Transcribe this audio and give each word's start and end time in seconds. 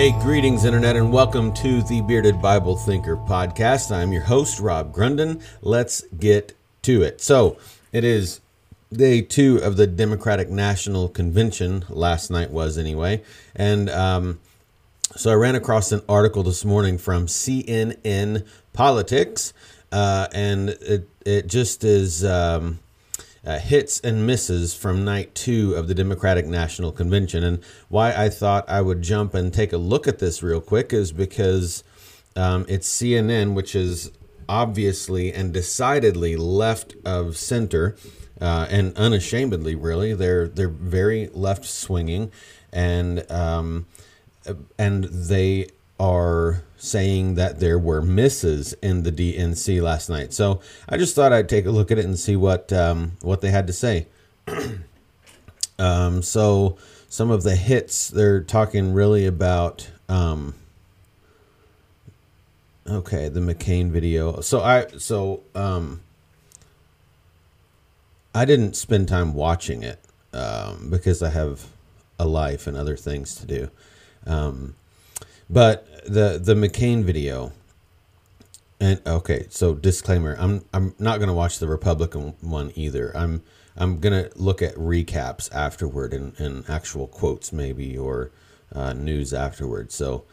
Hey, 0.00 0.12
greetings, 0.12 0.64
Internet, 0.64 0.96
and 0.96 1.12
welcome 1.12 1.52
to 1.52 1.82
the 1.82 2.00
Bearded 2.00 2.40
Bible 2.40 2.74
Thinker 2.74 3.18
podcast. 3.18 3.94
I'm 3.94 4.12
your 4.12 4.22
host, 4.22 4.58
Rob 4.58 4.94
Grunden. 4.94 5.42
Let's 5.60 6.00
get 6.18 6.56
to 6.84 7.02
it. 7.02 7.20
So, 7.20 7.58
it 7.92 8.02
is 8.02 8.40
day 8.90 9.20
two 9.20 9.58
of 9.58 9.76
the 9.76 9.86
Democratic 9.86 10.48
National 10.48 11.10
Convention. 11.10 11.84
Last 11.90 12.30
night 12.30 12.50
was, 12.50 12.78
anyway. 12.78 13.22
And 13.54 13.90
um, 13.90 14.40
so 15.16 15.32
I 15.32 15.34
ran 15.34 15.54
across 15.54 15.92
an 15.92 16.00
article 16.08 16.44
this 16.44 16.64
morning 16.64 16.96
from 16.96 17.26
CNN 17.26 18.46
Politics, 18.72 19.52
uh, 19.92 20.28
and 20.32 20.70
it, 20.70 21.10
it 21.26 21.46
just 21.46 21.84
is. 21.84 22.24
Um, 22.24 22.78
uh, 23.44 23.58
hits 23.58 24.00
and 24.00 24.26
misses 24.26 24.74
from 24.74 25.04
night 25.04 25.34
two 25.34 25.74
of 25.74 25.88
the 25.88 25.94
Democratic 25.94 26.46
National 26.46 26.92
Convention. 26.92 27.42
And 27.42 27.62
why 27.88 28.12
I 28.12 28.28
thought 28.28 28.68
I 28.68 28.80
would 28.80 29.02
jump 29.02 29.34
and 29.34 29.52
take 29.52 29.72
a 29.72 29.78
look 29.78 30.06
at 30.06 30.18
this 30.18 30.42
real 30.42 30.60
quick 30.60 30.92
is 30.92 31.12
because 31.12 31.82
um, 32.36 32.66
it's 32.68 32.88
CNN, 32.88 33.54
which 33.54 33.74
is 33.74 34.12
obviously 34.48 35.32
and 35.32 35.52
decidedly 35.54 36.36
left 36.36 36.94
of 37.04 37.36
center. 37.36 37.96
Uh, 38.40 38.66
and 38.70 38.96
unashamedly, 38.96 39.74
really, 39.74 40.14
they're 40.14 40.48
they're 40.48 40.68
very 40.68 41.28
left 41.34 41.66
swinging, 41.66 42.32
and 42.72 43.30
um, 43.30 43.86
and 44.78 45.04
they 45.04 45.68
are 45.98 46.62
saying 46.80 47.34
that 47.34 47.60
there 47.60 47.78
were 47.78 48.00
misses 48.00 48.72
in 48.82 49.02
the 49.02 49.12
DNC 49.12 49.82
last 49.82 50.08
night. 50.08 50.32
So 50.32 50.60
I 50.88 50.96
just 50.96 51.14
thought 51.14 51.32
I'd 51.32 51.48
take 51.48 51.66
a 51.66 51.70
look 51.70 51.90
at 51.90 51.98
it 51.98 52.06
and 52.06 52.18
see 52.18 52.36
what 52.36 52.72
um, 52.72 53.12
what 53.20 53.42
they 53.42 53.50
had 53.50 53.66
to 53.66 53.72
say. 53.72 54.06
um, 55.78 56.22
so 56.22 56.78
some 57.08 57.30
of 57.30 57.42
the 57.42 57.54
hits 57.54 58.08
they're 58.08 58.42
talking 58.42 58.94
really 58.94 59.26
about. 59.26 59.90
Um, 60.08 60.54
okay, 62.86 63.28
the 63.28 63.40
McCain 63.40 63.90
video. 63.90 64.40
So 64.40 64.62
I 64.62 64.86
so 64.96 65.42
um, 65.54 66.00
I 68.34 68.46
didn't 68.46 68.74
spend 68.74 69.06
time 69.06 69.34
watching 69.34 69.82
it 69.82 70.00
um, 70.32 70.88
because 70.88 71.22
I 71.22 71.28
have 71.28 71.66
a 72.18 72.26
life 72.26 72.66
and 72.66 72.76
other 72.76 72.96
things 72.96 73.34
to 73.34 73.46
do. 73.46 73.70
Um, 74.26 74.76
but 75.50 75.86
the 76.10 76.40
the 76.42 76.54
McCain 76.54 77.04
video, 77.04 77.52
and 78.80 79.00
okay, 79.06 79.46
so 79.48 79.74
disclaimer: 79.74 80.36
I'm 80.38 80.64
I'm 80.74 80.94
not 80.98 81.18
to 81.28 81.34
watch 81.34 81.58
the 81.58 81.68
Republican 81.68 82.34
one 82.40 82.72
either. 82.74 83.16
I'm 83.16 83.42
I'm 83.76 84.00
to 84.24 84.30
look 84.36 84.60
at 84.60 84.74
recaps 84.74 85.52
afterward 85.54 86.12
and, 86.12 86.38
and 86.38 86.68
actual 86.68 87.06
quotes 87.06 87.52
maybe 87.52 87.96
or 87.96 88.30
uh, 88.74 88.92
news 88.92 89.32
afterward. 89.32 89.92
So 89.92 90.24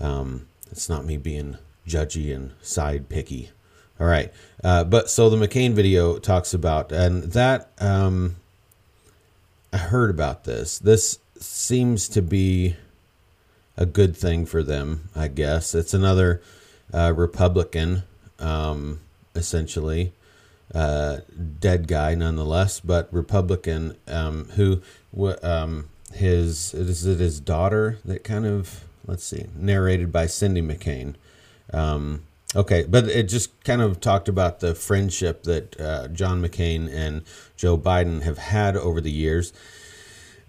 um, 0.00 0.48
it's 0.70 0.88
not 0.88 1.04
me 1.04 1.18
being 1.18 1.58
judgy 1.86 2.34
and 2.34 2.52
side 2.62 3.08
picky. 3.08 3.50
All 4.00 4.06
right, 4.06 4.32
uh, 4.64 4.84
but 4.84 5.10
so 5.10 5.28
the 5.30 5.36
McCain 5.36 5.72
video 5.72 6.18
talks 6.18 6.54
about 6.54 6.92
and 6.92 7.24
that 7.32 7.70
um, 7.78 8.36
I 9.72 9.78
heard 9.78 10.10
about 10.10 10.44
this. 10.44 10.78
This 10.78 11.18
seems 11.38 12.08
to 12.10 12.22
be 12.22 12.76
a 13.76 13.86
good 13.86 14.16
thing 14.16 14.46
for 14.46 14.62
them, 14.62 15.08
I 15.14 15.28
guess. 15.28 15.74
It's 15.74 15.94
another 15.94 16.42
uh, 16.92 17.12
Republican, 17.14 18.04
um, 18.38 19.00
essentially, 19.34 20.12
uh, 20.74 21.18
dead 21.60 21.86
guy 21.86 22.14
nonetheless, 22.14 22.80
but 22.80 23.12
Republican 23.12 23.96
um, 24.08 24.46
who 24.56 24.82
um, 25.42 25.88
his 26.12 26.74
is 26.74 27.06
it 27.06 27.18
his 27.18 27.40
daughter 27.40 27.98
that 28.04 28.24
kind 28.24 28.46
of 28.46 28.84
let's 29.06 29.24
see 29.24 29.46
narrated 29.54 30.12
by 30.12 30.26
Cindy 30.26 30.62
McCain. 30.62 31.14
Um, 31.72 32.22
okay, 32.54 32.84
but 32.88 33.08
it 33.08 33.24
just 33.24 33.62
kind 33.64 33.82
of 33.82 34.00
talked 34.00 34.28
about 34.28 34.60
the 34.60 34.74
friendship 34.74 35.44
that 35.44 35.80
uh, 35.80 36.08
John 36.08 36.42
McCain 36.42 36.92
and 36.92 37.22
Joe 37.56 37.78
Biden 37.78 38.22
have 38.22 38.38
had 38.38 38.76
over 38.76 39.00
the 39.00 39.10
years, 39.10 39.52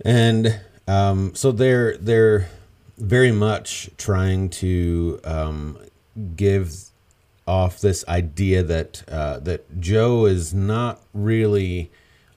and 0.04 0.60
um, 0.88 1.36
so 1.36 1.52
they're 1.52 1.98
they're 1.98 2.50
very 2.97 3.31
much 3.31 3.90
trying 3.97 4.50
to 4.50 5.19
um, 5.24 5.78
give 6.35 6.74
off 7.47 7.80
this 7.80 8.06
idea 8.08 8.63
that 8.63 9.03
uh, 9.08 9.40
that 9.40 9.80
Joe 9.80 10.25
is 10.25 10.53
not 10.53 11.02
really 11.13 11.91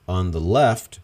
on 0.07 0.31
the 0.31 0.39
left. 0.39 0.99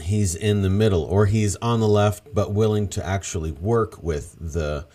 He's 0.00 0.34
in 0.34 0.62
the 0.62 0.70
middle, 0.70 1.02
or 1.02 1.26
he's 1.26 1.56
on 1.56 1.80
the 1.80 1.88
left 1.88 2.34
but 2.34 2.52
willing 2.52 2.88
to 2.88 3.06
actually 3.06 3.52
work 3.52 4.02
with 4.02 4.36
the 4.40 4.86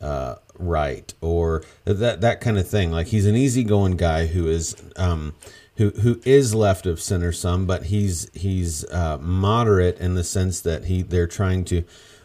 uh, 0.00 0.36
right, 0.58 1.12
or 1.20 1.62
that 1.84 2.20
that 2.20 2.40
kind 2.40 2.58
of 2.58 2.68
thing. 2.68 2.92
Like 2.92 3.08
he's 3.08 3.26
an 3.26 3.34
easygoing 3.34 3.96
guy 3.96 4.26
who 4.26 4.46
is 4.46 4.76
um, 4.96 5.34
who 5.76 5.90
who 5.90 6.20
is 6.24 6.54
left 6.54 6.86
of 6.86 7.00
center 7.00 7.32
some, 7.32 7.66
but 7.66 7.84
he's 7.84 8.30
he's 8.34 8.84
uh, 8.90 9.18
moderate 9.18 9.98
in 9.98 10.14
the 10.14 10.24
sense 10.24 10.60
that 10.60 10.84
he 10.84 11.02
they're 11.02 11.26
trying 11.26 11.64
to 11.66 11.82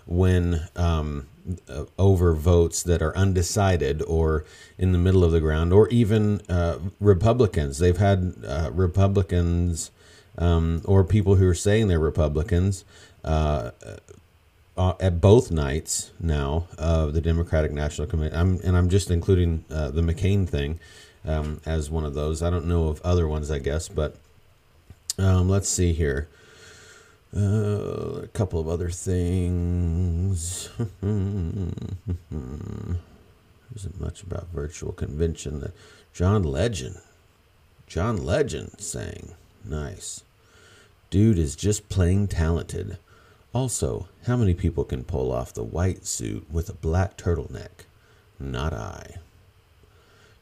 win 0.08 0.62
um, 0.76 1.28
uh, 1.70 1.86
over 2.00 2.34
votes 2.34 2.84
that 2.84 3.02
are 3.02 3.16
undecided 3.16 4.02
or 4.04 4.46
in 4.78 4.92
the 4.92 4.98
middle 4.98 5.24
of 5.24 5.32
the 5.32 5.40
ground, 5.40 5.72
or 5.74 5.88
even 5.90 6.42
uh, 6.50 6.80
Republicans. 7.00 7.78
They've 7.78 7.98
had 7.98 8.34
uh, 8.46 8.72
Republicans 8.74 9.92
um, 10.38 10.82
or 10.86 11.04
people 11.04 11.36
who 11.36 11.48
are 11.48 11.56
saying 11.56 11.88
they're 11.88 12.00
Republicans 12.00 12.86
uh, 13.24 13.72
uh, 14.78 14.94
at 15.00 15.20
both 15.20 15.52
nights 15.52 16.12
now 16.20 16.68
of 16.78 17.14
the 17.14 17.22
Democratic 17.22 17.72
National 17.72 18.08
Committee. 18.08 18.36
I'm, 18.36 18.60
and 18.64 18.78
I'm 18.78 18.90
just 18.90 19.10
including 19.10 19.66
uh, 19.72 19.90
the 19.90 20.02
McCain 20.02 20.48
thing 20.48 20.80
um, 21.26 21.62
as 21.66 21.90
one 21.90 22.06
of 22.06 22.14
those. 22.14 22.44
I 22.44 22.50
don't 22.50 22.68
know 22.68 22.88
of 22.88 23.02
other 23.02 23.28
ones, 23.28 23.50
I 23.50 23.60
guess, 23.60 23.90
but 23.90 24.16
um, 25.18 25.50
let's 25.50 25.68
see 25.68 25.94
here. 25.94 26.28
Uh, 27.36 28.22
a 28.24 28.28
couple 28.34 28.60
of 28.60 28.68
other 28.68 28.90
things. 28.90 30.70
Isn't 33.76 34.00
much 34.00 34.24
about 34.24 34.48
virtual 34.54 34.92
convention. 34.94 35.60
That 35.60 35.74
John 36.14 36.44
Legend, 36.44 36.98
John 37.86 38.18
Legend 38.24 38.80
sang, 38.80 39.34
nice. 39.64 40.24
Dude 41.10 41.38
is 41.38 41.56
just 41.56 41.90
plain 41.90 42.28
talented. 42.28 42.98
Also, 43.54 44.08
how 44.26 44.36
many 44.36 44.54
people 44.54 44.84
can 44.84 45.04
pull 45.04 45.32
off 45.32 45.54
the 45.54 45.64
white 45.64 46.06
suit 46.06 46.46
with 46.52 46.70
a 46.70 46.74
black 46.74 47.18
turtleneck? 47.18 47.86
Not 48.40 48.74
I. 48.74 49.16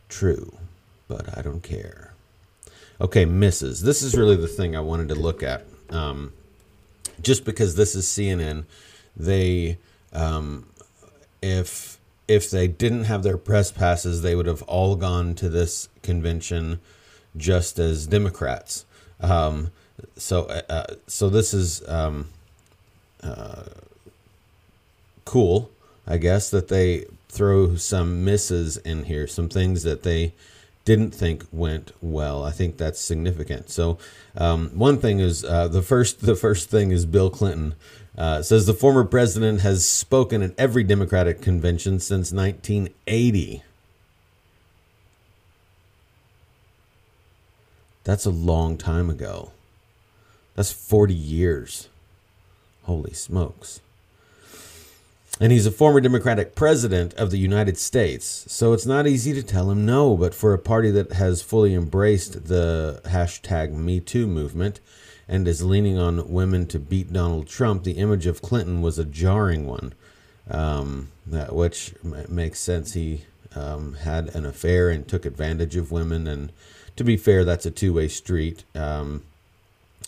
True, 0.09 0.57
but 1.07 1.37
I 1.37 1.41
don't 1.41 1.63
care. 1.63 2.13
Okay, 2.99 3.25
misses. 3.25 3.81
This 3.81 4.01
is 4.01 4.15
really 4.15 4.35
the 4.35 4.47
thing 4.47 4.75
I 4.75 4.79
wanted 4.79 5.09
to 5.09 5.15
look 5.15 5.43
at. 5.43 5.65
Um, 5.89 6.33
just 7.21 7.45
because 7.45 7.75
this 7.75 7.95
is 7.95 8.05
CNN, 8.05 8.65
they 9.15 9.77
um, 10.13 10.67
if 11.41 11.97
if 12.27 12.49
they 12.49 12.67
didn't 12.67 13.03
have 13.05 13.23
their 13.23 13.37
press 13.37 13.71
passes, 13.71 14.21
they 14.21 14.35
would 14.35 14.47
have 14.47 14.63
all 14.63 14.95
gone 14.95 15.35
to 15.35 15.49
this 15.49 15.89
convention 16.01 16.79
just 17.37 17.77
as 17.77 18.07
Democrats. 18.07 18.85
Um, 19.19 19.71
so 20.17 20.45
uh, 20.45 20.61
uh 20.69 20.85
so 21.07 21.29
this 21.29 21.53
is 21.53 21.87
um, 21.87 22.29
uh, 23.23 23.63
cool, 25.25 25.69
I 26.07 26.17
guess, 26.17 26.49
that 26.49 26.67
they 26.67 27.05
throw 27.29 27.75
some 27.75 28.23
misses 28.23 28.77
in 28.77 29.03
here, 29.03 29.27
some 29.27 29.49
things 29.49 29.83
that 29.83 30.03
they 30.03 30.33
didn't 30.85 31.11
think 31.11 31.45
went 31.51 31.91
well. 32.01 32.43
I 32.43 32.51
think 32.51 32.77
that's 32.77 32.99
significant. 32.99 33.69
So 33.69 33.97
um, 34.37 34.69
one 34.69 34.99
thing 34.99 35.19
is 35.19 35.43
uh, 35.43 35.67
the 35.67 35.81
first 35.81 36.21
the 36.21 36.35
first 36.35 36.69
thing 36.69 36.91
is 36.91 37.05
Bill 37.05 37.29
Clinton 37.29 37.75
uh, 38.17 38.41
says 38.43 38.65
the 38.65 38.73
former 38.73 39.03
president 39.03 39.61
has 39.61 39.85
spoken 39.85 40.41
at 40.41 40.53
every 40.57 40.83
Democratic 40.83 41.41
convention 41.41 41.99
since 41.99 42.31
1980. 42.31 43.63
That's 48.03 48.25
a 48.25 48.31
long 48.31 48.77
time 48.77 49.09
ago. 49.09 49.51
That's 50.53 50.71
40 50.71 51.13
years. 51.13 51.89
Holy 52.83 53.13
smokes 53.13 53.81
and 55.39 55.51
he's 55.51 55.65
a 55.65 55.71
former 55.71 55.99
Democratic 55.99 56.55
president 56.55 57.13
of 57.15 57.29
the 57.29 57.37
United 57.37 57.77
States. 57.77 58.45
So 58.47 58.73
it's 58.73 58.85
not 58.85 59.07
easy 59.07 59.33
to 59.33 59.43
tell 59.43 59.69
him 59.69 59.85
no, 59.85 60.15
but 60.15 60.33
for 60.33 60.53
a 60.53 60.59
party 60.59 60.91
that 60.91 61.13
has 61.13 61.41
fully 61.41 61.73
embraced 61.73 62.45
the 62.47 63.01
hashtag 63.05 63.73
MeToo 63.73 64.27
movement 64.27 64.79
and 65.27 65.47
is 65.47 65.63
leaning 65.63 65.97
on 65.97 66.31
women 66.31 66.67
to 66.67 66.79
beat 66.79 67.11
Donald 67.11 67.47
Trump, 67.47 67.83
the 67.83 67.93
image 67.93 68.25
of 68.25 68.41
Clinton 68.41 68.81
was 68.81 68.97
a 68.97 69.05
jarring 69.05 69.65
one, 69.65 69.93
um, 70.49 71.11
which 71.49 71.93
makes 72.29 72.59
sense. 72.59 72.93
He 72.93 73.23
um, 73.55 73.95
had 73.95 74.33
an 74.35 74.45
affair 74.45 74.89
and 74.89 75.05
took 75.05 75.25
advantage 75.25 75.75
of 75.75 75.91
women, 75.91 76.27
and 76.27 76.51
to 76.95 77.03
be 77.03 77.17
fair, 77.17 77.43
that's 77.43 77.65
a 77.65 77.71
two 77.71 77.93
way 77.93 78.07
street. 78.07 78.63
Um, 78.73 79.23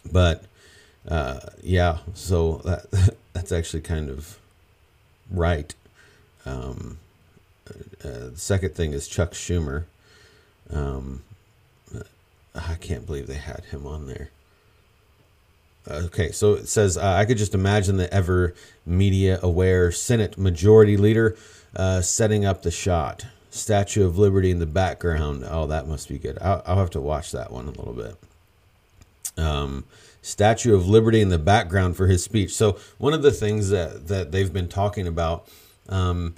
but 0.10 0.46
uh, 1.08 1.40
yeah, 1.62 1.98
so 2.14 2.62
that, 2.64 3.16
that's 3.34 3.52
actually 3.52 3.82
kind 3.82 4.10
of 4.10 4.40
right. 5.30 5.74
Um, 6.46 7.00
uh, 7.70 7.74
the 8.32 8.32
second 8.36 8.76
thing 8.76 8.94
is 8.94 9.08
Chuck 9.08 9.32
Schumer. 9.32 9.84
Um, 10.72 11.24
I 12.56 12.76
can't 12.76 13.06
believe 13.06 13.28
they 13.28 13.36
had 13.36 13.66
him 13.66 13.86
on 13.86 14.08
there. 14.08 14.30
Okay, 15.90 16.32
so 16.32 16.54
it 16.54 16.68
says 16.68 16.98
uh, 16.98 17.14
I 17.14 17.26
could 17.26 17.38
just 17.38 17.56
imagine 17.56 17.98
the 17.98 18.14
ever 18.14 18.54
media 18.86 19.40
aware 19.42 19.92
Senate 19.92 20.38
Majority 20.38 20.98
Leader 20.98 21.38
uh, 21.76 22.02
setting 22.02 22.46
up 22.46 22.64
the 22.64 22.72
shot. 22.72 23.26
Statue 23.50 24.06
of 24.06 24.18
Liberty 24.18 24.52
in 24.52 24.60
the 24.60 24.66
background. 24.66 25.44
Oh, 25.48 25.68
that 25.68 25.88
must 25.88 26.10
be 26.10 26.20
good. 26.20 26.38
I'll, 26.42 26.62
I'll 26.66 26.78
have 26.78 26.90
to 26.92 27.02
watch 27.02 27.32
that 27.32 27.52
one 27.52 27.66
a 27.66 27.72
little 27.72 27.94
bit. 27.94 28.16
Um, 29.38 29.86
Statue 30.28 30.76
of 30.76 30.90
Liberty 30.90 31.22
in 31.22 31.30
the 31.30 31.40
background 31.40 31.96
for 31.96 32.08
his 32.08 32.22
speech. 32.22 32.54
So 32.54 32.78
one 32.98 33.14
of 33.14 33.22
the 33.22 33.32
things 33.32 33.70
that 33.70 34.08
that 34.10 34.32
they've 34.32 34.52
been 34.52 34.68
talking 34.68 35.08
about, 35.08 35.48
um, 35.88 36.36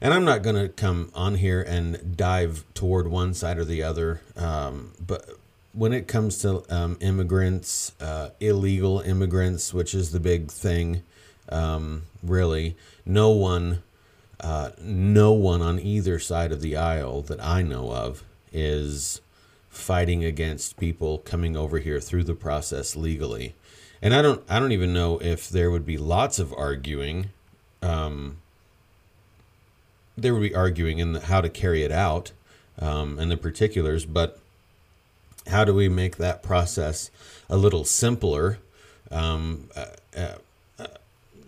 and 0.00 0.14
I'm 0.14 0.24
not 0.24 0.42
going 0.42 0.56
to 0.56 0.68
come 0.68 1.10
on 1.12 1.34
here 1.34 1.60
and 1.60 2.16
dive 2.16 2.64
toward 2.74 3.08
one 3.08 3.34
side 3.34 3.58
or 3.58 3.64
the 3.64 3.82
other, 3.82 4.20
um, 4.36 4.92
but 5.04 5.28
when 5.72 5.92
it 5.92 6.06
comes 6.06 6.38
to 6.42 6.62
um, 6.70 6.96
immigrants, 7.00 7.92
uh, 8.00 8.30
illegal 8.38 9.00
immigrants, 9.00 9.74
which 9.74 9.94
is 9.94 10.12
the 10.12 10.20
big 10.20 10.50
thing, 10.50 11.02
um, 11.48 12.02
really, 12.22 12.76
no 13.04 13.30
one, 13.30 13.82
uh, 14.38 14.70
no 14.80 15.32
one 15.32 15.62
on 15.62 15.80
either 15.80 16.18
side 16.18 16.52
of 16.52 16.60
the 16.60 16.76
aisle 16.76 17.22
that 17.22 17.42
I 17.42 17.62
know 17.62 17.90
of 17.90 18.22
is 18.52 19.21
fighting 19.72 20.22
against 20.22 20.76
people 20.76 21.18
coming 21.18 21.56
over 21.56 21.78
here 21.78 21.98
through 21.98 22.22
the 22.22 22.34
process 22.34 22.94
legally. 22.94 23.54
And 24.02 24.14
I 24.14 24.20
don't, 24.20 24.44
I 24.48 24.60
don't 24.60 24.72
even 24.72 24.92
know 24.92 25.18
if 25.18 25.48
there 25.48 25.70
would 25.70 25.86
be 25.86 25.96
lots 25.96 26.38
of 26.38 26.52
arguing. 26.52 27.30
Um, 27.80 28.36
there 30.16 30.34
would 30.34 30.42
be 30.42 30.54
arguing 30.54 30.98
in 30.98 31.14
the, 31.14 31.20
how 31.20 31.40
to 31.40 31.48
carry 31.48 31.82
it 31.82 31.90
out 31.90 32.32
um, 32.78 33.18
and 33.18 33.30
the 33.30 33.36
particulars, 33.38 34.04
but 34.04 34.38
how 35.46 35.64
do 35.64 35.74
we 35.74 35.88
make 35.88 36.18
that 36.18 36.42
process 36.42 37.10
a 37.48 37.56
little 37.56 37.84
simpler? 37.84 38.58
Um, 39.10 39.70
uh, 39.74 39.86
uh, 40.14 40.36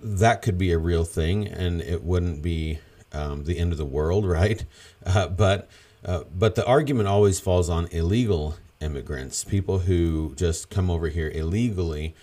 that 0.02 0.40
could 0.40 0.56
be 0.56 0.72
a 0.72 0.78
real 0.78 1.04
thing, 1.04 1.46
and 1.46 1.82
it 1.82 2.02
wouldn't 2.02 2.40
be 2.40 2.78
um, 3.12 3.44
the 3.44 3.58
end 3.58 3.72
of 3.72 3.78
the 3.78 3.84
world, 3.84 4.26
right? 4.28 4.64
Uh, 5.04 5.28
but 5.28 5.68
uh, 6.04 6.24
but 6.36 6.54
the 6.54 6.66
argument 6.66 7.08
always 7.08 7.40
falls 7.40 7.68
on 7.68 7.88
illegal 7.90 8.56
immigrants, 8.80 9.44
people 9.44 9.80
who 9.80 10.34
just 10.36 10.70
come 10.70 10.90
over 10.90 11.08
here 11.08 11.30
illegally, 11.30 12.14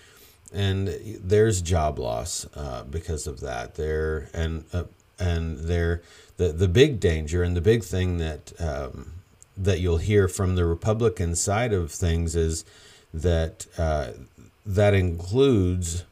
and 0.53 0.87
there's 1.19 1.61
job 1.61 1.97
loss 1.97 2.45
uh, 2.55 2.83
because 2.83 3.25
of 3.27 3.39
that. 3.39 3.75
There 3.75 4.29
and 4.33 4.65
uh, 4.71 4.83
and 5.19 5.59
there 5.59 6.01
the 6.37 6.51
the 6.51 6.67
big 6.67 6.99
danger 6.99 7.43
and 7.43 7.55
the 7.55 7.61
big 7.61 7.83
thing 7.83 8.17
that 8.17 8.53
um, 8.59 9.13
that 9.57 9.79
you'll 9.79 9.97
hear 9.97 10.27
from 10.27 10.55
the 10.55 10.65
Republican 10.65 11.35
side 11.35 11.73
of 11.73 11.91
things 11.91 12.35
is 12.35 12.65
that 13.13 13.65
uh, 13.77 14.11
that 14.65 14.93
includes 14.93 16.03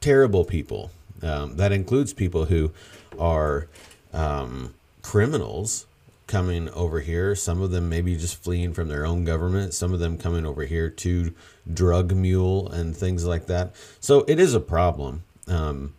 terrible 0.00 0.44
people. 0.44 0.90
Um, 1.22 1.56
that 1.56 1.70
includes 1.70 2.14
people 2.14 2.46
who 2.46 2.72
are 3.18 3.68
um, 4.12 4.74
criminals 5.02 5.86
coming 6.30 6.68
over 6.70 7.00
here. 7.00 7.34
Some 7.34 7.60
of 7.60 7.72
them 7.72 7.88
maybe 7.88 8.16
just 8.16 8.42
fleeing 8.42 8.72
from 8.72 8.88
their 8.88 9.04
own 9.04 9.24
government. 9.24 9.74
Some 9.74 9.92
of 9.92 9.98
them 9.98 10.16
coming 10.16 10.46
over 10.46 10.64
here 10.64 10.88
to 10.88 11.34
drug 11.70 12.14
mule 12.14 12.68
and 12.68 12.96
things 12.96 13.26
like 13.26 13.46
that. 13.46 13.74
So 13.98 14.24
it 14.28 14.38
is 14.38 14.54
a 14.54 14.60
problem. 14.60 15.24
Um, 15.48 15.94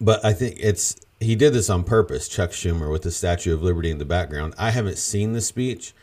but 0.00 0.24
I 0.24 0.32
think 0.32 0.56
it's 0.58 0.96
he 1.20 1.34
did 1.36 1.52
this 1.52 1.70
on 1.70 1.84
purpose, 1.84 2.28
Chuck 2.28 2.50
Schumer, 2.50 2.90
with 2.90 3.02
the 3.02 3.10
Statue 3.10 3.54
of 3.54 3.62
Liberty 3.62 3.90
in 3.90 3.98
the 3.98 4.04
background. 4.04 4.54
I 4.58 4.70
haven't 4.70 4.98
seen 4.98 5.32
the 5.32 5.40
speech, 5.40 5.94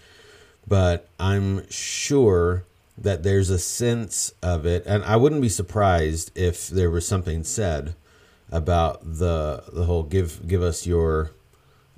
but 0.67 1.07
I'm 1.19 1.69
sure 1.69 2.63
that 2.97 3.23
there's 3.23 3.49
a 3.49 3.59
sense 3.59 4.33
of 4.41 4.65
it, 4.65 4.83
and 4.85 5.03
I 5.03 5.15
wouldn't 5.15 5.41
be 5.41 5.49
surprised 5.49 6.31
if 6.37 6.67
there 6.67 6.91
was 6.91 7.07
something 7.07 7.43
said 7.43 7.95
about 8.51 9.01
the 9.03 9.63
the 9.73 9.85
whole 9.85 10.03
give 10.03 10.47
give 10.47 10.61
us 10.61 10.85
your, 10.85 11.31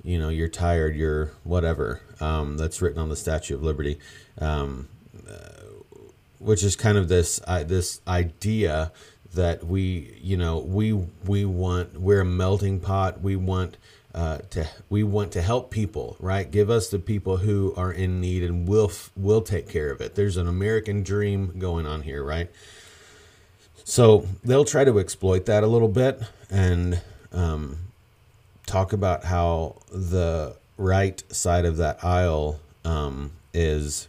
you 0.06 0.20
know, 0.20 0.28
you're 0.28 0.48
tired, 0.48 0.94
you're 0.94 1.32
whatever. 1.42 2.00
Um, 2.20 2.56
that's 2.56 2.80
written 2.80 3.00
on 3.00 3.08
the 3.08 3.16
Statue 3.16 3.56
of 3.56 3.62
Liberty, 3.64 3.98
um, 4.38 4.88
uh, 5.28 5.64
which 6.38 6.62
is 6.62 6.76
kind 6.76 6.96
of 6.96 7.08
this 7.08 7.40
uh, 7.46 7.64
this 7.64 8.00
idea 8.06 8.92
that 9.34 9.66
we 9.66 10.16
you 10.22 10.36
know 10.36 10.58
we 10.60 10.92
we 10.92 11.44
want 11.44 12.00
we're 12.00 12.20
a 12.20 12.24
melting 12.24 12.78
pot. 12.78 13.20
We 13.20 13.34
want 13.34 13.78
uh, 14.14 14.38
to 14.50 14.68
we 14.88 15.02
want 15.02 15.32
to 15.32 15.42
help 15.42 15.72
people 15.72 16.16
right? 16.20 16.48
Give 16.48 16.70
us 16.70 16.88
the 16.88 17.00
people 17.00 17.38
who 17.38 17.74
are 17.76 17.92
in 17.92 18.20
need 18.20 18.44
and 18.44 18.68
we'll 18.68 18.92
we'll 19.16 19.42
take 19.42 19.68
care 19.68 19.90
of 19.90 20.00
it. 20.00 20.14
There's 20.14 20.36
an 20.38 20.48
american 20.48 21.02
dream 21.02 21.58
going 21.58 21.84
on 21.84 22.02
here 22.02 22.24
right? 22.24 22.50
So 23.84 24.26
they'll 24.42 24.64
try 24.64 24.84
to 24.84 24.98
exploit 24.98 25.46
that 25.46 25.62
a 25.62 25.66
little 25.66 25.88
bit 25.88 26.22
and 26.48 27.02
um, 27.30 27.85
talk 28.66 28.92
about 28.92 29.24
how 29.24 29.76
the 29.90 30.56
right 30.76 31.22
side 31.32 31.64
of 31.64 31.76
that 31.78 32.04
aisle 32.04 32.60
um, 32.84 33.32
is 33.54 34.08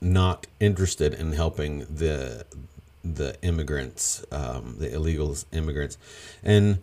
not 0.00 0.46
interested 0.60 1.14
in 1.14 1.32
helping 1.32 1.80
the 1.80 2.44
the 3.04 3.36
immigrants, 3.42 4.24
um, 4.30 4.76
the 4.78 4.92
illegal 4.92 5.36
immigrants, 5.52 5.98
and 6.44 6.78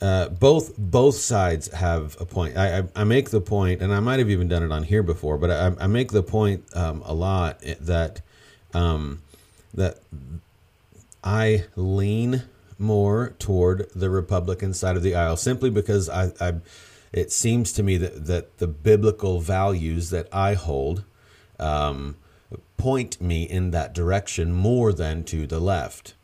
uh, 0.00 0.28
both 0.28 0.76
both 0.76 1.14
sides 1.14 1.72
have 1.72 2.20
a 2.20 2.24
point. 2.24 2.56
I, 2.56 2.78
I, 2.78 2.82
I, 2.96 3.04
make 3.04 3.30
the 3.30 3.40
point, 3.40 3.80
and 3.80 3.94
I 3.94 4.00
might 4.00 4.18
have 4.18 4.28
even 4.28 4.48
done 4.48 4.64
it 4.64 4.72
on 4.72 4.82
here 4.82 5.04
before, 5.04 5.38
but 5.38 5.50
I, 5.50 5.84
I 5.84 5.86
make 5.86 6.10
the 6.10 6.24
point 6.24 6.64
um, 6.74 7.02
a 7.04 7.14
lot 7.14 7.60
that 7.80 8.20
um, 8.74 9.22
that 9.74 9.98
I 11.22 11.66
lean 11.76 12.42
more 12.82 13.34
toward 13.38 13.88
the 13.94 14.10
Republican 14.10 14.74
side 14.74 14.96
of 14.96 15.02
the 15.02 15.14
aisle 15.14 15.36
simply 15.36 15.70
because 15.70 16.08
I, 16.10 16.32
I 16.40 16.54
it 17.12 17.32
seems 17.32 17.72
to 17.74 17.82
me 17.82 17.96
that 17.96 18.26
that 18.26 18.58
the 18.58 18.66
biblical 18.66 19.40
values 19.40 20.10
that 20.10 20.28
I 20.32 20.54
hold. 20.54 21.04
Um, 21.58 22.16
point 22.82 23.20
me 23.20 23.44
in 23.44 23.70
that 23.70 23.94
direction 23.94 24.52
more 24.52 24.92
than 24.92 25.22
to 25.22 25.46
the 25.46 25.60
left. 25.60 26.14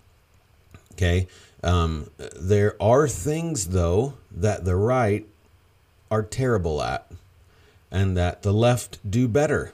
Okay. 0.93 1.29
Um, 1.63 2.11
there 2.37 2.81
are 2.83 3.07
things, 3.07 3.69
though, 3.69 4.15
that 4.33 4.65
the 4.65 4.75
right 4.75 5.25
are 6.11 6.25
terrible 6.25 6.83
at 6.83 7.13
and 7.93 8.17
that 8.17 8.43
the 8.43 8.53
left 8.53 8.99
do 9.09 9.29
better. 9.29 9.73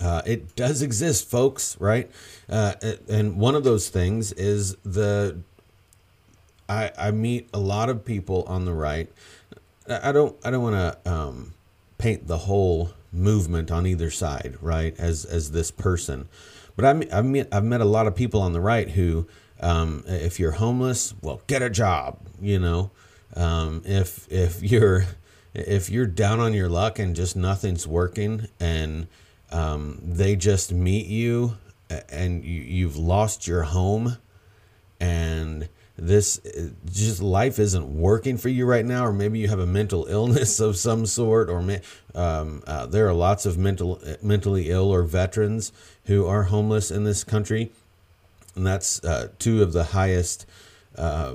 Uh, 0.00 0.22
it 0.26 0.56
does 0.56 0.82
exist, 0.82 1.30
folks, 1.30 1.76
right? 1.80 2.10
Uh, 2.48 2.74
and 3.08 3.36
one 3.36 3.54
of 3.54 3.62
those 3.62 3.88
things 3.88 4.32
is 4.32 4.74
the. 4.84 5.38
I, 6.68 6.92
I 6.98 7.10
meet 7.10 7.48
a 7.52 7.58
lot 7.58 7.88
of 7.88 8.04
people 8.04 8.44
on 8.46 8.64
the 8.64 8.72
right. 8.72 9.10
I 9.88 10.12
don't 10.12 10.36
I 10.44 10.50
don't 10.50 10.62
want 10.62 10.76
to 11.04 11.10
um, 11.10 11.54
paint 11.96 12.26
the 12.26 12.38
whole 12.38 12.90
movement 13.12 13.70
on 13.70 13.86
either 13.86 14.10
side, 14.10 14.56
right? 14.60 14.94
As 14.98 15.24
as 15.24 15.52
this 15.52 15.70
person, 15.70 16.28
but 16.76 16.84
I 16.84 16.90
I've 17.16 17.24
met 17.24 17.48
I've 17.52 17.64
met 17.64 17.80
a 17.80 17.86
lot 17.86 18.06
of 18.06 18.14
people 18.14 18.42
on 18.42 18.52
the 18.52 18.60
right 18.60 18.90
who, 18.90 19.26
um, 19.60 20.04
if 20.06 20.38
you're 20.38 20.52
homeless, 20.52 21.14
well, 21.22 21.40
get 21.46 21.62
a 21.62 21.70
job. 21.70 22.18
You 22.40 22.58
know, 22.58 22.90
um, 23.34 23.82
if 23.86 24.30
if 24.30 24.62
you're 24.70 25.06
if 25.54 25.88
you're 25.88 26.06
down 26.06 26.40
on 26.40 26.52
your 26.52 26.68
luck 26.68 26.98
and 26.98 27.16
just 27.16 27.34
nothing's 27.34 27.86
working, 27.86 28.46
and 28.60 29.08
um, 29.50 29.98
they 30.02 30.36
just 30.36 30.72
meet 30.72 31.06
you, 31.06 31.56
and 32.10 32.44
you, 32.44 32.60
you've 32.60 32.98
lost 32.98 33.46
your 33.46 33.62
home, 33.62 34.18
and 35.00 35.68
this 35.98 36.40
just 36.90 37.20
life 37.20 37.58
isn't 37.58 37.98
working 37.98 38.38
for 38.38 38.48
you 38.48 38.64
right 38.64 38.84
now, 38.84 39.04
or 39.04 39.12
maybe 39.12 39.38
you 39.40 39.48
have 39.48 39.58
a 39.58 39.66
mental 39.66 40.06
illness 40.08 40.60
of 40.60 40.76
some 40.76 41.04
sort, 41.06 41.50
or 41.50 41.58
um, 42.14 42.62
uh, 42.66 42.86
there 42.86 43.08
are 43.08 43.14
lots 43.14 43.44
of 43.44 43.58
mental 43.58 44.00
mentally 44.22 44.70
ill 44.70 44.90
or 44.92 45.02
veterans 45.02 45.72
who 46.04 46.26
are 46.26 46.44
homeless 46.44 46.90
in 46.90 47.04
this 47.04 47.24
country, 47.24 47.72
and 48.54 48.66
that's 48.66 49.04
uh, 49.04 49.28
two 49.38 49.62
of 49.62 49.72
the 49.72 49.84
highest 49.84 50.46
uh, 50.96 51.34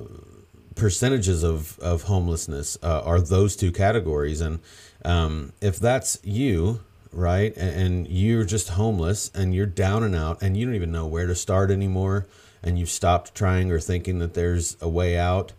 percentages 0.76 1.44
of 1.44 1.78
of 1.80 2.04
homelessness 2.04 2.78
uh, 2.82 3.02
are 3.02 3.20
those 3.20 3.58
two 3.58 3.72
categories, 3.72 4.40
and 4.40 4.60
um, 5.04 5.52
if 5.60 5.78
that's 5.78 6.20
you, 6.24 6.80
right, 7.12 7.56
and, 7.58 7.82
and 7.82 8.08
you're 8.08 8.46
just 8.46 8.70
homeless 8.70 9.30
and 9.36 9.54
you're 9.54 9.66
down 9.66 10.04
and 10.04 10.16
out, 10.16 10.42
and 10.42 10.56
you 10.56 10.66
don't 10.66 10.76
even 10.76 10.92
know 10.92 11.06
where 11.06 11.28
to 11.28 11.36
start 11.36 11.70
anymore 11.70 12.26
and 12.64 12.80
you've 12.80 12.90
stopped 12.90 13.36
trying 13.36 13.72
or 13.72 13.80
thinking 13.80 14.20
that 14.20 14.34
there's 14.34 14.78
a 14.82 14.88
way 14.88 15.18
out 15.18 15.52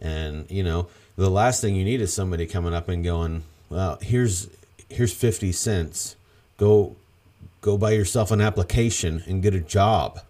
and 0.00 0.50
you 0.50 0.62
know 0.62 0.86
the 1.16 1.30
last 1.30 1.60
thing 1.60 1.74
you 1.74 1.84
need 1.84 2.00
is 2.00 2.12
somebody 2.12 2.46
coming 2.46 2.74
up 2.74 2.88
and 2.88 3.04
going 3.04 3.42
well 3.68 3.98
here's 4.00 4.48
here's 4.88 5.12
50 5.12 5.52
cents 5.52 6.16
go 6.56 6.96
go 7.60 7.76
buy 7.76 7.92
yourself 7.92 8.30
an 8.30 8.40
application 8.40 9.22
and 9.26 9.42
get 9.42 9.54
a 9.54 9.60
job 9.60 10.20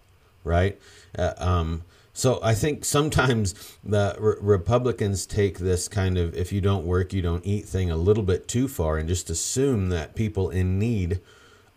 right 0.43 0.79
uh, 1.17 1.33
um, 1.37 1.83
So 2.13 2.39
I 2.43 2.53
think 2.53 2.85
sometimes 2.85 3.53
the 3.83 4.15
re- 4.19 4.35
Republicans 4.39 5.25
take 5.25 5.59
this 5.59 5.87
kind 5.87 6.17
of 6.17 6.35
if 6.35 6.51
you 6.51 6.61
don't 6.61 6.85
work, 6.85 7.13
you 7.13 7.21
don't 7.21 7.45
eat 7.45 7.65
thing 7.65 7.89
a 7.89 7.97
little 7.97 8.23
bit 8.23 8.47
too 8.47 8.67
far 8.67 8.97
and 8.97 9.07
just 9.09 9.29
assume 9.29 9.89
that 9.89 10.15
people 10.15 10.49
in 10.49 10.79
need 10.79 11.19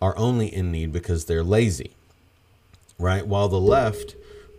are 0.01 0.17
only 0.19 0.53
in 0.53 0.71
need 0.71 0.93
because 0.93 1.25
they're 1.25 1.45
lazy. 1.45 1.93
Right? 2.99 3.27
While 3.27 3.49
the 3.49 3.61
left 3.61 4.15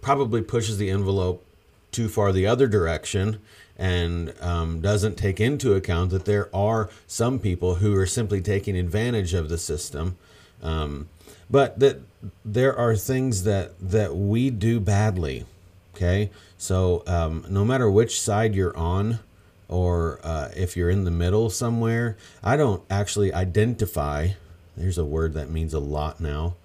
probably 0.07 0.41
pushes 0.41 0.77
the 0.77 0.89
envelope 0.89 1.45
too 1.91 2.07
far 2.07 2.31
the 2.31 2.47
other 2.47 2.65
direction 2.65 3.41
and 3.77 4.33
um, 4.39 4.79
doesn't 4.79 5.17
take 5.17 5.41
into 5.41 5.73
account 5.73 6.11
that 6.11 6.23
there 6.23 6.49
are 6.55 6.89
some 7.07 7.37
people 7.39 7.75
who 7.75 7.93
are 7.93 8.05
simply 8.05 8.39
taking 8.39 8.77
advantage 8.77 9.33
of 9.33 9.49
the 9.49 9.57
system. 9.57 10.15
Um, 10.63 11.09
but 11.49 11.77
that 11.79 11.97
there 12.45 12.73
are 12.73 12.95
things 12.95 13.43
that 13.43 13.77
that 13.81 14.15
we 14.15 14.49
do 14.49 14.79
badly 14.79 15.45
Okay, 15.93 16.29
so 16.57 17.03
um, 17.05 17.43
no 17.49 17.65
matter 17.65 17.91
which 17.91 18.21
side 18.21 18.55
you're 18.55 18.77
on, 18.77 19.19
or 19.67 20.21
uh, 20.23 20.51
if 20.55 20.77
you're 20.77 20.89
in 20.89 21.03
the 21.03 21.11
middle 21.11 21.49
somewhere, 21.49 22.15
I 22.41 22.55
don't 22.55 22.81
actually 22.89 23.33
identify. 23.33 24.29
There's 24.77 24.99
a 24.99 25.03
word 25.03 25.33
that 25.33 25.49
means 25.49 25.73
a 25.73 25.79
lot 25.79 26.21
now. 26.21 26.55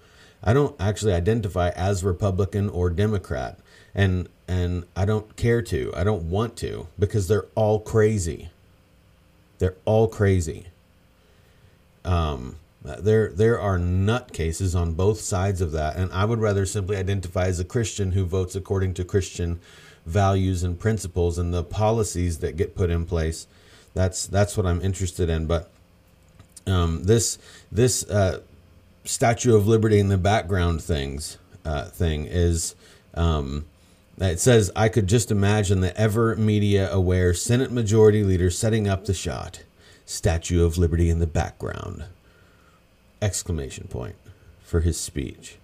I 0.43 0.53
don't 0.53 0.75
actually 0.79 1.13
identify 1.13 1.69
as 1.69 2.03
Republican 2.03 2.69
or 2.69 2.89
Democrat, 2.89 3.59
and 3.95 4.27
and 4.47 4.85
I 4.95 5.05
don't 5.05 5.35
care 5.35 5.61
to. 5.61 5.93
I 5.95 6.03
don't 6.03 6.29
want 6.29 6.57
to 6.57 6.87
because 6.99 7.27
they're 7.27 7.47
all 7.55 7.79
crazy. 7.79 8.49
They're 9.59 9.77
all 9.85 10.07
crazy. 10.07 10.67
Um, 12.03 12.57
there, 12.83 13.29
there 13.29 13.59
are 13.59 13.79
nutcases 13.79 14.77
on 14.77 14.93
both 14.93 15.21
sides 15.21 15.61
of 15.61 15.71
that, 15.71 15.95
and 15.95 16.11
I 16.11 16.25
would 16.25 16.39
rather 16.39 16.65
simply 16.65 16.97
identify 16.97 17.45
as 17.45 17.59
a 17.59 17.65
Christian 17.65 18.11
who 18.11 18.25
votes 18.25 18.55
according 18.55 18.93
to 18.95 19.05
Christian 19.05 19.61
values 20.05 20.63
and 20.63 20.77
principles 20.77 21.37
and 21.37 21.53
the 21.53 21.63
policies 21.63 22.39
that 22.39 22.57
get 22.57 22.75
put 22.75 22.89
in 22.89 23.05
place. 23.05 23.47
That's 23.93 24.27
that's 24.27 24.57
what 24.57 24.65
I'm 24.65 24.81
interested 24.81 25.29
in. 25.29 25.45
But 25.45 25.71
um, 26.67 27.03
this 27.05 27.37
this 27.71 28.03
uh, 28.09 28.41
Statue 29.05 29.55
of 29.55 29.67
Liberty 29.67 29.99
in 29.99 30.07
the 30.07 30.17
background 30.17 30.81
things 30.81 31.37
uh, 31.65 31.85
thing 31.85 32.25
is. 32.25 32.75
Um, 33.13 33.65
it 34.19 34.39
says, 34.39 34.71
I 34.75 34.89
could 34.89 35.07
just 35.07 35.31
imagine 35.31 35.81
the 35.81 35.95
ever 35.97 36.35
media 36.35 36.91
aware 36.91 37.33
Senate 37.33 37.71
Majority 37.71 38.23
Leader 38.23 38.51
setting 38.51 38.87
up 38.87 39.05
the 39.05 39.13
shot. 39.13 39.63
Statue 40.05 40.63
of 40.63 40.77
Liberty 40.77 41.09
in 41.09 41.19
the 41.19 41.27
background 41.27 42.05
exclamation 43.21 43.87
point 43.87 44.15
for 44.63 44.81
his 44.81 44.99
speech, 44.99 45.57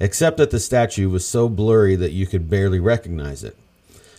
except 0.00 0.36
that 0.36 0.50
the 0.50 0.58
statue 0.58 1.08
was 1.08 1.26
so 1.26 1.48
blurry 1.48 1.96
that 1.96 2.12
you 2.12 2.26
could 2.26 2.50
barely 2.50 2.80
recognize 2.80 3.44
it. 3.44 3.56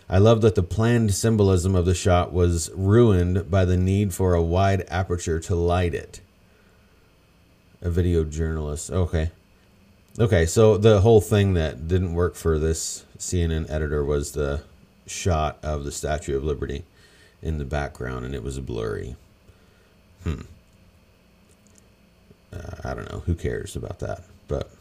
I 0.09 0.17
love 0.19 0.41
that 0.41 0.55
the 0.55 0.63
planned 0.63 1.13
symbolism 1.13 1.75
of 1.75 1.85
the 1.85 1.95
shot 1.95 2.31
was 2.31 2.71
ruined 2.73 3.51
by 3.51 3.65
the 3.65 3.77
need 3.77 4.13
for 4.13 4.33
a 4.33 4.41
wide 4.41 4.85
aperture 4.87 5.39
to 5.41 5.55
light 5.55 5.93
it. 5.93 6.21
A 7.85 7.89
video 7.89 8.25
journalist. 8.25 8.91
Okay. 8.91 9.31
Okay, 10.19 10.45
so 10.45 10.77
the 10.77 11.01
whole 11.01 11.21
thing 11.21 11.53
that 11.53 11.87
didn't 11.87 12.13
work 12.13 12.35
for 12.35 12.59
this 12.59 13.05
CNN 13.17 13.69
editor 13.69 14.03
was 14.03 14.31
the 14.31 14.63
shot 15.07 15.57
of 15.63 15.83
the 15.85 15.91
Statue 15.91 16.35
of 16.35 16.43
Liberty 16.43 16.83
in 17.41 17.57
the 17.57 17.65
background, 17.65 18.25
and 18.25 18.35
it 18.35 18.43
was 18.43 18.59
blurry. 18.59 19.15
Hmm 20.23 20.41
uh, 22.55 22.75
I 22.83 22.93
don't 22.93 23.11
know. 23.11 23.19
Who 23.25 23.35
cares 23.35 23.75
about 23.75 23.99
that? 23.99 24.23
But 24.47 24.71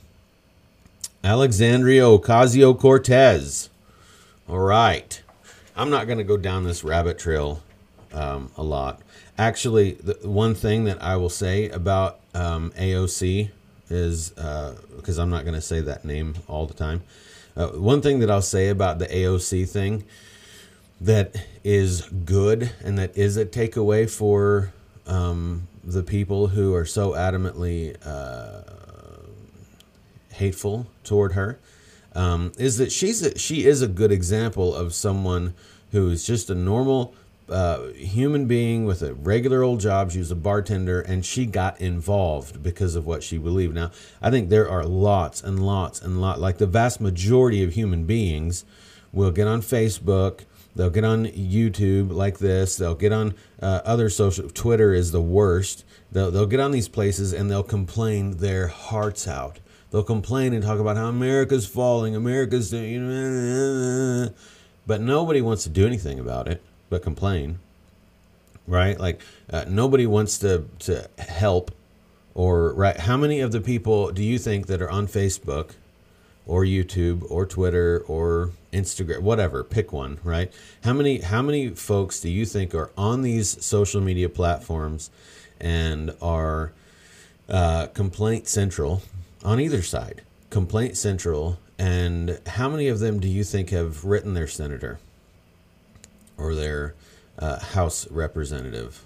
Alexandria 1.23 2.02
Ocasio 2.02 2.78
Cortez. 2.78 3.70
All 4.49 4.58
right. 4.58 5.23
I'm 5.76 5.90
not 5.90 6.06
going 6.06 6.18
to 6.18 6.25
go 6.25 6.37
down 6.37 6.64
this 6.64 6.84
rabbit 6.84 7.18
trail 7.18 7.62
um, 8.12 8.50
a 8.56 8.62
lot. 8.62 9.00
Actually, 9.36 9.92
the 9.92 10.16
one 10.28 10.54
thing 10.54 10.84
that 10.84 11.02
I 11.02 11.16
will 11.16 11.28
say 11.28 11.68
about 11.68 12.20
um, 12.34 12.70
AOC 12.78 13.50
is 13.90 14.30
because 14.30 15.18
uh, 15.18 15.22
I'm 15.22 15.30
not 15.30 15.44
going 15.44 15.54
to 15.54 15.60
say 15.60 15.80
that 15.80 16.04
name 16.04 16.34
all 16.46 16.66
the 16.66 16.74
time. 16.74 17.02
Uh, 17.56 17.68
one 17.68 18.00
thing 18.00 18.20
that 18.20 18.30
I'll 18.30 18.42
say 18.42 18.68
about 18.68 18.98
the 18.98 19.06
AOC 19.06 19.68
thing 19.68 20.04
that 21.00 21.34
is 21.64 22.02
good 22.02 22.70
and 22.82 22.98
that 22.98 23.16
is 23.16 23.36
a 23.36 23.44
takeaway 23.44 24.08
for 24.08 24.72
um, 25.06 25.66
the 25.82 26.02
people 26.02 26.48
who 26.48 26.74
are 26.74 26.86
so 26.86 27.12
adamantly 27.12 27.96
uh, 28.06 28.62
hateful 30.32 30.86
toward 31.02 31.32
her 31.32 31.58
um, 32.14 32.52
is 32.58 32.78
that 32.78 32.90
she's 32.92 33.22
a, 33.22 33.36
she 33.38 33.66
is 33.66 33.82
a 33.82 33.88
good 33.88 34.12
example 34.12 34.74
of 34.74 34.94
someone 34.94 35.54
who 35.92 36.08
is 36.10 36.24
just 36.24 36.50
a 36.50 36.54
normal 36.54 37.14
uh, 37.48 37.88
human 37.92 38.46
being 38.46 38.84
with 38.84 39.02
a 39.02 39.14
regular 39.14 39.62
old 39.62 39.80
job. 39.80 40.10
She 40.10 40.18
was 40.18 40.30
a 40.30 40.36
bartender, 40.36 41.00
and 41.00 41.24
she 41.24 41.46
got 41.46 41.80
involved 41.80 42.62
because 42.62 42.94
of 42.94 43.06
what 43.06 43.22
she 43.22 43.38
believed. 43.38 43.74
Now, 43.74 43.90
I 44.22 44.30
think 44.30 44.48
there 44.48 44.68
are 44.68 44.84
lots 44.84 45.42
and 45.42 45.64
lots 45.64 46.00
and 46.00 46.20
lot 46.20 46.40
like 46.40 46.58
the 46.58 46.66
vast 46.66 47.00
majority 47.00 47.62
of 47.62 47.74
human 47.74 48.04
beings 48.04 48.64
will 49.12 49.30
get 49.30 49.46
on 49.46 49.60
Facebook 49.62 50.44
They'll 50.76 50.90
get 50.90 51.04
on 51.04 51.26
YouTube 51.26 52.12
like 52.12 52.38
this. 52.38 52.76
They'll 52.76 52.96
get 52.96 53.12
on 53.12 53.34
uh, 53.62 53.80
other 53.84 54.10
social. 54.10 54.48
Twitter 54.50 54.92
is 54.92 55.12
the 55.12 55.22
worst. 55.22 55.84
They'll 56.10 56.30
they'll 56.30 56.46
get 56.46 56.60
on 56.60 56.72
these 56.72 56.88
places 56.88 57.32
and 57.32 57.50
they'll 57.50 57.62
complain 57.62 58.38
their 58.38 58.68
hearts 58.68 59.28
out. 59.28 59.60
They'll 59.90 60.02
complain 60.02 60.52
and 60.52 60.64
talk 60.64 60.80
about 60.80 60.96
how 60.96 61.06
America's 61.06 61.66
falling. 61.66 62.16
America's 62.16 62.72
you 62.72 63.00
know, 63.00 64.30
but 64.86 65.00
nobody 65.00 65.40
wants 65.40 65.62
to 65.64 65.68
do 65.68 65.86
anything 65.86 66.18
about 66.18 66.48
it 66.48 66.62
but 66.94 67.02
complain. 67.02 67.58
Right? 68.68 68.98
Like 68.98 69.20
uh, 69.50 69.64
nobody 69.68 70.06
wants 70.06 70.38
to 70.38 70.66
to 70.80 71.10
help 71.18 71.72
or 72.34 72.72
right. 72.72 72.96
How 72.96 73.16
many 73.16 73.40
of 73.40 73.50
the 73.50 73.60
people 73.60 74.12
do 74.12 74.22
you 74.22 74.38
think 74.38 74.68
that 74.68 74.80
are 74.80 74.90
on 74.90 75.06
Facebook? 75.08 75.72
or 76.46 76.62
YouTube 76.62 77.24
or 77.30 77.46
Twitter 77.46 78.04
or 78.06 78.50
Instagram, 78.70 79.20
whatever, 79.20 79.64
pick 79.64 79.94
one, 79.94 80.18
right? 80.22 80.52
How 80.82 80.92
many 80.92 81.22
how 81.22 81.40
many 81.40 81.70
folks 81.70 82.20
do 82.20 82.28
you 82.28 82.44
think 82.44 82.74
are 82.74 82.90
on 82.98 83.22
these 83.22 83.64
social 83.64 84.02
media 84.02 84.28
platforms 84.28 85.08
and 85.58 86.14
are 86.20 86.72
uh, 87.48 87.86
complaint 87.94 88.46
central 88.46 89.00
on 89.42 89.58
either 89.58 89.80
side? 89.80 90.20
Complaint 90.50 90.98
central, 90.98 91.58
and 91.78 92.38
how 92.46 92.68
many 92.68 92.88
of 92.88 92.98
them 92.98 93.20
do 93.20 93.28
you 93.28 93.42
think 93.42 93.70
have 93.70 94.04
written 94.04 94.34
their 94.34 94.46
senator 94.46 94.98
or 96.36 96.54
their 96.54 96.94
uh, 97.38 97.60
House 97.60 98.10
representative? 98.10 99.04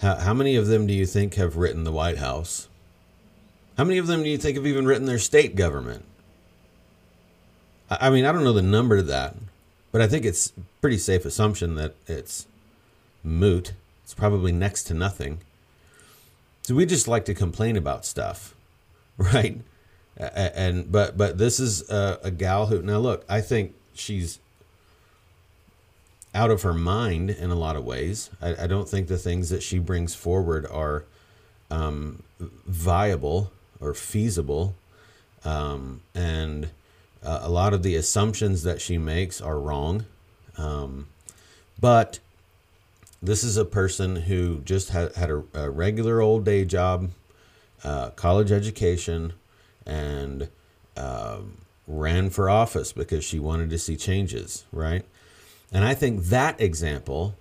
How, 0.00 0.16
how 0.16 0.34
many 0.34 0.56
of 0.56 0.66
them 0.66 0.86
do 0.86 0.92
you 0.92 1.06
think 1.06 1.34
have 1.34 1.56
written 1.56 1.84
the 1.84 1.92
White 1.92 2.18
House? 2.18 2.68
How 3.78 3.84
many 3.84 3.98
of 3.98 4.06
them 4.06 4.22
do 4.22 4.28
you 4.28 4.38
think 4.38 4.56
have 4.56 4.66
even 4.66 4.86
written 4.86 5.06
their 5.06 5.18
state 5.18 5.56
government? 5.56 6.04
I 7.90 8.10
mean, 8.10 8.24
I 8.24 8.32
don't 8.32 8.44
know 8.44 8.52
the 8.52 8.62
number 8.62 8.96
to 8.96 9.02
that, 9.04 9.36
but 9.90 10.00
I 10.00 10.06
think 10.06 10.24
it's 10.24 10.52
pretty 10.80 10.98
safe 10.98 11.24
assumption 11.24 11.74
that 11.76 11.94
it's 12.06 12.46
moot. 13.22 13.74
It's 14.02 14.14
probably 14.14 14.52
next 14.52 14.84
to 14.84 14.94
nothing. 14.94 15.40
So 16.62 16.74
we 16.74 16.86
just 16.86 17.08
like 17.08 17.24
to 17.26 17.34
complain 17.34 17.76
about 17.76 18.04
stuff, 18.04 18.54
right? 19.16 19.60
And 20.16 20.90
but 20.92 21.16
but 21.16 21.38
this 21.38 21.58
is 21.58 21.88
a, 21.90 22.20
a 22.22 22.30
gal 22.30 22.66
who 22.66 22.82
now 22.82 22.98
look. 22.98 23.24
I 23.28 23.40
think 23.40 23.74
she's 23.94 24.38
out 26.34 26.50
of 26.50 26.62
her 26.62 26.74
mind 26.74 27.30
in 27.30 27.50
a 27.50 27.54
lot 27.54 27.76
of 27.76 27.84
ways. 27.84 28.30
I, 28.40 28.64
I 28.64 28.66
don't 28.66 28.88
think 28.88 29.08
the 29.08 29.18
things 29.18 29.50
that 29.50 29.62
she 29.62 29.78
brings 29.78 30.14
forward 30.14 30.66
are 30.66 31.04
um, 31.70 32.22
viable 32.38 33.52
or 33.80 33.94
feasible, 33.94 34.74
um, 35.44 36.00
and 36.14 36.70
uh, 37.22 37.40
a 37.42 37.50
lot 37.50 37.74
of 37.74 37.82
the 37.82 37.96
assumptions 37.96 38.62
that 38.62 38.80
she 38.80 38.98
makes 38.98 39.40
are 39.40 39.58
wrong. 39.58 40.06
Um, 40.56 41.08
but 41.80 42.18
this 43.22 43.44
is 43.44 43.56
a 43.56 43.64
person 43.64 44.16
who 44.16 44.60
just 44.60 44.90
had, 44.90 45.14
had 45.14 45.30
a, 45.30 45.42
a 45.54 45.70
regular 45.70 46.20
old 46.20 46.44
day 46.44 46.64
job, 46.64 47.10
uh, 47.84 48.10
college 48.10 48.50
education, 48.52 49.32
and 49.86 50.48
uh, 50.96 51.38
ran 51.86 52.30
for 52.30 52.48
office 52.48 52.92
because 52.92 53.24
she 53.24 53.38
wanted 53.38 53.70
to 53.70 53.78
see 53.78 53.96
changes, 53.96 54.64
right? 54.72 55.04
And 55.72 55.84
I 55.84 55.94
think 55.94 56.24
that 56.24 56.60
example 56.60 57.34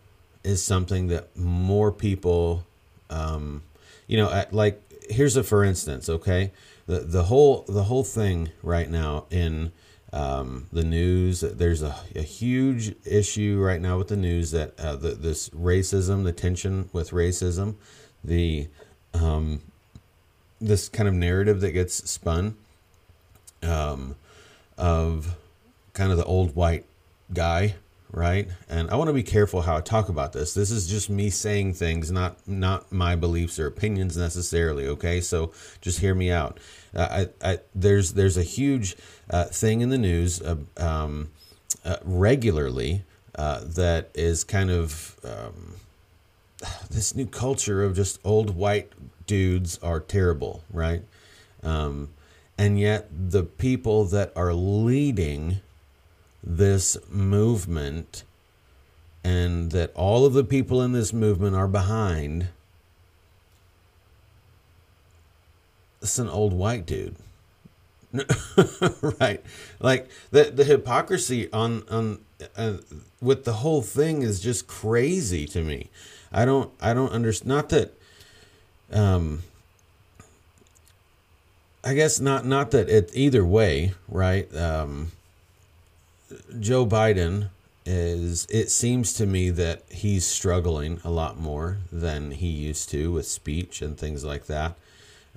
is 0.43 0.63
something 0.63 1.07
that 1.07 1.35
more 1.37 1.91
people, 1.91 2.65
um, 3.09 3.63
you 4.07 4.17
know, 4.17 4.45
like 4.51 4.81
here's 5.09 5.35
a 5.35 5.43
for 5.43 5.63
instance, 5.63 6.09
okay? 6.09 6.51
the 6.91 6.99
the 6.99 7.23
whole 7.23 7.63
the 7.67 7.83
whole 7.83 8.03
thing 8.03 8.49
right 8.61 8.89
now 8.89 9.25
in 9.29 9.71
um, 10.13 10.67
the 10.73 10.83
news. 10.83 11.39
There's 11.39 11.81
a, 11.81 11.95
a, 12.15 12.21
huge 12.21 12.93
issue 13.05 13.61
right 13.61 13.79
now 13.79 13.97
with 13.97 14.09
the 14.09 14.17
news 14.17 14.51
that 14.51 14.77
uh, 14.77 14.97
the, 14.97 15.11
this 15.11 15.47
racism, 15.51 16.25
the 16.25 16.33
tension 16.33 16.89
with 16.91 17.11
racism, 17.11 17.75
the 18.21 18.67
um, 19.13 19.61
this 20.59 20.89
kind 20.89 21.07
of 21.07 21.15
narrative 21.15 21.61
that 21.61 21.71
gets 21.71 22.09
spun 22.09 22.57
um, 23.63 24.15
of 24.77 25.37
kind 25.93 26.11
of 26.11 26.17
the 26.17 26.25
old 26.25 26.53
white 26.55 26.83
guy, 27.31 27.75
right? 28.11 28.47
And 28.69 28.89
I 28.89 28.95
want 28.95 29.07
to 29.07 29.13
be 29.13 29.23
careful 29.23 29.61
how 29.61 29.77
I 29.77 29.81
talk 29.81 30.09
about 30.09 30.33
this. 30.33 30.53
This 30.53 30.71
is 30.71 30.87
just 30.87 31.09
me 31.09 31.29
saying 31.29 31.73
things, 31.73 32.11
not 32.11 32.37
not 32.47 32.91
my 32.91 33.15
beliefs 33.15 33.59
or 33.59 33.67
opinions 33.67 34.17
necessarily. 34.17 34.87
Okay, 34.87 35.21
so 35.21 35.51
just 35.81 35.99
hear 35.99 36.13
me 36.13 36.31
out. 36.31 36.59
Uh, 36.93 37.25
I, 37.43 37.51
I, 37.51 37.59
there's 37.73 38.13
there's 38.13 38.37
a 38.37 38.43
huge 38.43 38.95
uh, 39.29 39.45
thing 39.45 39.81
in 39.81 39.89
the 39.89 39.97
news 39.97 40.41
uh, 40.41 40.57
um, 40.77 41.31
uh, 41.85 41.97
regularly 42.03 43.03
uh, 43.35 43.61
that 43.63 44.09
is 44.13 44.43
kind 44.43 44.69
of 44.69 45.15
um, 45.23 45.75
this 46.89 47.15
new 47.15 47.25
culture 47.25 47.83
of 47.83 47.95
just 47.95 48.19
old 48.23 48.55
white 48.55 48.91
dudes 49.25 49.79
are 49.81 49.99
terrible, 49.99 50.63
right? 50.71 51.03
Um, 51.63 52.09
and 52.57 52.79
yet 52.79 53.07
the 53.11 53.43
people 53.43 54.05
that 54.05 54.33
are 54.35 54.53
leading 54.53 55.61
this 56.43 56.97
movement 57.09 58.23
and 59.23 59.71
that 59.71 59.91
all 59.93 60.25
of 60.25 60.33
the 60.33 60.43
people 60.43 60.81
in 60.81 60.91
this 60.91 61.13
movement 61.13 61.55
are 61.55 61.67
behind 61.67 62.47
it's 66.01 66.17
an 66.19 66.29
old 66.29 66.53
white 66.53 66.85
dude. 66.85 67.15
Right. 69.19 69.41
Like 69.79 70.09
the 70.31 70.45
the 70.45 70.63
hypocrisy 70.63 71.51
on 71.53 71.83
on 71.89 72.19
uh, 72.57 72.77
with 73.21 73.45
the 73.45 73.53
whole 73.53 73.81
thing 73.81 74.21
is 74.21 74.39
just 74.39 74.67
crazy 74.67 75.45
to 75.47 75.63
me. 75.63 75.89
I 76.31 76.45
don't 76.45 76.71
i 76.81 76.93
don't 76.93 77.11
understand 77.11 77.49
not 77.49 77.69
that 77.69 77.93
um 78.91 79.43
i 81.83 81.93
guess 81.93 82.19
not 82.19 82.45
not 82.45 82.71
that 82.71 82.89
it 82.89 83.11
either 83.13 83.45
way 83.45 83.93
right? 84.07 84.53
Um 84.55 85.11
joe 86.59 86.85
biden 86.85 87.49
is 87.85 88.45
it 88.49 88.69
seems 88.69 89.13
to 89.13 89.25
me 89.25 89.49
that 89.49 89.81
he's 89.89 90.25
struggling 90.25 90.99
a 91.03 91.09
lot 91.09 91.39
more 91.39 91.77
than 91.91 92.31
he 92.31 92.47
used 92.47 92.89
to 92.89 93.11
with 93.11 93.25
speech 93.25 93.81
and 93.81 93.97
things 93.97 94.23
like 94.23 94.45
that 94.45 94.75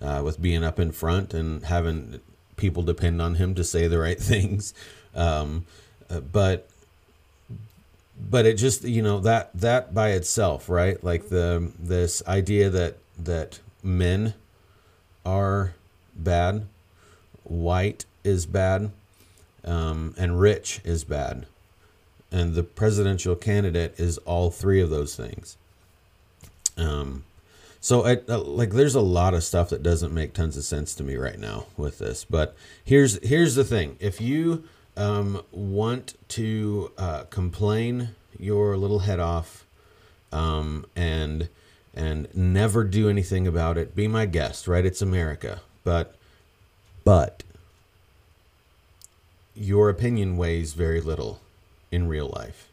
uh, 0.01 0.21
with 0.25 0.41
being 0.41 0.63
up 0.63 0.79
in 0.79 0.93
front 0.93 1.33
and 1.33 1.65
having 1.65 2.21
people 2.57 2.83
depend 2.83 3.21
on 3.21 3.37
him 3.37 3.55
to 3.55 3.65
say 3.65 3.87
the 3.87 3.99
right 3.99 4.21
things. 4.21 4.75
Um, 5.15 5.67
uh, 6.11 6.21
but 6.21 6.69
but 8.31 8.47
it 8.47 8.55
just 8.55 8.85
you 8.85 9.03
know 9.03 9.21
that 9.21 9.51
that 9.55 9.95
by 9.95 10.11
itself, 10.11 10.69
right? 10.69 11.03
Like 11.03 11.29
the 11.29 11.73
this 11.79 12.23
idea 12.27 12.71
that 12.71 12.99
that 13.19 13.61
men 13.83 14.35
are 15.25 15.75
bad, 16.15 16.67
white 17.45 18.05
is 18.23 18.47
bad, 18.47 18.91
um, 19.65 20.15
and 20.17 20.41
rich 20.41 20.81
is 20.85 21.05
bad, 21.05 21.47
and 22.31 22.55
the 22.55 22.63
presidential 22.63 23.35
candidate 23.35 23.95
is 23.99 24.19
all 24.19 24.51
three 24.51 24.81
of 24.81 24.91
those 24.91 25.17
things. 25.17 25.57
Um, 26.77 27.25
so 27.85 28.07
I, 28.07 28.21
uh, 28.29 28.39
like 28.39 28.71
there's 28.71 28.95
a 28.95 29.03
lot 29.03 29.35
of 29.35 29.45
stuff 29.45 29.69
that 29.69 29.83
doesn't 29.83 30.13
make 30.13 30.33
tons 30.33 30.57
of 30.57 30.65
sense 30.65 30.95
to 30.95 31.05
me 31.05 31.17
right 31.17 31.39
now 31.39 31.67
with 31.77 31.99
this. 31.99 32.25
But 32.25 32.57
here's 32.83 33.23
here's 33.23 33.57
the 33.57 33.65
thing: 33.65 33.97
if 34.01 34.23
you 34.23 34.65
um, 34.97 35.43
want 35.53 36.15
to 36.29 36.93
uh, 36.97 37.25
complain 37.25 38.11
your 38.39 38.79
little 38.79 39.01
head 39.01 39.21
off 39.21 39.67
um, 40.33 40.87
and 40.97 41.51
and 41.93 42.35
never 42.35 42.85
do 42.85 43.09
anything 43.11 43.47
about 43.47 43.77
it, 43.77 43.95
be 43.95 44.09
my 44.09 44.25
guest. 44.25 44.67
Right? 44.67 44.87
It's 44.87 45.03
America, 45.03 45.61
but 45.85 46.15
but 47.05 47.43
your 49.55 49.89
opinion 49.89 50.37
weighs 50.37 50.73
very 50.73 51.01
little 51.01 51.41
in 51.91 52.09
real 52.09 52.33
life. 52.35 52.69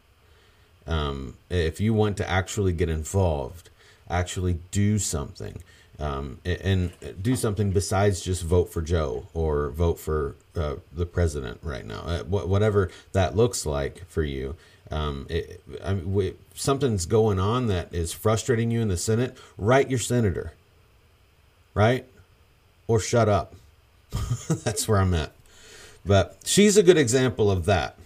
Um, 0.86 1.36
if 1.48 1.80
you 1.80 1.94
want 1.94 2.16
to 2.16 2.28
actually 2.28 2.72
get 2.72 2.88
involved 2.88 3.70
actually 4.12 4.58
do 4.70 4.98
something 4.98 5.62
um, 5.98 6.38
and 6.44 6.92
do 7.20 7.36
something 7.36 7.70
besides 7.70 8.20
just 8.20 8.42
vote 8.42 8.72
for 8.72 8.82
Joe 8.82 9.26
or 9.34 9.70
vote 9.70 9.98
for 9.98 10.34
uh, 10.56 10.76
the 10.92 11.06
president 11.06 11.60
right 11.62 11.86
now, 11.86 12.00
uh, 12.00 12.22
whatever 12.24 12.90
that 13.12 13.36
looks 13.36 13.64
like 13.64 14.06
for 14.08 14.22
you. 14.22 14.56
Um, 14.90 15.26
it, 15.30 15.62
I 15.82 15.94
mean, 15.94 16.12
we, 16.12 16.34
something's 16.54 17.06
going 17.06 17.38
on 17.38 17.68
that 17.68 17.94
is 17.94 18.12
frustrating 18.12 18.70
you 18.70 18.80
in 18.80 18.88
the 18.88 18.96
Senate. 18.96 19.36
Write 19.56 19.88
your 19.88 19.98
senator, 19.98 20.52
right? 21.72 22.04
Or 22.88 23.00
shut 23.00 23.28
up. 23.28 23.54
That's 24.48 24.86
where 24.86 24.98
I'm 24.98 25.14
at. 25.14 25.32
But 26.04 26.38
she's 26.44 26.76
a 26.76 26.82
good 26.82 26.98
example 26.98 27.50
of 27.50 27.64
that. 27.66 27.96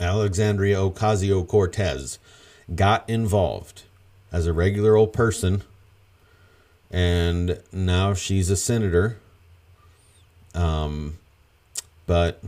Alexandria 0.00 0.76
Ocasio 0.76 1.46
Cortez 1.46 2.18
got 2.74 3.08
involved 3.08 3.82
as 4.32 4.46
a 4.46 4.52
regular 4.52 4.96
old 4.96 5.12
person, 5.12 5.62
and 6.90 7.60
now 7.70 8.14
she's 8.14 8.50
a 8.50 8.56
senator. 8.56 9.18
Um, 10.54 11.18
but 12.06 12.42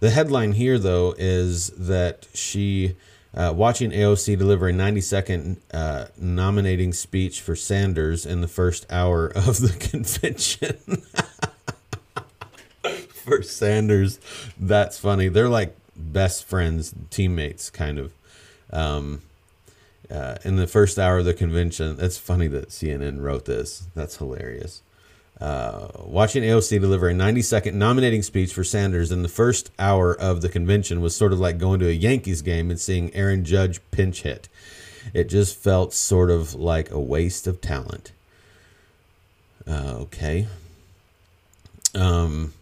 the 0.00 0.10
headline 0.10 0.52
here, 0.52 0.78
though, 0.78 1.14
is 1.18 1.68
that 1.70 2.26
she, 2.32 2.96
uh, 3.34 3.52
watching 3.54 3.90
AOC 3.90 4.38
deliver 4.38 4.68
a 4.68 4.72
90 4.72 5.00
second 5.00 5.60
uh, 5.72 6.06
nominating 6.16 6.92
speech 6.92 7.40
for 7.40 7.54
Sanders 7.54 8.24
in 8.24 8.40
the 8.40 8.48
first 8.48 8.86
hour 8.90 9.26
of 9.26 9.60
the 9.60 9.76
convention. 9.90 10.76
for 13.24 13.42
Sanders, 13.42 14.18
that's 14.58 14.98
funny. 14.98 15.28
They're 15.28 15.48
like 15.48 15.76
best 15.96 16.44
friends, 16.44 16.94
teammates, 17.10 17.70
kind 17.70 17.98
of. 17.98 18.12
Um, 18.72 19.22
uh, 20.12 20.36
in 20.44 20.56
the 20.56 20.66
first 20.66 20.98
hour 20.98 21.18
of 21.18 21.24
the 21.24 21.34
convention. 21.34 21.96
It's 21.98 22.18
funny 22.18 22.46
that 22.48 22.68
CNN 22.68 23.22
wrote 23.22 23.46
this. 23.46 23.84
That's 23.94 24.16
hilarious. 24.16 24.82
Uh, 25.40 25.88
watching 26.04 26.42
AOC 26.42 26.80
deliver 26.80 27.08
a 27.08 27.14
90 27.14 27.42
second 27.42 27.78
nominating 27.78 28.22
speech 28.22 28.52
for 28.52 28.62
Sanders 28.62 29.10
in 29.10 29.22
the 29.22 29.28
first 29.28 29.70
hour 29.78 30.14
of 30.14 30.40
the 30.42 30.48
convention 30.48 31.00
was 31.00 31.16
sort 31.16 31.32
of 31.32 31.40
like 31.40 31.58
going 31.58 31.80
to 31.80 31.88
a 31.88 31.92
Yankees 31.92 32.42
game 32.42 32.70
and 32.70 32.78
seeing 32.78 33.12
Aaron 33.14 33.44
Judge 33.44 33.80
pinch 33.90 34.22
hit. 34.22 34.48
It 35.14 35.24
just 35.24 35.56
felt 35.56 35.92
sort 35.92 36.30
of 36.30 36.54
like 36.54 36.90
a 36.90 37.00
waste 37.00 37.46
of 37.46 37.60
talent. 37.60 38.12
Uh, 39.66 39.96
okay. 40.00 40.46
Um, 41.94 42.52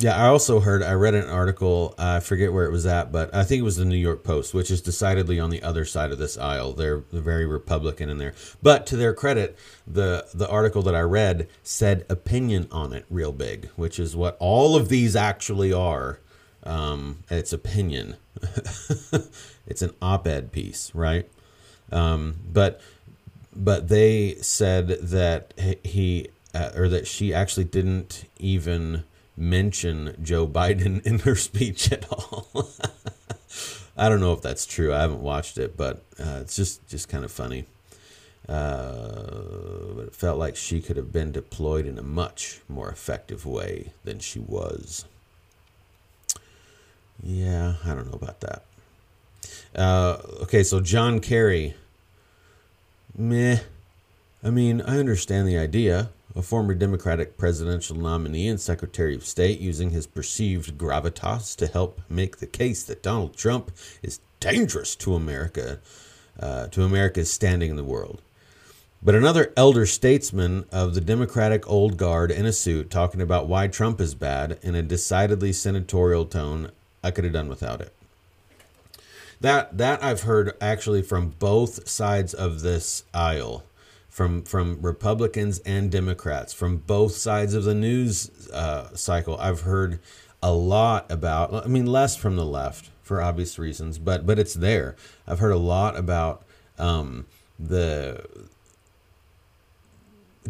yeah, 0.00 0.16
I 0.16 0.28
also 0.28 0.60
heard, 0.60 0.84
I 0.84 0.92
read 0.92 1.14
an 1.14 1.28
article, 1.28 1.92
I 1.98 2.20
forget 2.20 2.52
where 2.52 2.64
it 2.64 2.70
was 2.70 2.86
at, 2.86 3.10
but 3.10 3.34
I 3.34 3.42
think 3.42 3.58
it 3.58 3.64
was 3.64 3.76
the 3.76 3.84
New 3.84 3.96
York 3.96 4.22
Post, 4.22 4.54
which 4.54 4.70
is 4.70 4.80
decidedly 4.80 5.40
on 5.40 5.50
the 5.50 5.60
other 5.60 5.84
side 5.84 6.12
of 6.12 6.18
this 6.18 6.38
aisle. 6.38 6.72
They're, 6.72 6.98
very 7.10 7.46
Republican 7.46 8.08
in 8.08 8.18
there. 8.18 8.32
But 8.62 8.86
to 8.86 8.96
their 8.96 9.12
credit, 9.12 9.58
the, 9.88 10.24
the 10.32 10.48
article 10.48 10.82
that 10.82 10.94
I 10.94 11.00
read 11.00 11.48
said 11.64 12.06
opinion 12.08 12.68
on 12.70 12.92
it 12.92 13.06
real 13.10 13.32
big, 13.32 13.70
which 13.74 13.98
is 13.98 14.14
what 14.14 14.36
all 14.38 14.76
of 14.76 14.88
these 14.88 15.16
actually 15.16 15.72
are. 15.72 16.20
Um, 16.62 17.24
it's 17.28 17.52
opinion. 17.52 18.16
it's 19.66 19.82
an 19.82 19.94
op 20.00 20.28
ed 20.28 20.52
piece, 20.52 20.94
right? 20.94 21.28
Um, 21.90 22.36
but 22.52 22.80
but 23.54 23.88
they 23.88 24.36
said 24.36 24.88
that 24.88 25.54
he 25.82 26.28
uh, 26.54 26.70
or 26.76 26.88
that 26.88 27.06
she 27.06 27.34
actually 27.34 27.64
didn't 27.64 28.24
even 28.38 29.04
mention 29.38 30.16
Joe 30.22 30.46
Biden 30.46 31.02
in 31.06 31.20
her 31.20 31.36
speech 31.36 31.92
at 31.92 32.10
all. 32.10 32.48
I 33.96 34.08
don't 34.08 34.20
know 34.20 34.32
if 34.32 34.42
that's 34.42 34.66
true. 34.66 34.94
I 34.94 35.00
haven't 35.00 35.22
watched 35.22 35.58
it, 35.58 35.76
but 35.76 36.02
uh, 36.20 36.38
it's 36.42 36.54
just 36.56 36.86
just 36.88 37.08
kind 37.08 37.24
of 37.24 37.32
funny. 37.32 37.64
Uh, 38.48 39.94
but 39.94 40.04
it 40.06 40.14
felt 40.14 40.38
like 40.38 40.56
she 40.56 40.80
could 40.80 40.96
have 40.96 41.12
been 41.12 41.32
deployed 41.32 41.84
in 41.84 41.98
a 41.98 42.02
much 42.02 42.60
more 42.68 42.88
effective 42.88 43.44
way 43.44 43.92
than 44.04 44.20
she 44.20 44.38
was. 44.38 45.04
Yeah, 47.22 47.74
I 47.84 47.94
don't 47.94 48.06
know 48.06 48.16
about 48.16 48.40
that. 48.40 48.62
Uh, 49.74 50.18
okay, 50.42 50.62
so 50.62 50.80
John 50.80 51.20
Kerry. 51.20 51.74
Meh. 53.16 53.58
I 54.42 54.50
mean, 54.50 54.80
I 54.80 54.98
understand 54.98 55.48
the 55.48 55.58
idea 55.58 56.10
a 56.36 56.42
former 56.42 56.74
Democratic 56.74 57.36
presidential 57.36 57.96
nominee 57.96 58.48
and 58.48 58.60
Secretary 58.60 59.14
of 59.14 59.24
State, 59.24 59.60
using 59.60 59.90
his 59.90 60.06
perceived 60.06 60.78
gravitas 60.78 61.56
to 61.56 61.66
help 61.66 62.00
make 62.08 62.36
the 62.36 62.46
case 62.46 62.82
that 62.84 63.02
Donald 63.02 63.36
Trump 63.36 63.70
is 64.02 64.20
dangerous 64.40 64.94
to 64.96 65.14
America, 65.14 65.80
uh, 66.38 66.66
to 66.68 66.84
America's 66.84 67.30
standing 67.30 67.70
in 67.70 67.76
the 67.76 67.84
world. 67.84 68.22
But 69.02 69.14
another 69.14 69.52
elder 69.56 69.86
statesman 69.86 70.64
of 70.72 70.94
the 70.94 71.00
Democratic 71.00 71.68
old 71.70 71.96
guard 71.96 72.30
in 72.30 72.46
a 72.46 72.52
suit 72.52 72.90
talking 72.90 73.20
about 73.20 73.46
why 73.46 73.68
Trump 73.68 74.00
is 74.00 74.14
bad 74.14 74.58
in 74.60 74.74
a 74.74 74.82
decidedly 74.82 75.52
senatorial 75.52 76.24
tone, 76.24 76.72
I 77.02 77.12
could 77.12 77.24
have 77.24 77.32
done 77.32 77.48
without 77.48 77.80
it. 77.80 77.92
That 79.40 79.78
that 79.78 80.02
I've 80.02 80.22
heard 80.22 80.56
actually 80.60 81.02
from 81.02 81.30
both 81.38 81.88
sides 81.88 82.34
of 82.34 82.62
this 82.62 83.04
aisle 83.14 83.62
from 84.18 84.42
from 84.42 84.82
Republicans 84.82 85.60
and 85.60 85.92
Democrats 85.92 86.52
from 86.52 86.78
both 86.78 87.12
sides 87.12 87.54
of 87.54 87.62
the 87.62 87.72
news 87.72 88.48
uh, 88.52 88.92
cycle. 88.96 89.38
I've 89.38 89.60
heard 89.60 90.00
a 90.42 90.52
lot 90.52 91.08
about. 91.08 91.54
I 91.54 91.68
mean, 91.68 91.86
less 91.86 92.16
from 92.16 92.34
the 92.34 92.44
left 92.44 92.90
for 93.00 93.22
obvious 93.22 93.60
reasons, 93.60 93.96
but 94.00 94.26
but 94.26 94.36
it's 94.36 94.54
there. 94.54 94.96
I've 95.24 95.38
heard 95.38 95.52
a 95.52 95.56
lot 95.56 95.96
about 95.96 96.44
um, 96.80 97.26
the 97.60 98.26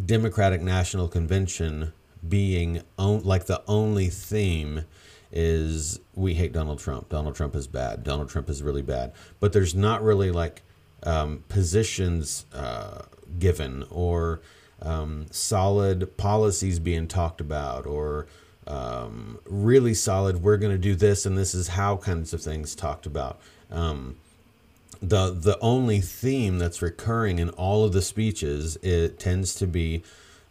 Democratic 0.02 0.62
National 0.62 1.06
Convention 1.06 1.92
being 2.26 2.80
on, 2.98 3.22
like 3.22 3.44
the 3.44 3.62
only 3.68 4.08
theme 4.08 4.86
is 5.30 6.00
we 6.14 6.32
hate 6.32 6.54
Donald 6.54 6.78
Trump. 6.78 7.10
Donald 7.10 7.36
Trump 7.36 7.54
is 7.54 7.66
bad. 7.66 8.02
Donald 8.02 8.30
Trump 8.30 8.48
is 8.48 8.62
really 8.62 8.80
bad. 8.80 9.12
But 9.40 9.52
there's 9.52 9.74
not 9.74 10.02
really 10.02 10.30
like 10.30 10.62
um, 11.02 11.44
positions 11.48 12.46
uh, 12.54 13.02
given 13.38 13.84
or 13.90 14.40
um, 14.82 15.26
solid 15.30 16.16
policies 16.16 16.78
being 16.78 17.08
talked 17.08 17.40
about 17.40 17.86
or 17.86 18.26
um, 18.66 19.38
really 19.46 19.94
solid, 19.94 20.42
we're 20.42 20.58
going 20.58 20.72
to 20.72 20.78
do 20.78 20.94
this 20.94 21.24
and 21.24 21.36
this 21.36 21.54
is 21.54 21.68
how 21.68 21.96
kinds 21.96 22.32
of 22.32 22.42
things 22.42 22.74
talked 22.74 23.06
about. 23.06 23.40
Um, 23.70 24.16
the 25.00 25.30
the 25.30 25.58
only 25.60 26.00
theme 26.00 26.58
that's 26.58 26.82
recurring 26.82 27.38
in 27.38 27.50
all 27.50 27.84
of 27.84 27.92
the 27.92 28.02
speeches 28.02 28.76
it 28.82 29.18
tends 29.20 29.54
to 29.54 29.66
be 29.66 30.02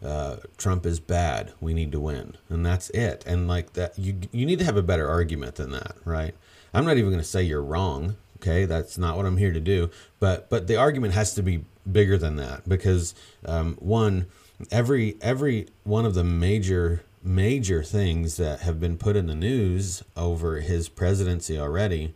uh, 0.02 0.36
Trump 0.56 0.86
is 0.86 1.00
bad. 1.00 1.52
We 1.60 1.74
need 1.74 1.92
to 1.92 2.00
win, 2.00 2.36
and 2.48 2.64
that's 2.64 2.88
it. 2.90 3.24
And 3.26 3.48
like 3.48 3.74
that, 3.74 3.98
you 3.98 4.16
you 4.32 4.46
need 4.46 4.58
to 4.60 4.64
have 4.64 4.76
a 4.76 4.82
better 4.82 5.08
argument 5.08 5.56
than 5.56 5.72
that, 5.72 5.96
right? 6.04 6.34
I'm 6.72 6.84
not 6.84 6.96
even 6.96 7.10
going 7.10 7.22
to 7.22 7.28
say 7.28 7.42
you're 7.42 7.62
wrong. 7.62 8.16
Okay, 8.40 8.64
that's 8.64 8.96
not 8.98 9.16
what 9.16 9.26
I'm 9.26 9.36
here 9.36 9.52
to 9.52 9.60
do. 9.60 9.90
But 10.20 10.48
but 10.48 10.66
the 10.66 10.76
argument 10.76 11.14
has 11.14 11.34
to 11.34 11.42
be 11.42 11.64
bigger 11.90 12.16
than 12.18 12.36
that 12.36 12.68
because 12.68 13.14
um, 13.44 13.76
one, 13.80 14.26
every 14.70 15.16
every 15.20 15.66
one 15.84 16.04
of 16.04 16.14
the 16.14 16.24
major 16.24 17.02
major 17.22 17.82
things 17.82 18.36
that 18.36 18.60
have 18.60 18.80
been 18.80 18.96
put 18.96 19.16
in 19.16 19.26
the 19.26 19.34
news 19.34 20.02
over 20.16 20.60
his 20.60 20.88
presidency 20.88 21.58
already. 21.58 22.14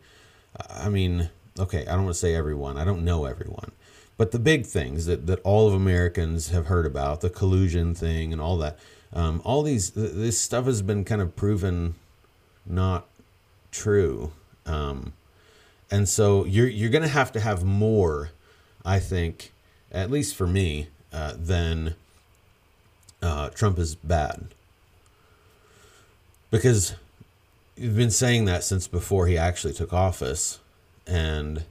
I 0.69 0.89
mean, 0.89 1.29
okay, 1.59 1.81
I 1.81 1.93
don't 1.93 2.05
want 2.05 2.15
to 2.15 2.19
say 2.19 2.35
everyone. 2.35 2.77
I 2.77 2.85
don't 2.85 3.03
know 3.03 3.25
everyone. 3.25 3.71
But 4.17 4.31
the 4.31 4.39
big 4.39 4.65
things 4.65 5.05
that, 5.07 5.25
that 5.27 5.39
all 5.43 5.67
of 5.67 5.73
Americans 5.73 6.49
have 6.49 6.67
heard 6.67 6.85
about, 6.85 7.21
the 7.21 7.29
collusion 7.29 7.95
thing 7.95 8.31
and 8.31 8.41
all 8.41 8.57
that, 8.57 8.77
um, 9.11 9.41
all 9.43 9.63
these, 9.63 9.91
this 9.91 10.39
stuff 10.39 10.65
has 10.65 10.81
been 10.81 11.03
kind 11.03 11.21
of 11.21 11.35
proven 11.35 11.95
not 12.65 13.07
true. 13.71 14.31
Um, 14.65 15.13
and 15.93 16.09
so 16.09 16.43
you're, 16.45 16.67
you're 16.67 16.89
to 16.89 17.07
have 17.07 17.31
to 17.33 17.39
have 17.39 17.63
more, 17.63 18.31
I 18.83 18.97
think, 18.97 19.53
at 19.91 20.09
least 20.09 20.35
for 20.35 20.47
me, 20.47 20.87
uh, 21.13 21.35
than 21.37 21.93
uh, 23.21 23.49
Trump 23.49 23.77
is 23.77 23.93
bad. 23.93 24.47
Because 26.49 26.95
you've 27.75 27.95
been 27.95 28.09
saying 28.09 28.45
that 28.45 28.63
since 28.63 28.87
before 28.87 29.27
he 29.27 29.37
actually 29.37 29.73
took 29.73 29.93
office 29.93 30.59
and 31.05 31.63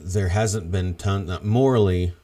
there 0.00 0.30
hasn't 0.30 0.72
been 0.72 0.94
ton 0.94 1.38
morally 1.42 2.14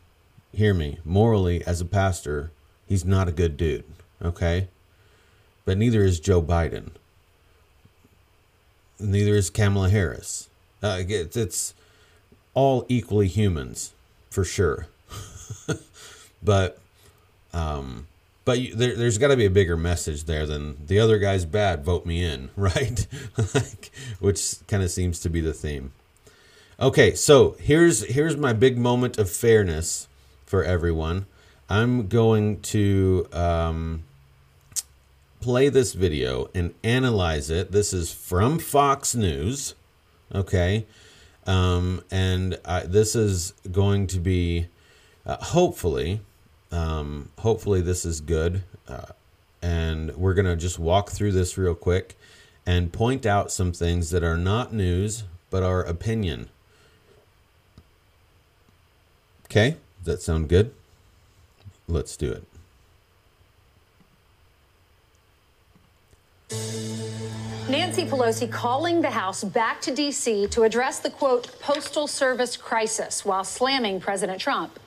hear 0.53 0.75
me 0.75 0.99
morally 1.05 1.65
as 1.67 1.81
a 1.81 1.85
pastor 1.85 2.51
he's 2.89 3.05
not 3.05 3.29
a 3.29 3.33
good 3.33 3.57
dude 3.57 3.85
okay 4.23 4.69
but 5.67 5.77
neither 5.77 6.03
is 6.03 6.19
joe 6.19 6.41
biden 6.41 6.89
neither 8.99 9.35
is 9.35 9.51
kamala 9.51 9.89
harris 9.91 10.49
uh, 10.83 10.99
it's, 11.09 11.37
it's 11.37 11.75
all 12.55 12.85
equally 12.89 13.29
humans 13.29 13.93
for 14.31 14.45
sure 14.45 14.87
but 16.43 16.79
um 17.53 18.07
but 18.47 18.61
you, 18.61 18.75
there, 18.77 18.95
has 18.95 19.19
got 19.19 19.29
to 19.29 19.37
be 19.37 19.45
a 19.45 19.51
bigger 19.51 19.77
message 19.77 20.25
there 20.25 20.47
than 20.47 20.87
the 20.87 21.01
other 21.01 21.19
guy's 21.19 21.45
bad. 21.45 21.85
Vote 21.85 22.07
me 22.07 22.25
in, 22.25 22.51
right? 22.57 23.07
like, 23.55 23.91
which 24.21 24.55
kind 24.69 24.83
of 24.85 24.91
seems 24.91 25.19
to 25.21 25.29
be 25.29 25.41
the 25.43 25.53
theme. 25.53 25.93
Okay, 26.79 27.15
so 27.15 27.57
here's 27.59 28.05
here's 28.05 28.37
my 28.37 28.53
big 28.53 28.79
moment 28.79 29.19
of 29.19 29.29
fairness 29.29 30.07
for 30.45 30.63
everyone. 30.63 31.27
I'm 31.69 32.07
going 32.07 32.61
to 32.61 33.27
um, 33.33 34.05
play 35.40 35.68
this 35.68 35.92
video 35.92 36.51
and 36.55 36.75
analyze 36.83 37.51
it. 37.51 37.72
This 37.72 37.92
is 37.92 38.12
from 38.12 38.59
Fox 38.59 39.14
News, 39.14 39.75
okay, 40.35 40.87
um, 41.46 42.03
and 42.11 42.59
I, 42.64 42.81
this 42.81 43.14
is 43.14 43.53
going 43.70 44.07
to 44.09 44.18
be 44.18 44.66
uh, 45.25 45.37
hopefully 45.37 46.20
um, 46.72 47.31
hopefully, 47.38 47.81
this 47.81 48.05
is 48.05 48.20
good. 48.20 48.62
Uh, 48.88 49.07
and 49.62 50.14
we're 50.16 50.35
going 50.35 50.46
to 50.46 50.57
just 50.57 50.79
walk 50.79 51.11
through 51.11 51.33
this 51.33 51.57
real 51.57 51.75
quick 51.75 52.16
and 52.64 52.92
point 52.92 53.25
out 53.25 53.51
some 53.51 53.72
things 53.72 54.11
that 54.11 54.22
are 54.22 54.37
not 54.37 54.72
news 54.72 55.25
but 55.51 55.62
are 55.62 55.83
opinion. 55.83 56.49
Okay, 59.46 59.77
does 59.99 60.07
that 60.07 60.22
sound 60.22 60.49
good? 60.49 60.75
Let's 61.88 62.16
do 62.16 62.31
it. 62.33 62.44
Nancy 67.69 68.05
Pelosi 68.05 68.51
calling 68.51 69.03
the 69.03 69.11
House 69.11 69.43
back 69.43 69.81
to 69.81 69.95
D.C. 69.95 70.47
to 70.49 70.63
address 70.63 71.01
the 71.01 71.11
quote, 71.11 71.59
postal 71.61 72.07
service 72.07 72.57
crisis 72.57 73.25
while 73.25 73.43
slamming 73.43 74.01
President 74.01 74.41
Trump. 74.41 74.79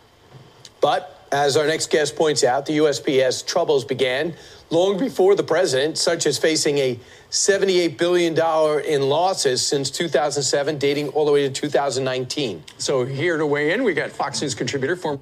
But 0.80 1.28
as 1.32 1.58
our 1.58 1.68
next 1.68 1.92
guest 1.92 2.16
points 2.16 2.44
out, 2.44 2.66
the 2.66 2.78
USPS 2.78 3.46
troubles 3.46 3.84
began 3.84 4.34
long 4.70 4.98
before 4.98 5.36
the 5.36 5.44
president, 5.44 5.98
such 5.98 6.26
as 6.26 6.38
facing 6.38 6.78
a 6.78 6.98
$78 7.32 7.98
billion 7.98 8.34
in 8.86 9.10
losses 9.10 9.66
since 9.66 9.92
2007, 9.92 10.78
dating 10.78 11.10
all 11.10 11.26
the 11.26 11.32
way 11.34 11.48
to 11.48 11.54
2019. 11.54 12.64
So 12.78 13.04
here 13.04 13.38
to 13.38 13.46
weigh 13.46 13.74
in, 13.74 13.84
we 13.84 13.94
got 13.94 14.10
Fox 14.10 14.42
News 14.42 14.56
contributor, 14.56 14.96
former 14.96 15.20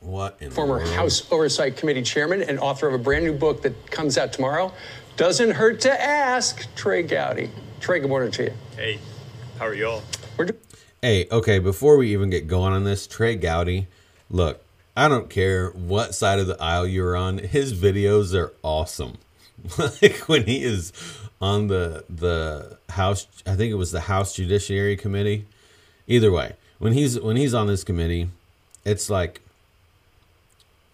what 0.00 0.36
in 0.40 0.48
the 0.48 0.54
former 0.54 0.80
House 0.80 1.30
Oversight 1.30 1.76
Committee 1.76 2.02
chairman 2.02 2.42
and 2.42 2.58
author 2.58 2.88
of 2.88 2.94
a 2.94 2.98
brand 2.98 3.24
new 3.24 3.34
book 3.34 3.62
that 3.62 3.90
comes 3.90 4.18
out 4.18 4.32
tomorrow. 4.32 4.72
Doesn't 5.16 5.52
hurt 5.52 5.80
to 5.82 6.02
ask, 6.02 6.66
Trey 6.74 7.02
Gowdy. 7.02 7.50
Trey, 7.80 8.00
good 8.00 8.08
morning 8.08 8.30
to 8.32 8.44
you. 8.44 8.52
Hey, 8.76 8.98
how 9.58 9.66
are 9.66 9.74
y'all? 9.74 10.02
We're 10.36 10.46
doing 10.46 10.60
Hey, 11.02 11.26
okay, 11.32 11.58
before 11.58 11.96
we 11.96 12.12
even 12.12 12.28
get 12.28 12.46
going 12.46 12.74
on 12.74 12.84
this, 12.84 13.06
Trey 13.06 13.34
Gowdy, 13.34 13.86
look, 14.28 14.62
I 14.94 15.08
don't 15.08 15.30
care 15.30 15.70
what 15.70 16.14
side 16.14 16.38
of 16.38 16.46
the 16.46 16.60
aisle 16.62 16.86
you're 16.86 17.16
on, 17.16 17.38
his 17.38 17.72
videos 17.72 18.34
are 18.34 18.52
awesome. 18.62 19.16
like 19.78 20.16
when 20.28 20.44
he 20.44 20.62
is 20.62 20.92
on 21.40 21.68
the 21.68 22.04
the 22.08 22.78
House 22.90 23.26
I 23.46 23.56
think 23.56 23.70
it 23.70 23.76
was 23.76 23.92
the 23.92 24.00
House 24.00 24.34
Judiciary 24.34 24.96
Committee. 24.96 25.46
Either 26.06 26.30
way, 26.32 26.56
when 26.78 26.92
he's 26.92 27.18
when 27.20 27.36
he's 27.36 27.54
on 27.54 27.66
this 27.66 27.84
committee, 27.84 28.28
it's 28.84 29.08
like 29.08 29.40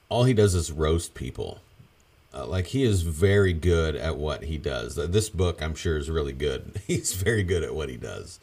all 0.09 0.25
he 0.25 0.35
does 0.35 0.55
is 0.55 0.73
roast 0.73 1.14
people. 1.14 1.61
Uh, 2.35 2.47
like 2.47 2.66
he 2.66 2.83
is 2.83 3.03
very 3.03 3.53
good 3.53 3.97
at 3.97 4.16
what 4.16 4.45
he 4.45 4.59
does. 4.59 4.97
This 4.97 5.31
book, 5.31 5.62
I'm 5.62 5.75
sure, 5.75 5.97
is 5.97 6.11
really 6.11 6.35
good. 6.35 6.81
He's 6.87 7.14
very 7.14 7.42
good 7.42 7.62
at 7.62 7.75
what 7.75 7.88
he 7.88 7.97
does 7.97 8.38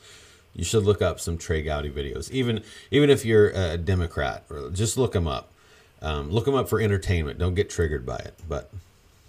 you 0.55 0.63
should 0.63 0.83
look 0.83 1.01
up 1.01 1.19
some 1.19 1.37
Trey 1.37 1.61
Gowdy 1.61 1.89
videos. 1.89 2.31
Even 2.31 2.63
even 2.91 3.09
if 3.09 3.25
you're 3.25 3.49
a 3.49 3.77
Democrat, 3.77 4.45
just 4.71 4.97
look 4.97 5.13
them 5.13 5.27
up. 5.27 5.49
Um, 6.01 6.31
look 6.31 6.45
them 6.45 6.55
up 6.55 6.69
for 6.69 6.81
entertainment. 6.81 7.39
Don't 7.39 7.55
get 7.55 7.69
triggered 7.69 8.05
by 8.05 8.17
it. 8.17 8.33
But 8.47 8.69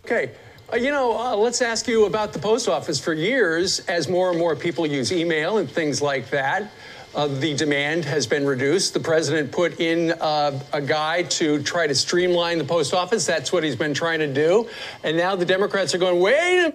okay. 0.05 0.33
Uh, 0.73 0.77
you 0.77 0.91
know, 0.91 1.17
uh, 1.19 1.37
let's 1.37 1.61
ask 1.61 1.87
you 1.87 2.07
about 2.07 2.33
the 2.33 2.39
post 2.39 2.69
office. 2.69 2.99
For 2.99 3.13
years, 3.13 3.81
as 3.81 4.09
more 4.09 4.31
and 4.31 4.39
more 4.39 4.57
people 4.57 4.87
use 4.87 5.13
email 5.13 5.59
and 5.59 5.71
things 5.71 6.01
like 6.01 6.31
that, 6.31 6.71
uh, 7.15 7.29
the 7.29 7.55
demand 7.55 8.05
has 8.05 8.27
been 8.27 8.47
reduced. 8.47 8.95
The 8.95 9.01
president 9.01 9.53
put 9.53 9.81
in 9.81 10.13
uh, 10.13 10.59
a 10.73 10.81
guide 10.81 11.31
to 11.33 11.63
try 11.63 11.87
to 11.87 11.95
streamline 11.95 12.59
the 12.59 12.65
post 12.65 12.95
office. 12.95 13.27
That's 13.27 13.53
what 13.53 13.65
he's 13.65 13.77
been 13.77 13.95
trying 13.95 14.21
to 14.21 14.33
do. 14.33 14.69
And 15.03 15.17
now 15.17 15.37
the 15.37 15.47
Democrats 15.47 15.95
are 15.95 15.99
going, 15.99 16.21
wait 16.21 16.75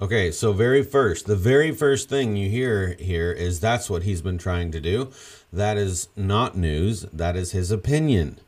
Okay, 0.00 0.30
so 0.30 0.52
very 0.52 0.84
first, 0.84 1.26
the 1.26 1.34
very 1.34 1.72
first 1.72 2.08
thing 2.08 2.36
you 2.36 2.48
hear 2.48 2.94
here 3.00 3.32
is 3.32 3.58
that's 3.58 3.90
what 3.90 4.04
he's 4.04 4.22
been 4.22 4.38
trying 4.38 4.70
to 4.70 4.80
do. 4.80 5.10
That 5.52 5.76
is 5.76 6.08
not 6.14 6.56
news. 6.56 7.02
That 7.12 7.34
is 7.34 7.50
his 7.50 7.72
opinion. 7.72 8.38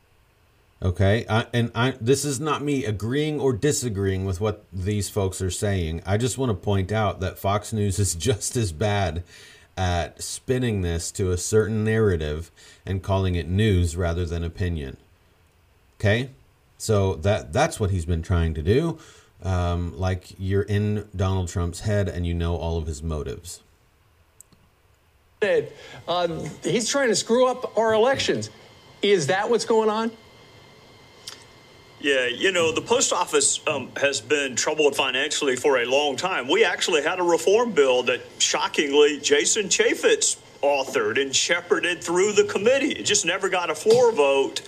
Okay, 0.81 1.25
I, 1.29 1.47
and 1.53 1.69
I 1.75 1.95
this 1.99 2.23
is 2.23 2.39
not 2.39 2.63
me 2.63 2.85
agreeing 2.85 3.41
or 3.41 3.51
disagreeing 3.51 4.23
with 4.23 4.39
what 4.39 4.63
these 4.71 5.09
folks 5.09 5.41
are 5.41 5.51
saying. 5.51 6.01
I 6.05 6.15
just 6.15 6.37
want 6.37 6.51
to 6.51 6.55
point 6.55 6.91
out 6.91 7.19
that 7.19 7.37
Fox 7.37 7.73
News 7.73 7.99
is 7.99 8.15
just 8.29 8.55
as 8.55 8.71
bad 8.71 9.23
at 9.81 10.21
spinning 10.21 10.83
this 10.83 11.11
to 11.11 11.31
a 11.31 11.37
certain 11.37 11.83
narrative 11.83 12.51
and 12.85 13.01
calling 13.01 13.33
it 13.33 13.47
news 13.47 13.97
rather 13.97 14.25
than 14.25 14.43
opinion. 14.43 14.95
Okay, 15.99 16.29
so 16.77 17.15
that 17.15 17.51
that's 17.51 17.79
what 17.79 17.89
he's 17.89 18.05
been 18.05 18.21
trying 18.21 18.53
to 18.53 18.61
do 18.61 18.99
um, 19.43 19.97
like 19.97 20.27
you're 20.37 20.61
in 20.61 21.07
Donald 21.15 21.47
Trump's 21.47 21.79
head 21.81 22.07
and 22.07 22.27
you 22.27 22.33
know 22.35 22.55
all 22.57 22.77
of 22.77 22.85
his 22.85 23.01
motives. 23.01 23.61
He's 26.63 26.87
trying 26.87 27.09
to 27.09 27.15
screw 27.15 27.47
up 27.47 27.75
our 27.75 27.93
elections. 27.93 28.51
Is 29.01 29.27
that 29.27 29.49
what's 29.49 29.65
going 29.65 29.89
on? 29.89 30.11
Yeah, 32.01 32.25
you 32.25 32.51
know, 32.51 32.71
the 32.71 32.81
post 32.81 33.13
office 33.13 33.59
um, 33.67 33.91
has 33.97 34.21
been 34.21 34.55
troubled 34.55 34.95
financially 34.95 35.55
for 35.55 35.81
a 35.81 35.85
long 35.85 36.15
time. 36.15 36.47
We 36.47 36.65
actually 36.65 37.03
had 37.03 37.19
a 37.19 37.23
reform 37.23 37.73
bill 37.73 38.01
that 38.03 38.21
shockingly 38.39 39.19
Jason 39.19 39.67
Chaffetz 39.67 40.37
authored 40.63 41.21
and 41.21 41.35
shepherded 41.35 42.03
through 42.03 42.33
the 42.33 42.45
committee. 42.45 42.93
It 42.93 43.03
just 43.03 43.23
never 43.23 43.49
got 43.49 43.69
a 43.69 43.75
floor 43.75 44.11
vote. 44.11 44.61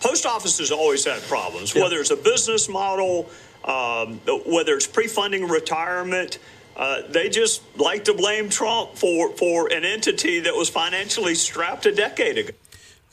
Post 0.00 0.24
offices 0.24 0.72
always 0.72 1.04
had 1.04 1.22
problems, 1.24 1.74
yeah. 1.74 1.82
whether 1.82 1.98
it's 1.98 2.10
a 2.10 2.16
business 2.16 2.70
model, 2.70 3.28
um, 3.64 4.20
whether 4.46 4.74
it's 4.76 4.86
pre-funding 4.86 5.48
retirement. 5.48 6.38
Uh, 6.74 7.02
they 7.08 7.28
just 7.28 7.62
like 7.78 8.04
to 8.04 8.14
blame 8.14 8.48
Trump 8.48 8.94
for, 8.96 9.30
for 9.36 9.72
an 9.72 9.84
entity 9.84 10.40
that 10.40 10.54
was 10.54 10.70
financially 10.70 11.34
strapped 11.34 11.84
a 11.84 11.92
decade 11.92 12.38
ago. 12.38 12.52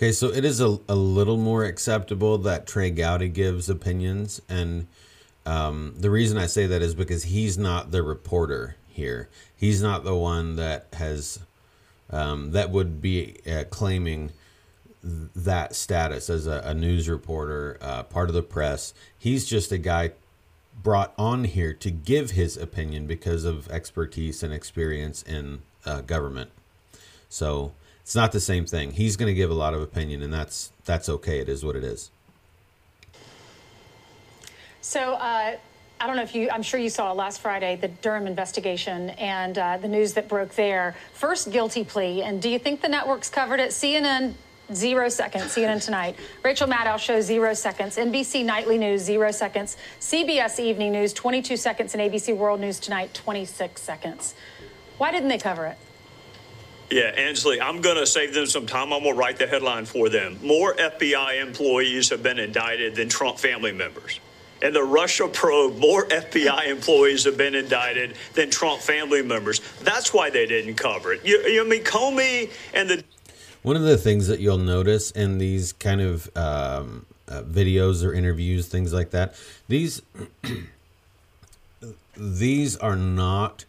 Okay, 0.04 0.12
so 0.12 0.34
it 0.34 0.44
is 0.44 0.60
a, 0.60 0.80
a 0.89 0.96
little 0.96 1.38
more 1.38 1.63
acceptable 1.63 2.38
that 2.39 2.68
Trey 2.68 2.89
Gowdy 2.89 3.30
gives 3.30 3.70
opinions. 3.70 4.42
And 4.50 4.88
um, 5.46 5.96
the 5.98 6.10
reason 6.10 6.38
I 6.38 6.46
say 6.46 6.66
that 6.68 6.82
is 6.82 6.94
because 6.94 7.24
he's 7.24 7.58
not 7.58 7.92
the 7.92 8.04
reporter 8.04 8.76
here. 8.89 9.30
He's 9.56 9.82
not 9.82 10.04
the 10.04 10.13
one 10.13 10.58
that 10.58 10.88
has, 10.92 11.39
um, 12.10 12.52
that 12.52 12.70
would 12.70 13.02
be 13.02 13.38
uh, 13.50 13.63
claiming 13.70 14.32
that 15.02 15.74
status 15.74 16.30
as 16.30 16.48
a, 16.48 16.62
a 16.66 16.74
news 16.74 17.08
reporter, 17.08 17.78
uh, 17.82 18.04
part 18.04 18.28
of 18.28 18.36
the 18.36 18.44
press. 18.44 18.94
He's 19.18 19.46
just 19.46 19.72
a 19.72 19.78
guy 19.78 20.12
brought 20.84 21.13
on 21.18 21.46
here 21.46 21.72
to 21.76 21.89
give 21.89 22.32
his 22.32 22.58
opinion 22.58 23.08
because 23.08 23.46
of 23.46 23.72
expertise 23.72 24.44
and 24.44 24.54
experience 24.54 25.24
in 25.24 25.62
uh, 25.86 26.02
government. 26.02 26.52
So 27.30 27.72
it's 28.04 28.16
not 28.16 28.32
the 28.32 28.39
same 28.39 28.66
thing. 28.66 28.92
He's 28.92 29.18
going 29.18 29.28
to 29.28 29.34
give 29.34 29.50
a 29.50 29.56
lot 29.56 29.74
of 29.74 29.82
opinion, 29.82 30.22
and 30.22 30.32
that's 30.32 30.72
that's 30.86 31.10
okay. 31.10 31.39
It 31.39 31.50
is 31.50 31.63
what 31.66 31.76
it 31.76 31.84
is. 31.84 32.12
So. 34.82 35.13
Uh, 35.13 35.58
I 36.04 36.08
don't 36.08 36.18
know 36.18 36.24
if 36.24 36.36
you, 36.36 36.50
I'm 36.50 36.63
sure 36.63 36.82
you 36.82 36.89
saw 36.89 37.13
last 37.13 37.39
Friday 37.39 37.78
the 37.78 37.88
Durham 37.88 38.28
investigation 38.28 39.12
and 39.12 39.58
uh, 39.58 39.78
the 39.78 39.88
news 39.88 40.12
that 40.16 40.28
broke 40.28 40.54
there. 40.56 40.98
First 41.13 41.50
guilty 41.50 41.86
plea. 41.86 42.24
And 42.24 42.42
do 42.42 42.50
you 42.50 42.60
think 42.60 42.82
the 42.82 42.89
networks 42.89 43.30
covered 43.30 43.62
it? 43.62 43.70
CNN, 43.70 44.34
zero 44.74 45.08
seconds. 45.08 45.46
CNN 45.46 45.82
Tonight. 45.82 46.18
Rachel 46.44 46.68
Maddow 46.68 47.00
shows 47.00 47.24
zero 47.24 47.54
seconds. 47.54 47.96
NBC 47.96 48.44
Nightly 48.44 48.78
News, 48.78 49.02
zero 49.02 49.32
seconds. 49.32 49.78
CBS 50.02 50.60
Evening 50.60 50.92
News, 50.92 51.13
22 51.13 51.56
seconds. 51.56 51.94
And 51.94 52.02
ABC 52.04 52.36
World 52.36 52.60
News 52.60 52.80
Tonight, 52.80 53.13
26 53.13 53.82
seconds. 53.82 54.36
Why 54.98 55.10
didn't 55.10 55.30
they 55.30 55.38
cover 55.38 55.68
it? 55.68 55.78
Yeah, 56.94 57.12
Ainsley, 57.16 57.60
I'm 57.60 57.82
going 57.82 57.96
to 57.96 58.06
save 58.06 58.36
them 58.36 58.46
some 58.46 58.68
time. 58.68 58.94
I'm 58.94 59.02
going 59.02 59.16
to 59.16 59.20
write 59.20 59.40
the 59.40 59.48
headline 59.48 59.86
for 59.86 60.10
them. 60.10 60.38
More 60.44 60.76
FBI 60.76 61.42
employees 61.42 62.10
have 62.10 62.22
been 62.22 62.38
indicted 62.38 62.94
than 62.94 63.10
Trump 63.10 63.40
family 63.40 63.72
members. 63.72 64.20
And 64.62 64.76
the 64.76 64.84
Russia 64.84 65.28
probe, 65.28 65.80
more 65.80 66.06
FBI 66.06 66.68
employees 66.68 67.24
have 67.24 67.36
been 67.36 67.56
indicted 67.56 68.16
than 68.36 68.52
Trump 68.52 68.80
family 68.80 69.24
members. 69.24 69.60
That's 69.82 70.14
why 70.14 70.30
they 70.30 70.46
didn't 70.46 70.76
cover 70.76 71.14
it. 71.14 71.26
You, 71.26 71.40
you 71.48 71.66
I 71.66 71.68
mean, 71.68 71.84
Comey 71.84 72.52
and 72.76 72.88
the. 72.88 73.04
One 73.64 73.76
of 73.76 73.82
the 73.82 73.98
things 73.98 74.28
that 74.28 74.40
you'll 74.40 74.60
notice 74.60 75.10
in 75.10 75.40
these 75.40 75.74
kind 75.74 76.00
of 76.00 76.30
um, 76.38 77.08
uh, 77.28 77.42
videos 77.42 78.06
or 78.06 78.14
interviews, 78.14 78.68
things 78.68 78.94
like 78.94 79.10
that, 79.10 79.34
these 79.68 80.04
these 82.16 82.78
are 82.78 82.96
not 82.96 83.66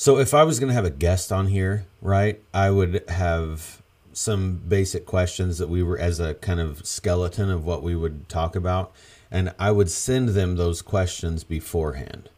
so 0.00 0.18
if 0.18 0.32
I 0.32 0.44
was 0.44 0.60
going 0.60 0.68
to 0.68 0.74
have 0.74 0.84
a 0.84 0.90
guest 0.90 1.32
on 1.32 1.48
here, 1.48 1.84
right, 2.00 2.40
I 2.52 2.70
would 2.70 3.04
have 3.08 3.82
some 4.12 4.56
basic 4.56 5.06
questions 5.06 5.58
that 5.58 5.68
we 5.68 5.82
were 5.82 5.98
as 5.98 6.18
a 6.18 6.34
kind 6.34 6.60
of 6.60 6.84
skeleton 6.86 7.50
of 7.50 7.64
what 7.64 7.82
we 7.82 7.94
would 7.94 8.28
talk 8.28 8.56
about 8.56 8.92
and 9.30 9.52
I 9.58 9.70
would 9.70 9.90
send 9.90 10.30
them 10.30 10.56
those 10.56 10.82
questions 10.82 11.44
beforehand. 11.44 12.30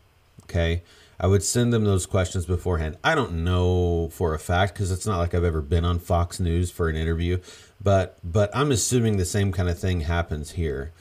Okay? 0.45 0.83
I 1.19 1.27
would 1.27 1.43
send 1.43 1.73
them 1.73 1.85
those 1.85 2.07
questions 2.07 2.47
beforehand. 2.47 2.97
I 3.05 3.15
don't 3.15 3.45
know 3.45 4.09
for 4.09 4.35
a 4.35 4.39
fact 4.39 4.75
because 4.75 4.91
it's 4.91 5.07
not 5.07 5.19
like 5.19 5.35
I've 5.35 5.45
ever 5.45 5.61
been 5.61 5.85
on 5.85 5.99
Fox 5.99 6.41
News 6.41 6.71
for 6.71 6.89
an 6.89 6.97
interview, 6.97 7.39
but 7.83 8.19
but 8.25 8.51
I'm 8.57 8.73
assuming 8.73 9.19
the 9.19 9.27
same 9.27 9.53
kind 9.53 9.69
of 9.69 9.79
thing 9.79 10.01
happens 10.01 10.53
here. 10.53 10.93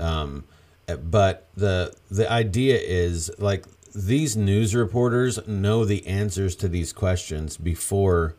Um, 0.00 0.44
but 0.86 1.48
the 1.54 1.94
the 2.10 2.30
idea 2.32 2.78
is 2.78 3.30
like 3.38 3.66
these 3.94 4.36
news 4.36 4.74
reporters 4.74 5.46
know 5.46 5.84
the 5.84 6.06
answers 6.06 6.56
to 6.56 6.68
these 6.68 6.92
questions 6.92 7.56
before. 7.56 8.34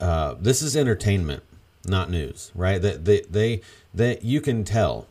Uh, 0.00 0.34
this 0.38 0.62
is 0.62 0.76
entertainment, 0.76 1.42
not 1.86 2.10
news, 2.10 2.52
right? 2.54 2.80
That 2.80 3.04
they, 3.04 3.22
they, 3.22 3.60
they, 3.92 4.18
you 4.22 4.40
can 4.40 4.64
tell 4.64 5.06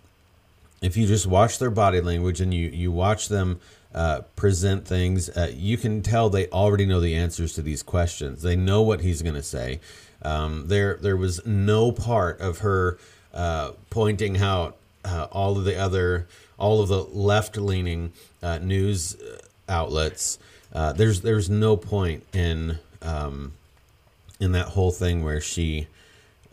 if 0.82 0.96
you 0.96 1.08
just 1.08 1.26
watch 1.26 1.60
their 1.60 1.72
body 1.72 2.02
language 2.02 2.40
and 2.40 2.54
you 2.54 2.70
you 2.70 2.92
watch 2.92 3.28
them 3.30 3.60
uh, 3.94 4.22
present 4.36 4.88
things, 4.88 5.30
uh, 5.30 5.52
you 5.56 5.78
can 5.78 6.02
tell 6.02 6.30
they 6.30 6.48
already 6.50 6.86
know 6.86 7.00
the 7.00 7.16
answers 7.16 7.54
to 7.54 7.62
these 7.62 7.82
questions. 7.82 8.44
They 8.44 8.56
know 8.56 8.82
what 8.82 9.02
he's 9.02 9.22
going 9.22 9.36
to 9.36 9.44
say. 9.44 9.80
Um, 10.22 10.68
there, 10.68 10.98
there 11.02 11.18
was 11.18 11.46
no 11.46 11.92
part 11.92 12.40
of 12.40 12.60
her 12.60 12.98
uh, 13.34 13.72
pointing 13.90 14.38
out 14.38 14.78
uh, 15.04 15.28
all 15.32 15.58
of 15.58 15.64
the 15.64 15.78
other, 15.78 16.28
all 16.60 16.82
of 16.82 16.90
the 16.90 17.04
left-leaning 17.04 18.14
uh, 18.44 18.60
news 18.60 19.16
outlets. 19.70 20.40
Uh, 20.74 20.94
there's 20.94 21.22
there's 21.22 21.50
no 21.50 21.78
point 21.78 22.24
in 22.34 22.80
um, 23.02 23.54
in 24.40 24.52
that 24.52 24.70
whole 24.70 24.92
thing 24.92 25.24
where 25.24 25.42
she 25.42 25.88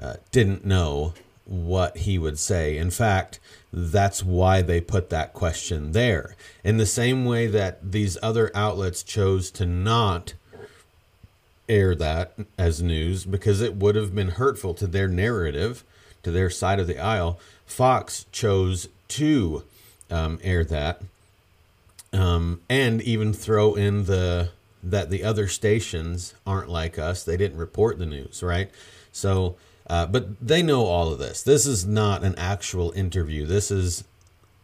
uh, 0.01 0.15
didn't 0.31 0.65
know 0.65 1.15
what 1.45 1.99
he 1.99 2.19
would 2.19 2.39
say. 2.39 2.77
In 2.77 2.91
fact, 2.91 3.39
that's 3.73 4.23
why 4.23 4.63
they 4.63 4.81
put 4.81 5.11
that 5.11 5.33
question 5.33 5.93
there. 5.93 6.37
In 6.63 6.79
the 6.79 6.87
same 6.87 7.25
way 7.25 7.47
that 7.49 7.93
these 7.93 8.17
other 8.23 8.51
outlets 8.55 9.03
chose 9.03 9.51
to 9.53 9.67
not 9.67 10.35
air 11.69 11.95
that 11.95 12.35
as 12.59 12.83
news 12.83 13.25
because 13.25 13.61
it 13.61 13.75
would 13.77 13.95
have 13.95 14.15
been 14.15 14.31
hurtful 14.31 14.75
to 14.75 14.87
their 14.87 15.09
narrative, 15.09 15.85
to 16.23 16.31
their 16.31 16.51
side 16.51 16.79
of 16.79 16.87
the 16.87 16.99
aisle, 16.99 17.39
Fox 17.67 18.27
chose 18.33 18.89
to 19.09 19.65
um, 20.11 20.39
air 20.43 20.65
that 20.65 21.03
um, 22.15 22.61
and 22.71 23.03
even 23.03 23.33
throw 23.33 23.75
in 23.75 24.05
the 24.05 24.51
that 24.83 25.11
the 25.11 25.25
other 25.25 25.49
stations 25.49 26.35
aren't 26.47 26.69
like 26.69 26.99
us. 26.99 27.25
They 27.25 27.39
didn't 27.39 27.59
report 27.59 27.99
the 27.99 28.07
news, 28.07 28.43
right? 28.43 28.71
So, 29.13 29.57
uh, 29.89 30.07
but 30.07 30.47
they 30.47 30.63
know 30.63 30.85
all 30.85 31.11
of 31.11 31.19
this. 31.19 31.43
This 31.43 31.65
is 31.67 31.87
not 31.87 32.23
an 32.23 32.35
actual 32.37 32.93
interview. 32.93 33.47
This 33.47 33.71
is 33.71 34.05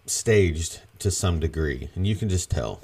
staged 0.04 0.82
to 0.98 1.10
some 1.10 1.40
degree, 1.40 1.88
and 1.94 2.06
you 2.06 2.16
can 2.16 2.28
just 2.28 2.50
tell. 2.50 2.80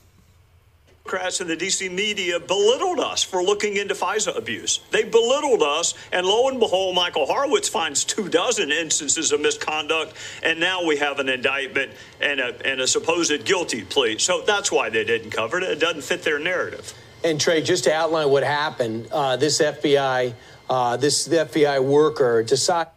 Democrats 1.07 1.41
and 1.41 1.49
the 1.49 1.57
DC 1.57 1.89
media 1.89 2.41
belittled 2.41 2.99
us 2.99 3.23
for 3.23 3.41
looking 3.41 3.77
into 3.77 3.95
FISA 3.95 4.37
abuse. 4.37 4.81
They 4.91 5.05
belittled 5.05 5.63
us, 5.63 5.95
and 6.11 6.27
lo 6.27 6.49
and 6.49 6.59
behold, 6.59 6.97
Michael 6.97 7.27
Horowitz 7.27 7.69
finds 7.69 8.03
two 8.03 8.29
dozen 8.29 8.73
instances 8.73 9.31
of 9.31 9.41
misconduct, 9.41 10.15
and 10.43 10.59
now 10.59 10.85
we 10.85 10.97
have 10.97 11.21
an 11.21 11.29
indictment 11.29 11.93
and 12.21 12.41
a, 12.41 12.69
and 12.69 12.81
a 12.81 12.89
supposed 12.89 13.45
guilty 13.45 13.85
plea. 13.85 14.19
So 14.19 14.43
that's 14.43 14.73
why 14.73 14.91
they 14.91 15.05
didn't 15.05 15.31
cover 15.31 15.59
it. 15.59 15.63
It 15.63 15.79
doesn't 15.79 16.03
fit 16.03 16.25
their 16.25 16.41
narrative. 16.41 16.93
And 17.23 17.41
Trey, 17.41 17.63
just 17.63 17.85
to 17.85 17.93
outline 17.93 18.29
what 18.29 18.43
happened, 18.43 19.07
uh, 19.13 19.37
this 19.37 19.61
FBI, 19.63 20.35
uh, 20.69 20.97
this 20.97 21.29
FBI 21.29 21.85
worker 21.85 22.43
decided. 22.43 22.91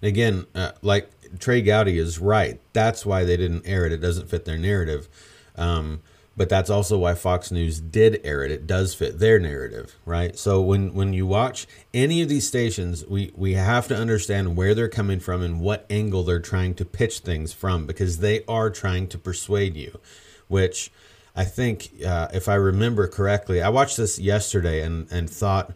Again, 0.00 0.46
uh, 0.54 0.72
like 0.80 1.10
Trey 1.40 1.62
Gowdy 1.62 1.98
is 1.98 2.20
right. 2.20 2.60
That's 2.72 3.04
why 3.04 3.24
they 3.24 3.36
didn't 3.36 3.66
air 3.66 3.84
it. 3.84 3.90
It 3.90 4.00
doesn't 4.00 4.30
fit 4.30 4.44
their 4.44 4.58
narrative. 4.58 5.08
Um, 5.56 6.02
but 6.38 6.48
that's 6.48 6.70
also 6.70 6.96
why 6.96 7.14
Fox 7.14 7.50
News 7.50 7.80
did 7.80 8.20
air 8.22 8.44
it. 8.44 8.52
It 8.52 8.64
does 8.64 8.94
fit 8.94 9.18
their 9.18 9.40
narrative, 9.40 9.96
right? 10.06 10.38
So 10.38 10.62
when 10.62 10.94
when 10.94 11.12
you 11.12 11.26
watch 11.26 11.66
any 11.92 12.22
of 12.22 12.28
these 12.28 12.46
stations, 12.46 13.04
we 13.04 13.32
we 13.34 13.54
have 13.54 13.88
to 13.88 13.96
understand 13.96 14.56
where 14.56 14.72
they're 14.72 14.88
coming 14.88 15.18
from 15.18 15.42
and 15.42 15.60
what 15.60 15.84
angle 15.90 16.22
they're 16.22 16.38
trying 16.38 16.74
to 16.76 16.84
pitch 16.84 17.18
things 17.18 17.52
from 17.52 17.86
because 17.86 18.18
they 18.18 18.44
are 18.46 18.70
trying 18.70 19.08
to 19.08 19.18
persuade 19.18 19.76
you, 19.76 19.98
which 20.46 20.92
I 21.34 21.42
think 21.42 21.90
uh, 22.06 22.28
if 22.32 22.48
I 22.48 22.54
remember 22.54 23.08
correctly, 23.08 23.60
I 23.60 23.68
watched 23.68 23.96
this 23.96 24.20
yesterday 24.20 24.82
and 24.82 25.10
and 25.10 25.28
thought 25.28 25.72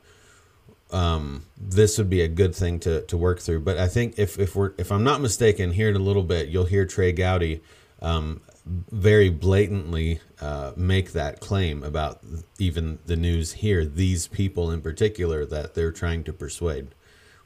um, 0.93 1.45
this 1.59 1.99
would 1.99 2.09
be 2.09 2.21
a 2.21 2.29
good 2.29 2.55
thing 2.55 2.79
to 2.81 3.03
to 3.03 3.17
work 3.17 3.41
through. 3.41 3.61
But 3.61 3.79
I 3.79 3.89
think 3.89 4.17
if 4.17 4.39
if 4.39 4.55
we're 4.55 4.75
if 4.79 4.93
I'm 4.93 5.03
not 5.03 5.21
mistaken, 5.21 5.73
here 5.73 5.89
in 5.89 5.97
a 5.97 5.99
little 5.99 6.23
bit, 6.23 6.51
you'll 6.51 6.67
hear 6.67 6.87
Trey 6.87 7.11
Gowdy 7.11 7.63
um, 8.01 8.41
very 8.65 9.29
blatantly 9.29 10.21
uh, 10.41 10.73
make 10.77 11.13
that 11.13 11.41
claim 11.41 11.83
about 11.83 12.21
even 12.59 12.99
the 13.07 13.17
news 13.17 13.53
here, 13.53 13.85
these 13.85 14.29
people 14.29 14.71
in 14.71 14.81
particular 14.81 15.45
that 15.47 15.75
they're 15.75 15.93
trying 15.93 16.23
to 16.25 16.33
persuade, 16.33 16.89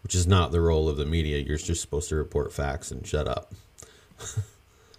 which 0.03 0.15
is 0.15 0.27
not 0.27 0.53
the 0.53 0.61
role 0.61 0.89
of 0.89 0.97
the 0.97 1.07
media. 1.07 1.39
You're 1.39 1.57
just 1.57 1.81
supposed 1.81 2.09
to 2.11 2.17
report 2.17 2.53
facts 2.53 2.91
and 2.91 3.07
shut 3.07 3.27
up. 3.27 3.53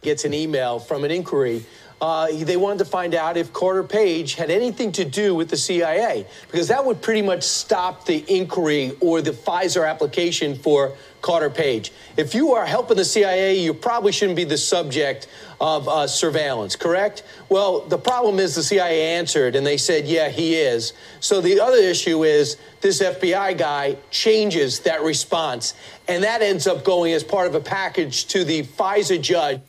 gets 0.02 0.26
an 0.26 0.34
email 0.34 0.80
from 0.80 1.04
an 1.04 1.12
inquiry. 1.12 1.66
Uh, 2.00 2.28
they 2.32 2.58
wanted 2.58 2.78
to 2.80 2.86
find 2.86 3.16
out 3.16 3.38
if 3.38 3.52
Carter 3.54 3.84
Page 3.84 4.36
had 4.36 4.52
anything 4.52 4.92
to 4.94 5.06
do 5.06 5.34
with 5.34 5.50
the 5.50 5.58
CIA, 5.58 6.28
because 6.52 6.68
that 6.68 6.86
would 6.86 7.02
pretty 7.02 7.24
much 7.24 7.44
stop 7.44 8.06
the 8.06 8.24
inquiry 8.28 8.92
or 9.02 9.22
the 9.22 9.32
FISA 9.32 9.88
application 9.88 10.56
for 10.56 10.96
Carter 11.22 11.50
Page. 11.50 11.92
If 12.16 12.36
you 12.36 12.54
are 12.54 12.66
helping 12.66 12.98
the 12.98 13.06
CIA, 13.06 13.58
you 13.60 13.74
probably 13.74 14.12
shouldn't 14.12 14.36
be 14.36 14.44
the 14.44 14.58
subject 14.58 15.28
of 15.60 15.90
uh, 15.90 16.06
surveillance, 16.06 16.76
correct? 16.76 17.24
Well, 17.50 17.82
the 17.82 17.98
problem 17.98 18.40
is 18.40 18.54
the 18.54 18.62
CIA 18.62 19.16
answered 19.18 19.56
and 19.56 19.66
they 19.66 19.78
said, 19.78 20.06
yeah, 20.06 20.30
he 20.30 20.56
is. 20.56 20.94
So 21.20 21.42
the 21.42 21.60
other 21.60 21.78
issue 21.78 22.24
is 22.24 22.58
this 22.82 23.02
FBI 23.02 23.58
guy 23.58 23.98
changes 24.12 24.82
that 24.82 25.02
response, 25.02 25.74
and 26.08 26.24
that 26.24 26.44
ends 26.44 26.68
up 26.68 26.84
going 26.84 27.14
as 27.14 27.24
part 27.24 27.48
of 27.48 27.56
a 27.56 27.60
package 27.60 28.28
to 28.28 28.44
the 28.44 28.64
FISA 28.64 29.20
judge. 29.20 29.62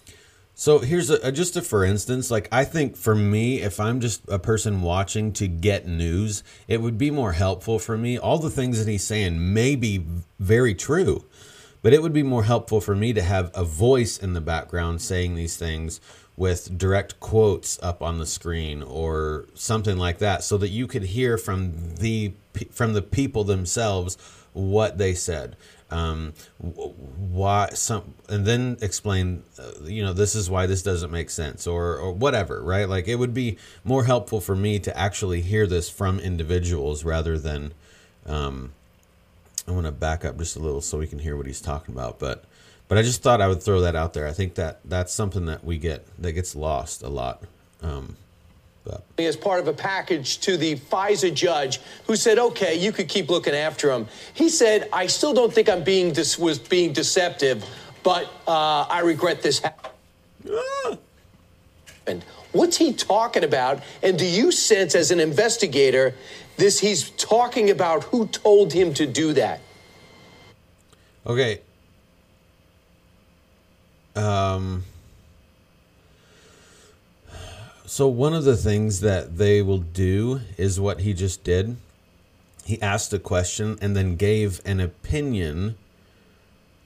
So 0.61 0.81
here's 0.81 1.09
a, 1.09 1.31
just 1.31 1.55
a 1.55 1.63
for 1.63 1.85
instance, 1.85 2.33
like 2.33 2.49
I 2.51 2.65
think 2.65 2.97
for 2.97 3.15
me, 3.15 3.63
if 3.63 3.79
I'm 3.79 4.01
just 4.01 4.29
a 4.29 4.41
person 4.41 4.83
watching 4.83 5.33
to 5.35 5.47
get 5.47 5.87
news, 5.87 6.43
it 6.67 6.83
would 6.83 6.99
be 6.99 7.13
more 7.13 7.31
helpful 7.35 7.79
for 7.79 7.97
me. 7.97 8.19
All 8.19 8.41
the 8.41 8.51
things 8.51 8.85
that 8.85 8.91
he's 8.91 9.05
saying 9.05 9.55
may 9.55 9.77
be 9.77 10.05
very 10.41 10.75
true, 10.75 11.25
but 11.81 11.93
it 11.93 12.03
would 12.03 12.13
be 12.13 12.25
more 12.25 12.43
helpful 12.43 12.81
for 12.81 12.97
me 12.97 13.13
to 13.13 13.23
have 13.23 13.53
a 13.55 13.63
voice 13.63 14.19
in 14.19 14.33
the 14.33 14.41
background 14.41 15.01
saying 15.01 15.37
these 15.37 15.57
things 15.57 16.01
with 16.37 16.77
direct 16.77 17.21
quotes 17.21 17.81
up 17.81 18.03
on 18.03 18.19
the 18.19 18.27
screen 18.27 18.83
or 18.83 19.47
something 19.55 19.97
like 19.97 20.19
that 20.19 20.43
so 20.43 20.59
that 20.59 20.71
you 20.71 20.89
could 20.89 21.05
hear 21.05 21.39
from 21.39 21.95
the 22.01 22.33
from 22.73 22.95
the 22.95 23.03
people 23.03 23.45
themselves 23.45 24.19
what 24.55 24.99
they 24.99 25.15
said 25.15 25.57
um, 25.91 26.35
why 26.59 27.71
some 27.71 28.15
and 28.29 28.47
then 28.47 28.77
explain 28.83 29.43
uh, 29.59 29.85
you 29.85 30.05
know 30.05 30.13
this 30.13 30.35
is 30.35 30.51
why 30.51 30.67
this 30.67 30.83
doesn't 30.83 31.11
make 31.11 31.31
sense 31.31 31.67
or 31.67 31.97
or 31.97 32.13
whatever 32.13 32.63
right? 32.63 32.89
Like 32.89 33.09
it 33.09 33.17
would 33.17 33.35
be 33.35 33.57
more 33.85 34.05
helpful 34.05 34.41
for 34.41 34.55
me 34.55 34.79
to 34.81 34.97
actually 34.97 35.41
hear 35.41 35.67
this 35.67 35.89
from 35.89 36.21
individuals 36.21 37.05
rather 37.05 37.39
than 37.39 37.73
um, 38.27 38.73
I 39.67 39.73
want 39.73 39.87
to 39.87 39.93
back 39.93 40.25
up 40.25 40.37
just 40.39 40.57
a 40.57 40.61
little 40.61 40.81
so 40.81 40.99
we 40.99 41.07
can 41.07 41.21
hear 41.21 41.37
what 41.37 41.47
he's 41.47 41.61
talking 41.61 41.95
about 41.95 42.19
but 42.19 42.45
but 42.89 42.97
I 42.97 43.03
just 43.03 43.23
thought 43.23 43.43
I 43.43 43.49
would 43.49 43.63
throw 43.63 43.83
that 43.83 43.95
out 43.95 44.15
there. 44.15 44.27
I 44.27 44.33
think 44.33 44.55
that 44.55 44.81
that's 44.83 45.13
something 45.13 45.45
that 45.45 45.63
we 45.63 45.77
get 45.77 46.07
that 46.21 46.33
gets 46.33 46.57
lost 46.57 47.03
a 47.03 47.09
lot 47.09 47.43
um, 47.83 48.17
as 49.19 49.37
part 49.37 49.61
of 49.61 49.69
a 49.69 49.73
package 49.73 50.39
to 50.41 50.57
the 50.57 50.77
FISA 50.77 51.35
judge 51.35 51.81
who 52.07 52.17
said, 52.17 52.39
okay, 52.39 52.75
you 52.75 52.93
could 52.93 53.09
keep 53.09 53.29
looking 53.29 53.55
after 53.55 53.91
him. 53.91 54.07
He 54.35 54.49
said, 54.49 54.89
I 54.93 55.07
still 55.07 55.35
don't 55.35 55.53
think 55.53 55.69
I'm 55.69 55.83
being 55.83 56.13
this 56.13 56.39
was 56.39 56.59
being 56.59 56.93
deceptive, 56.93 57.65
but 58.03 58.25
uh, 58.47 58.87
I 58.89 59.01
regret 59.01 59.43
this 59.43 59.61
happened. 59.61 60.99
What's 62.53 62.77
he 62.77 62.93
talking 62.95 63.45
about? 63.45 63.83
And 64.03 64.19
do 64.19 64.25
you 64.25 64.51
sense 64.53 64.95
as 64.95 65.11
an 65.11 65.21
investigator 65.21 66.15
this 66.57 66.81
he's 66.81 67.11
talking 67.11 67.71
about 67.71 68.05
who 68.05 68.27
told 68.27 68.73
him 68.73 68.95
to 68.95 69.07
do 69.07 69.33
that? 69.35 69.61
Okay. 71.27 71.61
Um 74.17 74.85
so 77.89 78.07
one 78.07 78.35
of 78.35 78.45
the 78.45 78.57
things 78.57 79.01
that 79.01 79.39
they 79.39 79.63
will 79.63 79.79
do 79.79 80.43
is 80.59 80.79
what 80.79 81.01
he 81.01 81.15
just 81.15 81.43
did. 81.43 81.79
He 82.67 82.81
asked 82.83 83.15
a 83.15 83.19
question 83.19 83.79
and 83.81 83.97
then 83.97 84.17
gave 84.17 84.61
an 84.67 84.79
opinion 84.79 85.77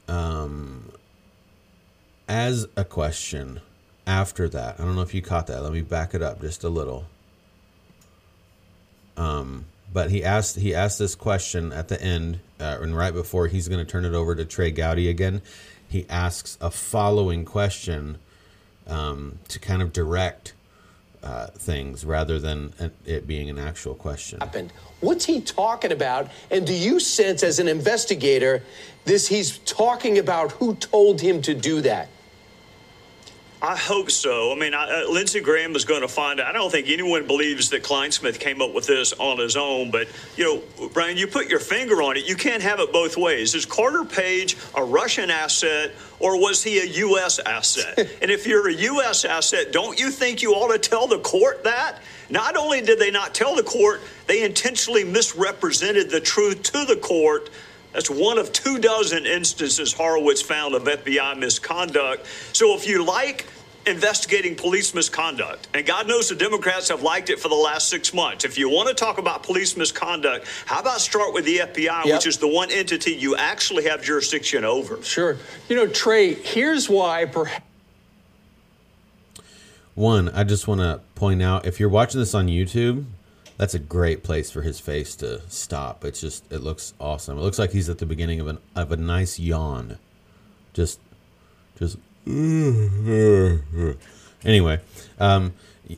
um, 0.07 0.93
as 2.29 2.69
a 2.77 2.85
question 2.85 3.61
after 4.07 4.49
that. 4.51 4.79
I 4.79 4.85
don't 4.85 4.95
know 4.95 5.03
if 5.03 5.13
you 5.13 5.23
caught 5.23 5.49
that. 5.49 5.61
Let 5.65 5.73
me 5.73 5.81
back 5.81 6.15
it 6.15 6.23
up 6.23 6.41
just 6.41 6.63
a 6.63 6.69
little. 6.69 7.07
Um, 9.17 9.65
but 9.93 10.13
he 10.13 10.23
asked 10.23 10.57
he 10.57 10.73
asked 10.73 11.01
this 11.01 11.17
question 11.17 11.73
at 11.73 11.89
the 11.89 12.01
end 12.01 12.39
uh, 12.61 12.79
and 12.81 12.97
right 12.97 13.13
before 13.13 13.49
he's 13.49 13.67
going 13.67 13.85
to 13.85 13.91
turn 13.91 14.05
it 14.05 14.15
over 14.15 14.37
to 14.37 14.45
Trey 14.45 14.71
Gowdy 14.71 15.09
again. 15.09 15.43
He 15.89 16.07
asks 16.09 16.57
a 16.61 16.71
following 16.71 17.45
question 17.45 18.19
um, 18.87 19.41
to 19.49 19.59
kind 19.59 19.83
of 19.83 19.93
direct 19.93 20.53
uh, 21.23 21.47
things 21.49 22.05
rather 22.05 22.39
than 22.39 22.73
it 23.07 23.27
being 23.27 23.49
an 23.49 23.59
actual 23.59 23.95
question. 23.95 24.41
Happened. 24.41 24.73
What's 25.01 25.25
he 25.25 25.41
talking 25.41 25.93
about? 25.93 26.31
And 26.51 26.67
do 26.67 26.75
you 26.75 27.01
sense, 27.01 27.43
as 27.43 27.59
an 27.59 27.69
investigator, 27.69 28.63
this 29.05 29.29
he's 29.29 29.59
talking 29.59 30.19
about 30.19 30.53
who 30.53 30.75
told 30.75 31.21
him 31.21 31.43
to 31.43 31.55
do 31.55 31.81
that? 31.83 32.09
I 33.63 33.77
hope 33.77 34.11
so. 34.11 34.51
I 34.51 34.57
mean, 34.57 34.75
I, 34.75 35.05
uh, 35.05 35.09
Lindsey 35.09 35.39
Graham 35.39 35.77
is 35.77 35.85
going 35.85 36.01
to 36.01 36.09
find 36.09 36.41
out. 36.41 36.49
I 36.49 36.53
don't 36.53 36.73
think 36.73 36.89
anyone 36.89 37.29
believes 37.29 37.71
that 37.71 37.85
Clinesmith 37.85 38.41
came 38.41 38.61
up 38.61 38.75
with 38.75 38.89
this 38.89 39.13
on 39.13 39.39
his 39.39 39.57
own, 39.57 39.93
but, 39.93 40.09
you 40.37 40.45
know, 40.79 40.89
Brian, 40.89 41.17
you 41.17 41.29
put 41.29 41.49
your 41.49 41.61
finger 41.61 42.03
on 42.03 42.17
it. 42.17 42.27
You 42.27 42.35
can't 42.35 42.61
have 42.61 42.81
it 42.81 42.93
both 42.93 43.17
ways. 43.17 43.55
Is 43.55 43.65
Carter 43.65 44.05
Page 44.05 44.57
a 44.75 44.83
Russian 44.83 45.31
asset 45.31 45.93
or 46.23 46.41
was 46.41 46.63
he 46.63 46.79
a 46.79 46.87
U.S. 46.87 47.39
asset? 47.41 47.99
and 48.23 48.31
if 48.31 48.47
you're 48.47 48.69
a 48.69 48.73
U.S. 48.73 49.25
asset, 49.25 49.73
don't 49.73 49.99
you 50.01 50.11
think 50.11 50.41
you 50.41 50.53
ought 50.53 50.73
to 50.73 50.79
tell 50.79 51.07
the 51.07 51.19
court 51.19 51.65
that? 51.65 51.99
Not 52.31 52.57
only 52.57 52.81
did 52.81 52.99
they 52.99 53.11
not 53.11 53.35
tell 53.35 53.55
the 53.55 53.63
court, 53.63 54.01
they 54.27 54.43
intentionally 54.43 55.05
misrepresented 55.05 56.09
the 56.09 56.21
truth 56.21 56.63
to 56.63 56.85
the 56.87 56.97
court 56.97 57.51
that's 57.93 58.09
one 58.09 58.39
of 58.39 58.53
two 58.53 58.79
dozen 58.79 59.27
instances 59.27 59.93
Horowitz 59.93 60.41
found 60.41 60.75
of 60.75 60.85
FBI 60.85 61.39
misconduct. 61.39 62.27
So 62.53 62.75
if 62.75 62.87
you 62.87 63.05
like 63.05 63.47
investigating 63.87 64.55
police 64.55 64.95
misconduct, 64.95 65.69
and 65.75 65.85
God 65.87 66.09
knows 66.09 66.29
the 66.29 66.35
Democrats 66.35 66.89
have 66.89 67.03
liked 67.03 67.31
it 67.31 67.41
for 67.41 67.49
the 67.49 67.55
last 67.55 67.89
six 67.89 68.15
months. 68.15 68.45
If 68.45 68.59
you 68.59 68.69
want 68.69 68.89
to 68.89 68.95
talk 68.95 69.19
about 69.19 69.43
police 69.43 69.77
misconduct, 69.77 70.47
how 70.67 70.81
about 70.81 71.01
start 71.01 71.33
with 71.33 71.45
the 71.45 71.59
FBI, 71.59 72.05
yep. 72.05 72.17
which 72.17 72.27
is 72.27 72.39
the 72.39 72.49
one 72.49 72.71
entity 72.71 73.13
you 73.13 73.37
actually 73.37 73.85
have 73.85 74.03
jurisdiction 74.03 74.65
over? 74.65 75.03
Sure. 75.03 75.37
You 75.69 75.77
know, 75.77 75.87
Trey, 75.87 76.35
here's 76.35 76.89
why 76.89 77.25
perhaps. 77.25 77.65
One, 79.95 80.31
I 80.31 80.45
just 80.45 80.67
want 80.67 80.81
to 80.81 81.01
point 81.15 81.43
out 81.43 81.67
if 81.67 81.79
you're 81.79 81.89
watching 81.89 82.19
this 82.19 82.35
on 82.35 82.47
YouTube, 82.47 83.05
that's 83.59 83.75
a 83.75 83.79
great 83.79 84.23
place 84.23 84.51
for 84.51 84.63
his 84.63 84.81
face 84.81 85.15
to 85.17 85.43
stop. 85.49 86.05
It's 86.05 86.21
just 86.21 86.51
it 86.51 86.61
looks 86.61 86.95
awesome. 86.99 87.39
It 87.39 87.43
looks 87.43 87.59
like 87.59 87.73
he's 87.73 87.89
at 87.89 87.99
the 87.99 88.07
beginning 88.07 88.41
of 88.41 88.47
an 88.47 88.59
of 88.75 88.91
a 88.91 88.97
nice 88.97 89.39
yawn. 89.39 89.99
Just 90.73 90.99
just 91.79 91.99
anyway, 94.45 94.81
um 95.19 95.53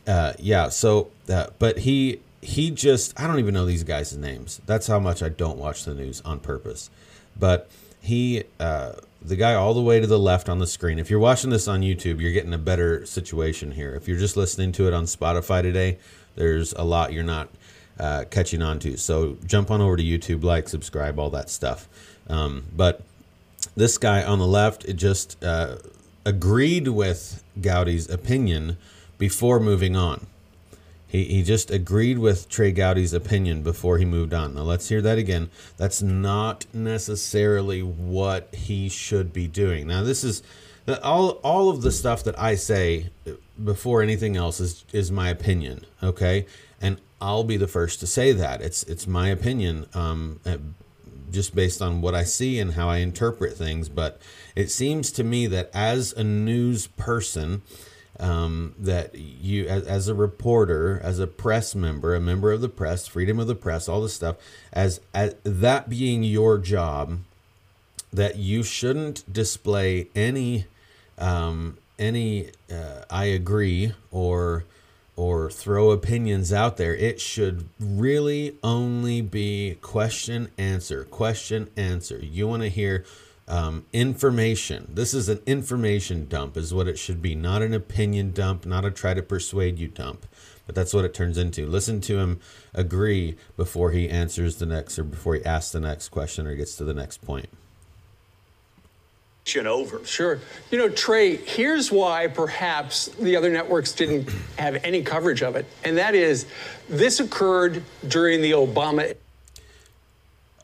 uh 0.07 0.33
yeah, 0.39 0.69
so 0.69 1.11
uh, 1.29 1.47
but 1.59 1.79
he 1.79 2.21
he 2.41 2.71
just 2.71 3.19
I 3.21 3.27
don't 3.27 3.39
even 3.39 3.55
know 3.55 3.67
these 3.67 3.85
guys' 3.85 4.17
names. 4.17 4.61
That's 4.67 4.87
how 4.87 4.99
much 4.99 5.23
I 5.23 5.29
don't 5.29 5.59
watch 5.59 5.85
the 5.85 5.95
news 5.95 6.21
on 6.23 6.41
purpose. 6.41 6.91
But 7.39 7.71
he 8.01 8.45
uh 8.61 8.93
the 9.25 9.37
guy 9.37 9.55
all 9.55 9.73
the 9.73 9.83
way 9.83 10.01
to 10.01 10.07
the 10.07 10.19
left 10.19 10.49
on 10.49 10.59
the 10.59 10.67
screen. 10.67 10.99
If 10.99 11.11
you're 11.11 11.19
watching 11.19 11.51
this 11.51 11.67
on 11.67 11.81
YouTube, 11.81 12.21
you're 12.21 12.33
getting 12.33 12.53
a 12.53 12.59
better 12.59 13.07
situation 13.07 13.73
here. 13.73 13.95
If 13.95 14.07
you're 14.07 14.19
just 14.19 14.37
listening 14.37 14.73
to 14.73 14.87
it 14.87 14.93
on 14.93 15.05
Spotify 15.05 15.63
today, 15.63 15.99
there's 16.37 16.75
a 16.75 16.85
lot 16.85 17.13
you're 17.13 17.25
not 17.25 17.49
uh, 17.99 18.25
catching 18.31 18.61
on 18.61 18.79
to. 18.81 18.99
So 18.99 19.39
jump 19.47 19.71
on 19.71 19.81
over 19.81 19.97
to 19.97 20.03
YouTube, 20.03 20.45
like, 20.45 20.69
subscribe, 20.69 21.19
all 21.19 21.31
that 21.31 21.49
stuff. 21.49 21.89
Um, 22.29 22.65
but 22.77 23.03
this 23.77 23.97
guy 23.97 24.23
on 24.23 24.39
the 24.39 24.47
left 24.47 24.85
it 24.85 24.95
just 24.95 25.43
uh, 25.43 25.77
agreed 26.25 26.89
with 26.89 27.43
Gowdy's 27.61 28.09
opinion 28.09 28.77
before 29.19 29.61
moving 29.61 29.97
on. 29.97 30.27
He, 31.07 31.25
he 31.25 31.43
just 31.45 31.71
agreed 31.71 32.19
with 32.19 32.49
Trey 32.49 32.73
Gowdy's 32.73 33.13
opinion 33.13 33.63
before 33.63 33.99
he 33.99 34.05
moved 34.05 34.35
on. 34.35 34.55
Now 34.55 34.63
let's 34.63 34.89
hear 34.89 35.01
that 35.03 35.17
again. 35.17 35.51
That's 35.77 36.03
not 36.03 36.67
necessarily 36.73 37.83
what 37.83 38.53
he 38.53 38.89
should 38.89 39.33
be 39.33 39.47
doing. 39.47 39.87
Now 39.87 40.03
this 40.03 40.25
is 40.25 40.43
all 41.03 41.31
all 41.43 41.71
of 41.71 41.83
the 41.83 41.93
stuff 41.93 42.25
that 42.25 42.39
I 42.39 42.57
say 42.57 43.11
before 43.63 44.03
anything 44.03 44.37
else 44.37 44.61
is 44.61 44.85
is 44.93 45.13
my 45.13 45.29
opinion. 45.29 45.87
Okay, 46.03 46.47
and 46.81 47.01
I'll 47.21 47.45
be 47.45 47.57
the 47.57 47.69
first 47.69 48.01
to 48.01 48.07
say 48.07 48.33
that 48.33 48.61
it's 48.61 48.83
it's 48.83 49.07
my 49.07 49.29
opinion, 49.29 49.87
um, 49.95 50.41
eh, 50.45 50.57
just 51.31 51.55
based 51.55 51.81
on 51.81 52.01
what 52.01 52.15
I 52.15 52.25
see 52.25 52.59
and 52.59 52.73
how 52.73 52.89
I 52.89 52.99
interpret 52.99 53.57
things. 53.57 53.89
But 53.89 54.21
it 54.55 54.71
seems 54.71 55.11
to 55.13 55.25
me 55.25 55.47
that 55.49 55.71
as 55.75 56.13
a 56.13 56.25
news 56.25 56.87
person, 56.87 57.63
um, 58.21 58.75
that 58.79 59.17
you 59.17 59.67
as, 59.67 59.85
as, 59.87 60.09
a 60.09 60.15
reporter, 60.15 61.01
as 61.03 61.19
a 61.19 61.27
press 61.27 61.75
member, 61.75 62.15
a 62.15 62.21
member 62.21 62.53
of 62.53 62.61
the 62.61 62.69
press, 62.69 63.07
freedom 63.07 63.41
of 63.41 63.47
the 63.47 63.55
press, 63.55 63.89
all 63.89 64.03
this 64.03 64.15
stuff, 64.15 64.37
as, 64.73 65.01
as 65.13 65.35
that 65.43 65.89
being 65.89 66.23
your 66.23 66.59
job, 66.59 67.19
that 68.13 68.37
you 68.37 68.63
shouldn't 68.63 69.31
display 69.33 70.09
any 70.15 70.67
um, 71.19 71.79
any 71.99 72.51
uh, 72.73 73.05
I 73.11 73.27
agree 73.27 73.93
or 74.11 74.65
or 75.17 75.51
throw 75.51 75.91
opinions 75.91 76.53
out 76.53 76.77
there. 76.77 76.95
It 76.95 77.21
should 77.21 77.69
really 77.79 78.57
only 78.63 79.21
be 79.21 79.79
question 79.81 80.51
answer, 80.59 81.05
question 81.05 81.71
answer. 81.77 82.19
You 82.19 82.49
want 82.49 82.63
to 82.63 82.69
hear 82.69 83.05
um, 83.47 83.85
information. 83.93 84.91
This 84.93 85.15
is 85.15 85.29
an 85.29 85.41
information 85.47 86.27
dump, 86.27 86.57
is 86.57 86.73
what 86.73 86.89
it 86.89 86.99
should 86.99 87.21
be, 87.21 87.35
not 87.35 87.63
an 87.63 87.75
opinion 87.75 88.33
dump, 88.33 88.65
not 88.67 88.85
a 88.85 88.91
try 88.91 89.15
to 89.15 89.23
persuade 89.23 89.79
you 89.79 89.89
dump. 89.89 90.27
But 90.67 90.75
that's 90.75 90.95
what 90.95 91.05
it 91.05 91.13
turns 91.13 91.37
into. 91.37 91.67
Listen 91.67 92.01
to 92.03 92.19
him 92.19 92.41
agree 92.73 93.37
before 93.57 93.91
he 93.91 94.09
answers 94.09 94.57
the 94.57 94.67
next 94.67 94.99
or 94.99 95.05
before 95.05 95.35
he 95.35 95.45
asks 95.45 95.73
the 95.73 95.81
next 95.81 96.09
question 96.09 96.47
or 96.47 96.55
gets 96.55 96.77
to 96.77 96.85
the 96.85 96.95
next 96.95 97.19
point. 97.19 97.51
Over. 99.55 100.03
Sure. 100.07 100.41
You 100.71 100.79
know, 100.79 100.89
Trey, 100.89 101.37
here's 101.37 101.93
why 101.93 102.29
perhaps 102.29 103.09
the 103.21 103.37
other 103.37 103.51
networks 103.51 103.93
didn't 103.93 104.31
have 104.57 104.83
any 104.83 105.03
coverage 105.03 105.43
of 105.43 105.55
it. 105.55 105.67
And 105.85 105.99
that 105.99 106.15
is 106.15 106.47
this 106.89 107.21
occurred 107.21 107.83
during 108.09 108.41
the 108.41 108.53
Obama 108.53 109.15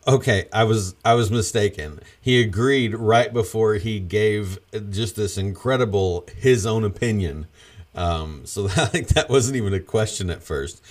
Okay, 0.06 0.48
I 0.52 0.64
was 0.64 0.94
I 1.04 1.14
was 1.14 1.30
mistaken. 1.30 2.00
He 2.20 2.40
agreed 2.40 2.94
right 2.94 3.32
before 3.32 3.74
he 3.74 4.00
gave 4.00 4.58
just 4.90 5.16
this 5.16 5.36
incredible 5.36 6.26
his 6.36 6.64
own 6.64 6.84
opinion. 6.84 7.46
Um, 7.94 8.42
so 8.46 8.64
I 8.76 8.86
think 8.86 9.08
that 9.08 9.28
wasn't 9.28 9.56
even 9.56 9.74
a 9.74 9.80
question 9.80 10.30
at 10.30 10.42
first. 10.42 10.82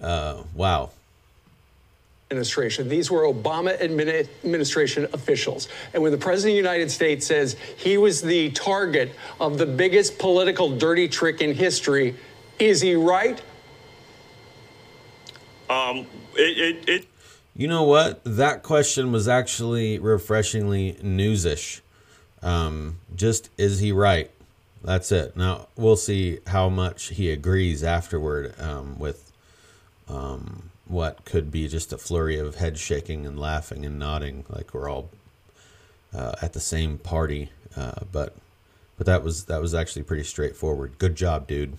Uh, 0.00 0.44
wow. 0.54 0.90
Administration. 2.30 2.88
These 2.88 3.10
were 3.10 3.22
Obama 3.22 3.80
administration 3.80 5.06
officials. 5.12 5.68
And 5.92 6.02
when 6.02 6.10
the 6.10 6.18
President 6.18 6.52
of 6.52 6.54
the 6.54 6.70
United 6.70 6.90
States 6.90 7.26
says 7.26 7.54
he 7.76 7.98
was 7.98 8.22
the 8.22 8.50
target 8.52 9.14
of 9.40 9.58
the 9.58 9.66
biggest 9.66 10.18
political 10.18 10.76
dirty 10.76 11.06
trick 11.06 11.42
in 11.42 11.54
history, 11.54 12.16
is 12.58 12.80
he 12.80 12.94
right? 12.94 13.40
Um, 15.68 16.06
it, 16.34 16.58
it, 16.58 16.88
it 16.88 17.06
you 17.56 17.68
know 17.68 17.84
what? 17.84 18.20
That 18.24 18.62
question 18.62 19.12
was 19.12 19.28
actually 19.28 19.98
refreshingly 19.98 20.98
newsish. 21.02 21.82
Um, 22.42 22.98
just 23.14 23.48
is 23.56 23.78
he 23.78 23.92
right? 23.92 24.30
That's 24.82 25.12
it. 25.12 25.36
Now 25.36 25.68
we'll 25.76 25.96
see 25.96 26.40
how 26.48 26.68
much 26.68 27.08
he 27.08 27.30
agrees 27.30 27.82
afterward 27.82 28.54
um, 28.60 28.98
with 28.98 29.32
um, 30.08 30.70
what 30.86 31.24
could 31.24 31.50
be 31.50 31.68
just 31.68 31.92
a 31.92 31.98
flurry 31.98 32.38
of 32.38 32.56
head 32.56 32.76
shaking 32.76 33.24
and 33.24 33.38
laughing 33.38 33.86
and 33.86 33.98
nodding, 33.98 34.44
like 34.48 34.74
we're 34.74 34.90
all 34.90 35.08
uh, 36.12 36.34
at 36.42 36.52
the 36.52 36.60
same 36.60 36.98
party. 36.98 37.50
Uh, 37.76 38.00
but 38.12 38.34
but 38.98 39.06
that 39.06 39.22
was 39.22 39.44
that 39.44 39.60
was 39.60 39.74
actually 39.74 40.02
pretty 40.02 40.24
straightforward. 40.24 40.98
Good 40.98 41.14
job, 41.14 41.46
dude. 41.46 41.78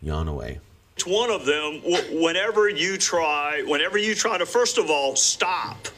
Yawn 0.00 0.28
away 0.28 0.60
one 1.04 1.30
of 1.30 1.44
them 1.44 1.82
whenever 2.20 2.68
you 2.68 2.96
try 2.96 3.62
whenever 3.66 3.98
you 3.98 4.14
try 4.14 4.38
to 4.38 4.46
first 4.46 4.78
of 4.78 4.90
all 4.90 5.14
stop 5.14 5.88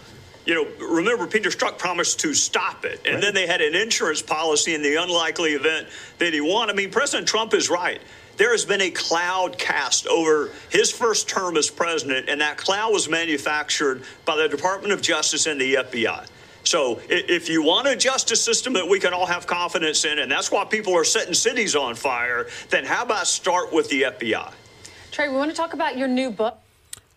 you 0.45 0.55
know 0.55 0.67
remember 0.85 1.27
peter 1.27 1.51
strzok 1.51 1.79
promised 1.79 2.19
to 2.19 2.35
stop 2.35 2.85
it 2.85 3.01
and 3.05 3.15
right. 3.15 3.21
then 3.23 3.35
they 3.35 3.47
had 3.47 3.61
an 3.61 3.75
insurance 3.75 4.21
policy 4.21 4.75
in 4.75 4.83
the 4.83 4.97
unlikely 4.97 5.53
event 5.53 5.87
that 6.19 6.33
he 6.33 6.41
won 6.41 6.69
i 6.69 6.73
mean 6.73 6.91
president 6.91 7.29
trump 7.29 7.55
is 7.55 7.71
right 7.71 8.01
there 8.37 8.51
has 8.51 8.65
been 8.65 8.81
a 8.81 8.91
cloud 8.91 9.57
cast 9.59 10.07
over 10.09 10.51
his 10.69 10.91
first 10.91 11.29
term 11.29 11.57
as 11.57 11.71
president 11.71 12.29
and 12.29 12.41
that 12.41 12.57
cloud 12.57 12.93
was 12.93 13.09
manufactured 13.09 14.03
by 14.25 14.37
the 14.37 14.49
department 14.49 14.93
of 14.93 15.01
justice 15.01 15.47
and 15.47 15.61
the 15.61 15.75
fbi 15.75 16.27
so 16.65 17.01
if 17.09 17.49
you 17.49 17.63
want 17.63 17.89
a 17.89 17.97
justice 17.97 18.43
system 18.43 18.75
that 18.75 18.87
we 18.87 19.01
can 19.01 19.15
all 19.15 19.25
have 19.25 19.47
confidence 19.47 20.05
in, 20.05 20.19
and 20.19 20.31
that's 20.31 20.51
why 20.51 20.67
people 20.67 20.95
are 20.95 21.05
setting 21.05 21.33
cities 21.33 21.75
on 21.75 21.95
fire, 21.95 22.47
then 22.69 22.85
how 22.85 23.05
about 23.05 23.27
start 23.27 23.73
with 23.73 23.89
the 23.89 24.03
FBI? 24.03 24.53
Trey, 25.19 25.29
we 25.29 25.35
want 25.35 25.51
to 25.51 25.57
talk 25.57 25.75
about 25.75 25.99
your 25.99 26.07
new 26.07 26.31
book. 26.31 26.61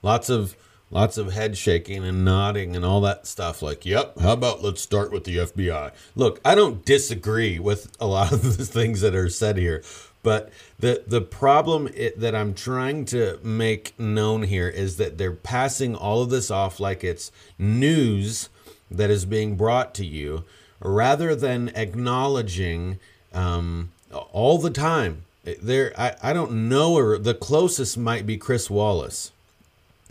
Lots 0.01 0.27
of 0.27 0.55
lots 0.89 1.19
of 1.19 1.33
head 1.33 1.55
shaking 1.55 2.03
and 2.03 2.25
nodding 2.25 2.75
and 2.75 2.83
all 2.83 2.99
that 3.01 3.27
stuff 3.27 3.61
like 3.61 3.85
yep 3.85 4.17
how 4.19 4.33
about 4.33 4.63
let's 4.63 4.81
start 4.81 5.11
with 5.11 5.23
the 5.23 5.37
fbi 5.37 5.91
look 6.15 6.41
i 6.43 6.53
don't 6.53 6.83
disagree 6.83 7.59
with 7.59 7.95
a 7.99 8.07
lot 8.07 8.33
of 8.33 8.41
the 8.57 8.65
things 8.65 9.01
that 9.01 9.13
are 9.13 9.29
said 9.29 9.55
here 9.55 9.83
but 10.23 10.49
the 10.79 11.03
the 11.07 11.21
problem 11.21 11.87
it, 11.93 12.19
that 12.19 12.35
i'm 12.35 12.55
trying 12.55 13.05
to 13.05 13.39
make 13.43 13.97
known 13.99 14.43
here 14.43 14.67
is 14.67 14.97
that 14.97 15.17
they're 15.17 15.31
passing 15.31 15.95
all 15.95 16.23
of 16.23 16.29
this 16.31 16.51
off 16.51 16.79
like 16.79 17.03
it's 17.03 17.31
news 17.59 18.49
that 18.89 19.11
is 19.11 19.25
being 19.25 19.55
brought 19.55 19.93
to 19.93 20.05
you 20.05 20.43
rather 20.81 21.35
than 21.35 21.69
acknowledging 21.75 22.99
um, 23.31 23.91
all 24.33 24.57
the 24.57 24.71
time 24.71 25.23
there 25.43 25.93
I, 25.97 26.15
I 26.21 26.33
don't 26.33 26.69
know 26.69 26.93
or 26.93 27.17
the 27.17 27.33
closest 27.33 27.97
might 27.97 28.25
be 28.25 28.37
Chris 28.37 28.69
Wallace 28.69 29.31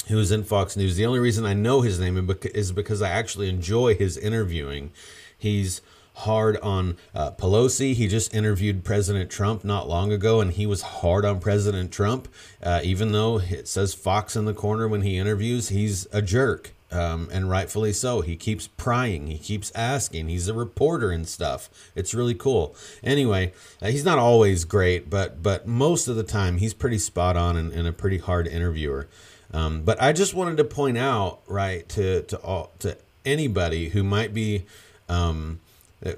who's 0.08 0.32
in 0.32 0.44
Fox 0.44 0.76
News. 0.76 0.96
The 0.96 1.06
only 1.06 1.20
reason 1.20 1.46
I 1.46 1.54
know 1.54 1.82
his 1.82 2.00
name 2.00 2.30
is 2.54 2.72
because 2.72 3.00
I 3.00 3.10
actually 3.10 3.48
enjoy 3.48 3.94
his 3.94 4.16
interviewing. 4.16 4.90
He's 5.38 5.80
hard 6.14 6.56
on 6.58 6.96
uh, 7.14 7.30
Pelosi. 7.32 7.94
He 7.94 8.08
just 8.08 8.34
interviewed 8.34 8.84
President 8.84 9.30
Trump 9.30 9.64
not 9.64 9.88
long 9.88 10.12
ago, 10.12 10.40
and 10.40 10.52
he 10.52 10.66
was 10.66 10.82
hard 10.82 11.24
on 11.24 11.40
President 11.40 11.92
Trump. 11.92 12.28
Uh, 12.62 12.80
even 12.82 13.12
though 13.12 13.40
it 13.40 13.68
says 13.68 13.94
Fox 13.94 14.36
in 14.36 14.44
the 14.44 14.54
corner 14.54 14.88
when 14.88 15.02
he 15.02 15.16
interviews, 15.16 15.68
he's 15.68 16.06
a 16.12 16.20
jerk 16.20 16.72
um, 16.92 17.28
and 17.32 17.50
rightfully 17.50 17.92
so. 17.92 18.20
He 18.20 18.36
keeps 18.36 18.66
prying, 18.66 19.28
he 19.28 19.38
keeps 19.38 19.72
asking. 19.74 20.28
He's 20.28 20.48
a 20.48 20.54
reporter 20.54 21.10
and 21.10 21.26
stuff. 21.26 21.68
It's 21.94 22.14
really 22.14 22.34
cool. 22.34 22.74
Anyway, 23.02 23.52
uh, 23.82 23.88
he's 23.88 24.04
not 24.04 24.18
always 24.18 24.64
great, 24.64 25.10
but 25.10 25.42
but 25.42 25.66
most 25.66 26.08
of 26.08 26.16
the 26.16 26.22
time 26.22 26.58
he's 26.58 26.74
pretty 26.74 26.98
spot 26.98 27.36
on 27.36 27.56
and, 27.56 27.72
and 27.72 27.86
a 27.86 27.92
pretty 27.92 28.18
hard 28.18 28.46
interviewer. 28.46 29.06
Um, 29.52 29.82
but 29.82 30.00
I 30.00 30.12
just 30.12 30.34
wanted 30.34 30.56
to 30.58 30.64
point 30.64 30.98
out, 30.98 31.40
right, 31.46 31.88
to 31.90 32.22
to 32.22 32.36
all 32.38 32.70
to 32.80 32.96
anybody 33.24 33.90
who 33.90 34.02
might 34.02 34.34
be. 34.34 34.64
Um, 35.08 35.60
uh, 36.04 36.12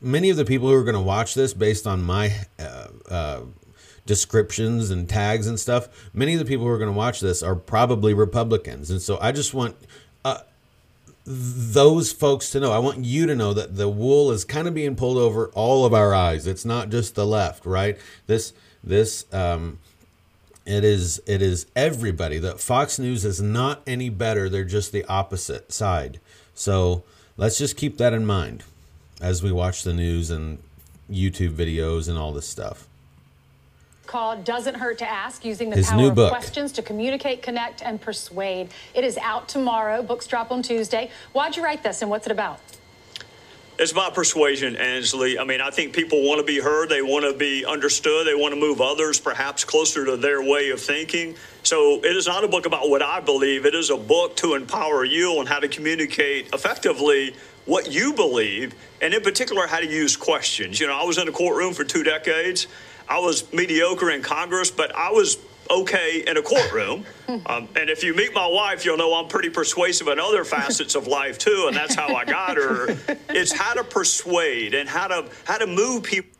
many 0.00 0.30
of 0.30 0.36
the 0.36 0.44
people 0.44 0.68
who 0.68 0.74
are 0.74 0.84
going 0.84 0.94
to 0.94 1.00
watch 1.00 1.34
this 1.34 1.52
based 1.52 1.86
on 1.86 2.02
my 2.02 2.34
uh, 2.58 2.88
uh, 3.08 3.40
descriptions 4.10 4.90
and 4.90 5.08
tags 5.08 5.46
and 5.46 5.60
stuff, 5.60 5.88
many 6.12 6.32
of 6.32 6.40
the 6.40 6.44
people 6.44 6.66
who 6.66 6.72
are 6.72 6.78
going 6.78 6.90
to 6.90 6.98
watch 6.98 7.20
this 7.20 7.44
are 7.44 7.54
probably 7.54 8.12
Republicans. 8.12 8.90
And 8.90 9.00
so 9.00 9.16
I 9.20 9.30
just 9.30 9.54
want 9.54 9.76
uh, 10.24 10.40
those 11.24 12.10
folks 12.12 12.50
to 12.50 12.58
know. 12.58 12.72
I 12.72 12.80
want 12.80 13.04
you 13.04 13.26
to 13.26 13.36
know 13.36 13.54
that 13.54 13.76
the 13.76 13.88
wool 13.88 14.32
is 14.32 14.44
kind 14.44 14.66
of 14.66 14.74
being 14.74 14.96
pulled 14.96 15.16
over 15.16 15.46
all 15.54 15.86
of 15.86 15.94
our 15.94 16.12
eyes. 16.12 16.48
It's 16.48 16.64
not 16.64 16.90
just 16.90 17.14
the 17.14 17.24
left, 17.24 17.64
right? 17.64 17.96
This, 18.26 18.52
this, 18.82 19.32
um, 19.32 19.78
it 20.66 20.82
is 20.82 21.22
it 21.24 21.40
is 21.40 21.66
everybody 21.76 22.38
that 22.40 22.58
fox 22.58 22.98
news 22.98 23.24
is 23.24 23.40
not 23.40 23.80
any 23.86 24.10
better 24.10 24.46
they're 24.48 24.62
just 24.62 24.92
the 24.92 25.04
opposite 25.06 25.72
side 25.72 26.20
so 26.54 27.02
let's 27.38 27.56
just 27.56 27.78
keep 27.78 27.96
that 27.96 28.12
in 28.12 28.26
mind 28.26 28.62
as 29.22 29.42
we 29.42 29.50
watch 29.50 29.82
the 29.84 29.94
news 29.94 30.30
and 30.30 30.58
youtube 31.10 31.54
videos 31.54 32.10
and 32.10 32.18
all 32.18 32.30
this 32.30 32.46
stuff 32.46 32.89
called 34.10 34.44
Doesn't 34.44 34.74
Hurt 34.74 34.98
to 34.98 35.08
Ask 35.08 35.44
Using 35.44 35.70
the 35.70 35.76
His 35.76 35.88
Power 35.88 36.08
of 36.08 36.16
book. 36.16 36.30
Questions 36.30 36.72
to 36.72 36.82
Communicate, 36.82 37.42
Connect, 37.42 37.80
and 37.80 38.00
Persuade. 38.00 38.70
It 38.92 39.04
is 39.04 39.16
out 39.18 39.48
tomorrow. 39.48 40.02
Books 40.02 40.26
drop 40.26 40.50
on 40.50 40.62
Tuesday. 40.62 41.10
Why'd 41.32 41.56
you 41.56 41.62
write 41.62 41.84
this 41.84 42.02
and 42.02 42.10
what's 42.10 42.26
it 42.26 42.32
about? 42.32 42.58
It's 43.78 43.92
about 43.92 44.14
persuasion, 44.14 44.76
Ainsley. 44.76 45.38
I 45.38 45.44
mean, 45.44 45.60
I 45.60 45.70
think 45.70 45.94
people 45.94 46.26
want 46.28 46.40
to 46.40 46.44
be 46.44 46.58
heard. 46.58 46.88
They 46.88 47.02
want 47.02 47.24
to 47.24 47.32
be 47.32 47.64
understood. 47.64 48.26
They 48.26 48.34
want 48.34 48.52
to 48.52 48.60
move 48.60 48.80
others 48.80 49.20
perhaps 49.20 49.64
closer 49.64 50.04
to 50.04 50.16
their 50.16 50.42
way 50.42 50.70
of 50.70 50.80
thinking. 50.80 51.36
So 51.62 52.04
it 52.04 52.16
is 52.16 52.26
not 52.26 52.42
a 52.42 52.48
book 52.48 52.66
about 52.66 52.90
what 52.90 53.02
I 53.02 53.20
believe. 53.20 53.64
It 53.64 53.76
is 53.76 53.90
a 53.90 53.96
book 53.96 54.36
to 54.38 54.54
empower 54.54 55.04
you 55.04 55.38
on 55.38 55.46
how 55.46 55.60
to 55.60 55.68
communicate 55.68 56.52
effectively 56.52 57.36
what 57.64 57.92
you 57.92 58.12
believe, 58.12 58.74
and 59.00 59.14
in 59.14 59.22
particular, 59.22 59.66
how 59.66 59.78
to 59.78 59.86
use 59.86 60.16
questions. 60.16 60.80
You 60.80 60.88
know, 60.88 60.98
I 60.98 61.04
was 61.04 61.18
in 61.18 61.28
a 61.28 61.32
courtroom 61.32 61.72
for 61.72 61.84
two 61.84 62.02
decades. 62.02 62.66
I 63.10 63.18
was 63.18 63.52
mediocre 63.52 64.10
in 64.10 64.22
Congress, 64.22 64.70
but 64.70 64.94
I 64.94 65.10
was 65.10 65.36
okay 65.68 66.22
in 66.26 66.36
a 66.36 66.42
courtroom. 66.42 67.04
Um, 67.46 67.68
and 67.76 67.88
if 67.88 68.02
you 68.02 68.12
meet 68.12 68.34
my 68.34 68.46
wife, 68.46 68.84
you'll 68.84 68.96
know 68.96 69.14
I'm 69.14 69.28
pretty 69.28 69.50
persuasive 69.50 70.08
in 70.08 70.18
other 70.18 70.44
facets 70.44 70.96
of 70.96 71.06
life 71.06 71.38
too, 71.38 71.66
and 71.68 71.76
that's 71.76 71.94
how 71.94 72.12
I 72.12 72.24
got 72.24 72.56
her. 72.56 72.96
It's 73.28 73.52
how 73.52 73.74
to 73.74 73.84
persuade 73.84 74.74
and 74.74 74.88
how 74.88 75.06
to 75.06 75.26
how 75.44 75.58
to 75.58 75.68
move 75.68 76.02
people. 76.02 76.32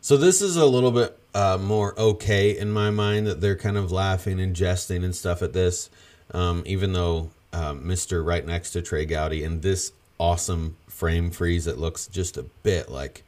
So 0.00 0.16
this 0.16 0.40
is 0.40 0.56
a 0.56 0.64
little 0.64 0.90
bit 0.90 1.18
uh, 1.34 1.58
more 1.60 1.98
okay 2.00 2.58
in 2.58 2.72
my 2.72 2.88
mind 2.90 3.26
that 3.26 3.42
they're 3.42 3.56
kind 3.56 3.76
of 3.76 3.92
laughing 3.92 4.40
and 4.40 4.56
jesting 4.56 5.04
and 5.04 5.14
stuff 5.14 5.42
at 5.42 5.52
this, 5.52 5.90
um, 6.32 6.62
even 6.64 6.94
though 6.94 7.30
uh, 7.52 7.74
Mr. 7.74 8.24
Right 8.24 8.46
next 8.46 8.70
to 8.70 8.80
Trey 8.80 9.04
Gowdy 9.04 9.44
in 9.44 9.60
this 9.60 9.92
awesome 10.18 10.78
frame 10.86 11.30
freeze 11.30 11.66
that 11.66 11.78
looks 11.78 12.06
just 12.06 12.38
a 12.38 12.44
bit 12.62 12.90
like 12.90 13.22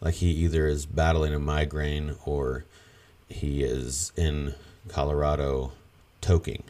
like 0.00 0.14
he 0.14 0.30
either 0.30 0.66
is 0.66 0.86
battling 0.86 1.34
a 1.34 1.38
migraine 1.38 2.16
or 2.24 2.64
he 3.28 3.62
is 3.62 4.12
in 4.16 4.54
Colorado 4.88 5.72
toking. 6.20 6.62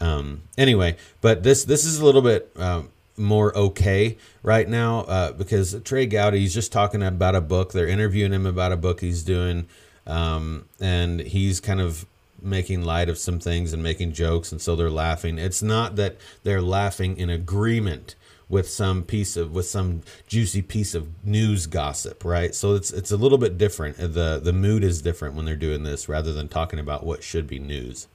Um, 0.00 0.42
anyway, 0.58 0.96
but 1.20 1.42
this 1.42 1.64
this 1.64 1.84
is 1.84 2.00
a 2.00 2.04
little 2.04 2.22
bit 2.22 2.50
um, 2.56 2.88
more 3.16 3.56
okay 3.56 4.16
right 4.42 4.68
now 4.68 5.00
uh, 5.00 5.32
because 5.32 5.80
Trey 5.84 6.06
Gowdy 6.06 6.40
he's 6.40 6.54
just 6.54 6.72
talking 6.72 7.02
about 7.02 7.36
a 7.36 7.40
book. 7.40 7.72
They're 7.72 7.86
interviewing 7.86 8.32
him 8.32 8.46
about 8.46 8.72
a 8.72 8.76
book 8.76 9.00
he's 9.00 9.22
doing, 9.22 9.66
um, 10.06 10.66
and 10.80 11.20
he's 11.20 11.60
kind 11.60 11.80
of 11.80 12.04
making 12.40 12.82
light 12.82 13.08
of 13.08 13.18
some 13.18 13.38
things 13.38 13.72
and 13.72 13.82
making 13.82 14.12
jokes, 14.12 14.50
and 14.50 14.60
so 14.60 14.74
they're 14.74 14.90
laughing. 14.90 15.38
It's 15.38 15.62
not 15.62 15.94
that 15.96 16.16
they're 16.42 16.62
laughing 16.62 17.16
in 17.16 17.30
agreement 17.30 18.16
with 18.52 18.68
some 18.68 19.02
piece 19.02 19.36
of 19.36 19.52
with 19.52 19.66
some 19.66 20.02
juicy 20.28 20.62
piece 20.62 20.94
of 20.94 21.08
news 21.24 21.66
gossip, 21.66 22.24
right? 22.24 22.54
So 22.54 22.74
it's 22.74 22.92
it's 22.92 23.10
a 23.10 23.16
little 23.16 23.38
bit 23.38 23.58
different. 23.58 23.98
Uh, 23.98 24.06
the 24.06 24.40
The 24.42 24.52
mood 24.52 24.84
is 24.84 25.02
different 25.02 25.34
when 25.34 25.44
they're 25.44 25.56
doing 25.56 25.82
this 25.82 26.08
rather 26.08 26.32
than 26.32 26.46
talking 26.46 26.78
about 26.78 27.04
what 27.04 27.24
should 27.24 27.48
be 27.48 27.58
news 27.58 28.06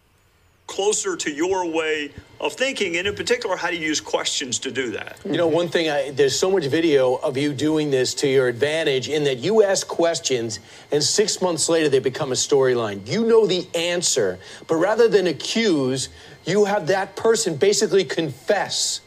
closer 0.68 1.16
to 1.16 1.32
your 1.32 1.66
way 1.66 2.12
of 2.40 2.54
thinking, 2.54 2.98
and 2.98 3.08
in 3.08 3.16
particular, 3.16 3.56
how 3.56 3.70
do 3.72 3.78
you 3.78 3.88
use 3.88 4.00
questions 4.02 4.60
to 4.60 4.70
do 4.70 4.92
that? 4.92 5.18
You 5.26 5.38
know, 5.38 5.48
one 5.48 5.70
thing, 5.70 5.90
I, 5.90 6.12
there's 6.12 6.38
so 6.38 6.52
much 6.52 6.66
video 6.66 7.16
of 7.16 7.36
you 7.38 7.54
doing 7.54 7.90
this 7.90 8.14
to 8.16 8.28
your 8.28 8.48
advantage 8.48 9.10
in 9.10 9.24
that 9.24 9.38
you 9.38 9.64
ask 9.64 9.88
questions, 9.88 10.60
and 10.92 11.02
six 11.02 11.42
months 11.42 11.68
later, 11.70 11.90
they 11.90 12.00
become 12.00 12.32
a 12.32 12.36
storyline. 12.36 13.08
You 13.08 13.26
know 13.26 13.48
the 13.48 13.66
answer, 13.74 14.38
but 14.68 14.76
rather 14.76 15.08
than 15.08 15.28
accuse, 15.28 16.10
you 16.46 16.66
have 16.66 16.88
that 16.88 17.16
person 17.16 17.56
basically 17.56 18.04
confess. 18.04 19.02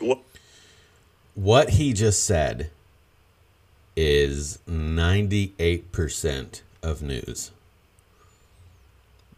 What, 0.00 0.18
what 1.38 1.70
he 1.70 1.92
just 1.92 2.24
said 2.24 2.70
is 3.96 4.58
98% 4.68 6.62
of 6.82 7.02
news 7.02 7.52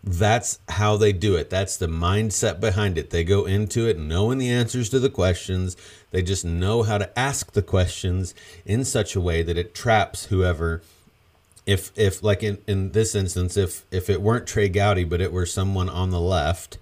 that's 0.03 0.61
how 0.68 0.96
they 0.96 1.12
do 1.12 1.36
it. 1.36 1.51
That's 1.51 1.76
the 1.76 1.86
mindset 1.86 2.59
behind 2.59 2.96
it. 2.96 3.11
They 3.11 3.22
go 3.22 3.44
into 3.44 3.86
it 3.86 3.98
knowing 3.98 4.38
the 4.38 4.51
answers 4.51 4.88
to 4.90 4.98
the 4.98 5.11
questions. 5.11 5.76
They 6.11 6.22
just 6.22 6.44
know 6.44 6.82
how 6.84 6.98
to 6.98 7.18
ask 7.18 7.53
the 7.53 7.62
questions 7.62 8.34
in 8.64 8.84
such 8.84 9.14
a 9.14 9.20
way 9.20 9.42
that 9.42 9.59
it 9.59 9.74
traps 9.74 10.26
whoever. 10.26 10.80
If 11.66 11.92
if 11.96 12.22
like 12.22 12.42
in, 12.42 12.59
in 12.66 12.92
this 12.92 13.14
instance, 13.14 13.57
if 13.59 13.84
if 13.90 14.09
it 14.09 14.22
weren't 14.22 14.46
Trey 14.46 14.70
Gowdy, 14.70 15.05
but 15.05 15.20
it 15.20 15.32
were 15.32 15.46
someone 15.46 15.90
on 15.90 16.11
the 16.11 16.20
left, 16.20 16.78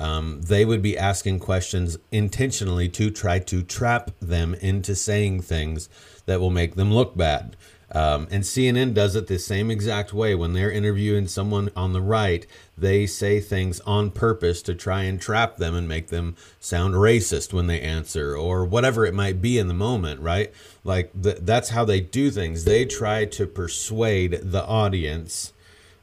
um, 0.00 0.40
they 0.40 0.64
would 0.64 0.80
be 0.82 0.96
asking 0.96 1.38
questions 1.40 1.98
intentionally 2.10 2.88
to 2.88 3.10
try 3.10 3.38
to 3.38 3.62
trap 3.62 4.10
them 4.20 4.54
into 4.54 4.96
saying 4.96 5.42
things 5.42 5.90
that 6.24 6.40
will 6.40 6.50
make 6.50 6.74
them 6.74 6.92
look 6.92 7.16
bad. 7.16 7.54
Um, 7.92 8.28
and 8.30 8.44
CNN 8.44 8.94
does 8.94 9.16
it 9.16 9.26
the 9.26 9.38
same 9.38 9.70
exact 9.70 10.14
way. 10.14 10.34
When 10.34 10.52
they're 10.52 10.70
interviewing 10.70 11.26
someone 11.26 11.70
on 11.76 11.92
the 11.92 12.00
right, 12.00 12.46
they 12.78 13.04
say 13.04 13.40
things 13.40 13.80
on 13.80 14.10
purpose 14.10 14.62
to 14.62 14.74
try 14.74 15.02
and 15.02 15.20
trap 15.20 15.56
them 15.56 15.74
and 15.74 15.88
make 15.88 16.08
them 16.08 16.36
sound 16.60 16.94
racist 16.94 17.52
when 17.52 17.66
they 17.66 17.80
answer 17.80 18.34
or 18.36 18.64
whatever 18.64 19.04
it 19.04 19.12
might 19.12 19.42
be 19.42 19.58
in 19.58 19.68
the 19.68 19.74
moment, 19.74 20.20
right? 20.20 20.52
Like 20.84 21.10
th- 21.20 21.38
that's 21.40 21.70
how 21.70 21.84
they 21.84 22.00
do 22.00 22.30
things. 22.30 22.64
They 22.64 22.86
try 22.86 23.24
to 23.26 23.46
persuade 23.46 24.38
the 24.44 24.64
audience. 24.64 25.52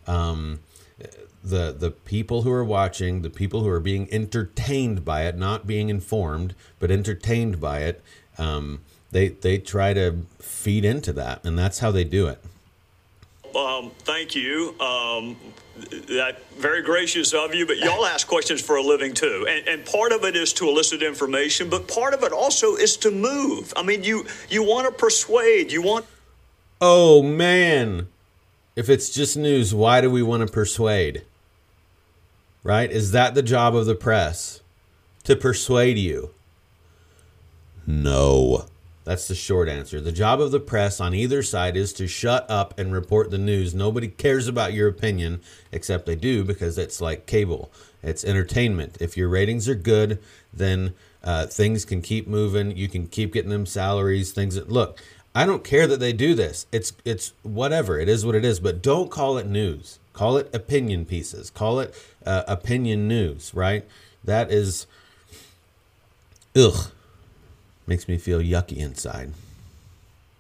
Um, 0.06 0.60
the 1.50 1.76
the 1.78 1.92
people 1.92 2.42
who 2.44 2.52
are 2.52 2.64
watching, 2.64 3.22
the 3.22 3.30
people 3.30 3.62
who 3.62 3.70
are 3.70 3.80
being 3.80 4.08
entertained 4.12 5.04
by 5.04 5.24
it, 5.24 5.38
not 5.38 5.68
being 5.68 5.90
informed, 5.90 6.56
but 6.80 6.92
entertained 6.92 7.60
by 7.60 7.80
it, 7.80 8.02
um, 8.38 8.82
they 9.12 9.30
they 9.30 9.58
try 9.58 9.94
to 9.94 10.26
feed 10.40 10.86
into 10.86 11.14
that, 11.14 11.44
and 11.46 11.58
that's 11.58 11.80
how 11.80 11.92
they 11.92 12.04
do 12.04 12.28
it. 12.28 12.40
Um, 13.56 13.92
thank 14.00 14.36
you. 14.36 14.76
Um, 14.80 15.38
that 16.10 16.42
very 16.58 16.82
gracious 16.82 17.34
of 17.34 17.54
you, 17.54 17.66
but 17.66 17.78
y'all 17.78 18.06
ask 18.06 18.28
questions 18.28 18.62
for 18.62 18.76
a 18.78 18.82
living 18.82 19.14
too, 19.14 19.46
and, 19.48 19.68
and 19.68 19.86
part 19.86 20.12
of 20.12 20.24
it 20.24 20.36
is 20.36 20.54
to 20.54 20.68
elicit 20.68 21.02
information, 21.02 21.70
but 21.70 21.88
part 21.88 22.14
of 22.14 22.24
it 22.24 22.32
also 22.32 22.76
is 22.76 22.98
to 22.98 23.12
move. 23.12 23.74
I 23.76 23.84
mean, 23.84 24.04
you 24.04 24.26
you 24.50 24.64
want 24.64 24.88
to 24.88 24.92
persuade, 24.92 25.72
you 25.72 25.82
want. 25.82 26.06
Oh 26.82 27.22
man, 27.24 28.08
if 28.76 28.90
it's 28.90 29.10
just 29.10 29.38
news, 29.38 29.74
why 29.74 30.02
do 30.02 30.10
we 30.10 30.22
want 30.22 30.46
to 30.46 30.52
persuade? 30.52 31.24
Right? 32.68 32.92
Is 32.92 33.12
that 33.12 33.34
the 33.34 33.42
job 33.42 33.78
of 33.78 33.86
the 33.86 33.96
press? 33.96 34.60
To 35.24 35.38
persuade 35.38 35.98
you? 35.98 36.32
No. 37.86 38.66
That's 39.06 39.30
the 39.30 39.36
short 39.36 39.70
answer. 39.70 40.02
The 40.02 40.12
job 40.12 40.42
of 40.42 40.52
the 40.52 40.60
press 40.60 41.00
on 41.00 41.14
either 41.14 41.42
side 41.44 41.78
is 41.78 41.94
to 41.94 42.10
shut 42.10 42.46
up 42.50 42.78
and 42.78 42.92
report 42.92 43.32
the 43.32 43.38
news. 43.38 43.74
Nobody 43.74 44.10
cares 44.10 44.50
about 44.50 44.74
your 44.74 44.90
opinion, 44.90 45.40
except 45.72 46.06
they 46.06 46.18
do 46.18 46.44
because 46.44 46.78
it's 46.78 47.00
like 47.00 47.26
cable. 47.26 47.72
It's 48.04 48.26
entertainment. 48.26 48.98
If 49.00 49.16
your 49.16 49.30
ratings 49.30 49.70
are 49.70 49.74
good, 49.74 50.20
then 50.54 50.94
uh, 51.24 51.46
things 51.46 51.86
can 51.86 52.02
keep 52.02 52.28
moving. 52.28 52.76
You 52.76 52.90
can 52.90 53.08
keep 53.08 53.32
getting 53.32 53.50
them 53.50 53.66
salaries. 53.66 54.34
Things 54.34 54.56
that 54.56 54.70
look. 54.70 55.02
I 55.34 55.46
don't 55.46 55.64
care 55.64 55.88
that 55.88 56.02
they 56.02 56.12
do 56.12 56.36
this. 56.36 56.68
It's 56.74 56.92
it's 57.06 57.32
whatever. 57.44 57.98
It 57.98 58.10
is 58.10 58.26
what 58.26 58.36
it 58.36 58.44
is. 58.44 58.60
But 58.60 58.82
don't 58.82 59.10
call 59.10 59.38
it 59.38 59.48
news. 59.48 60.00
Call 60.18 60.38
it 60.38 60.50
opinion 60.52 61.06
pieces. 61.06 61.52
Call 61.52 61.80
it 61.80 61.94
uh, 62.26 62.42
opinion 62.48 63.08
news. 63.08 63.54
Right? 63.54 63.86
That 64.24 64.52
is. 64.52 64.88
Ugh 66.56 66.92
makes 67.88 68.08
me 68.08 68.18
feel 68.18 68.40
yucky 68.40 68.78
inside. 68.78 69.32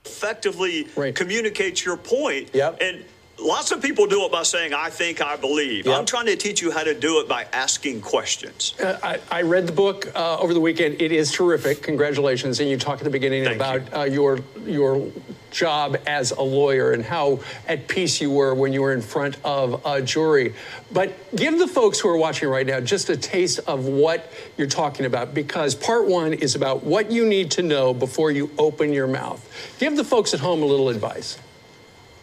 Effectively 0.05 0.87
right. 0.95 1.15
communicates 1.15 1.83
your 1.83 1.97
point. 1.97 2.49
Yep. 2.53 2.77
And 2.81 3.05
lots 3.39 3.71
of 3.71 3.81
people 3.81 4.07
do 4.07 4.25
it 4.25 4.31
by 4.31 4.43
saying, 4.43 4.73
I 4.73 4.89
think, 4.89 5.21
I 5.21 5.35
believe. 5.35 5.85
Yep. 5.85 5.97
I'm 5.97 6.05
trying 6.05 6.25
to 6.27 6.35
teach 6.35 6.61
you 6.61 6.71
how 6.71 6.83
to 6.83 6.93
do 6.93 7.19
it 7.19 7.27
by 7.27 7.45
asking 7.53 8.01
questions. 8.01 8.73
Uh, 8.79 8.99
I, 9.03 9.19
I, 9.31 9.41
read 9.43 9.67
the 9.67 9.73
book 9.73 10.11
uh, 10.15 10.37
over 10.39 10.53
the 10.53 10.59
weekend. 10.59 11.01
It 11.01 11.11
is 11.11 11.31
terrific. 11.31 11.81
Congratulations. 11.81 12.59
And 12.59 12.69
you 12.69 12.77
talk 12.77 12.99
at 12.99 13.03
the 13.03 13.09
beginning 13.09 13.45
Thank 13.45 13.55
about 13.55 13.85
you. 13.85 13.97
uh, 13.97 14.03
your, 14.03 14.39
your 14.65 15.11
job 15.51 15.97
as 16.05 16.31
a 16.31 16.41
lawyer 16.41 16.91
and 16.91 17.03
how 17.03 17.39
at 17.67 17.87
peace 17.87 18.19
you 18.21 18.29
were 18.31 18.53
when 18.53 18.73
you 18.73 18.81
were 18.81 18.93
in 18.93 19.01
front 19.01 19.37
of 19.43 19.85
a 19.85 20.01
jury. 20.01 20.53
But 20.91 21.13
give 21.35 21.57
the 21.57 21.67
folks 21.67 21.99
who 21.99 22.09
are 22.09 22.17
watching 22.17 22.49
right 22.49 22.65
now 22.65 22.79
just 22.79 23.09
a 23.09 23.17
taste 23.17 23.59
of 23.59 23.85
what 23.85 24.31
you're 24.57 24.67
talking 24.67 25.05
about 25.05 25.33
because 25.33 25.75
part 25.75 26.07
one 26.07 26.33
is 26.33 26.55
about 26.55 26.83
what 26.83 27.11
you 27.11 27.25
need 27.25 27.51
to 27.51 27.63
know 27.63 27.93
before 27.93 28.31
you 28.31 28.51
open 28.57 28.93
your 28.93 29.07
mouth. 29.07 29.43
Give 29.79 29.95
the 29.95 30.03
folks 30.03 30.33
at 30.33 30.39
home 30.39 30.63
a 30.63 30.65
little 30.65 30.89
advice. 30.89 31.39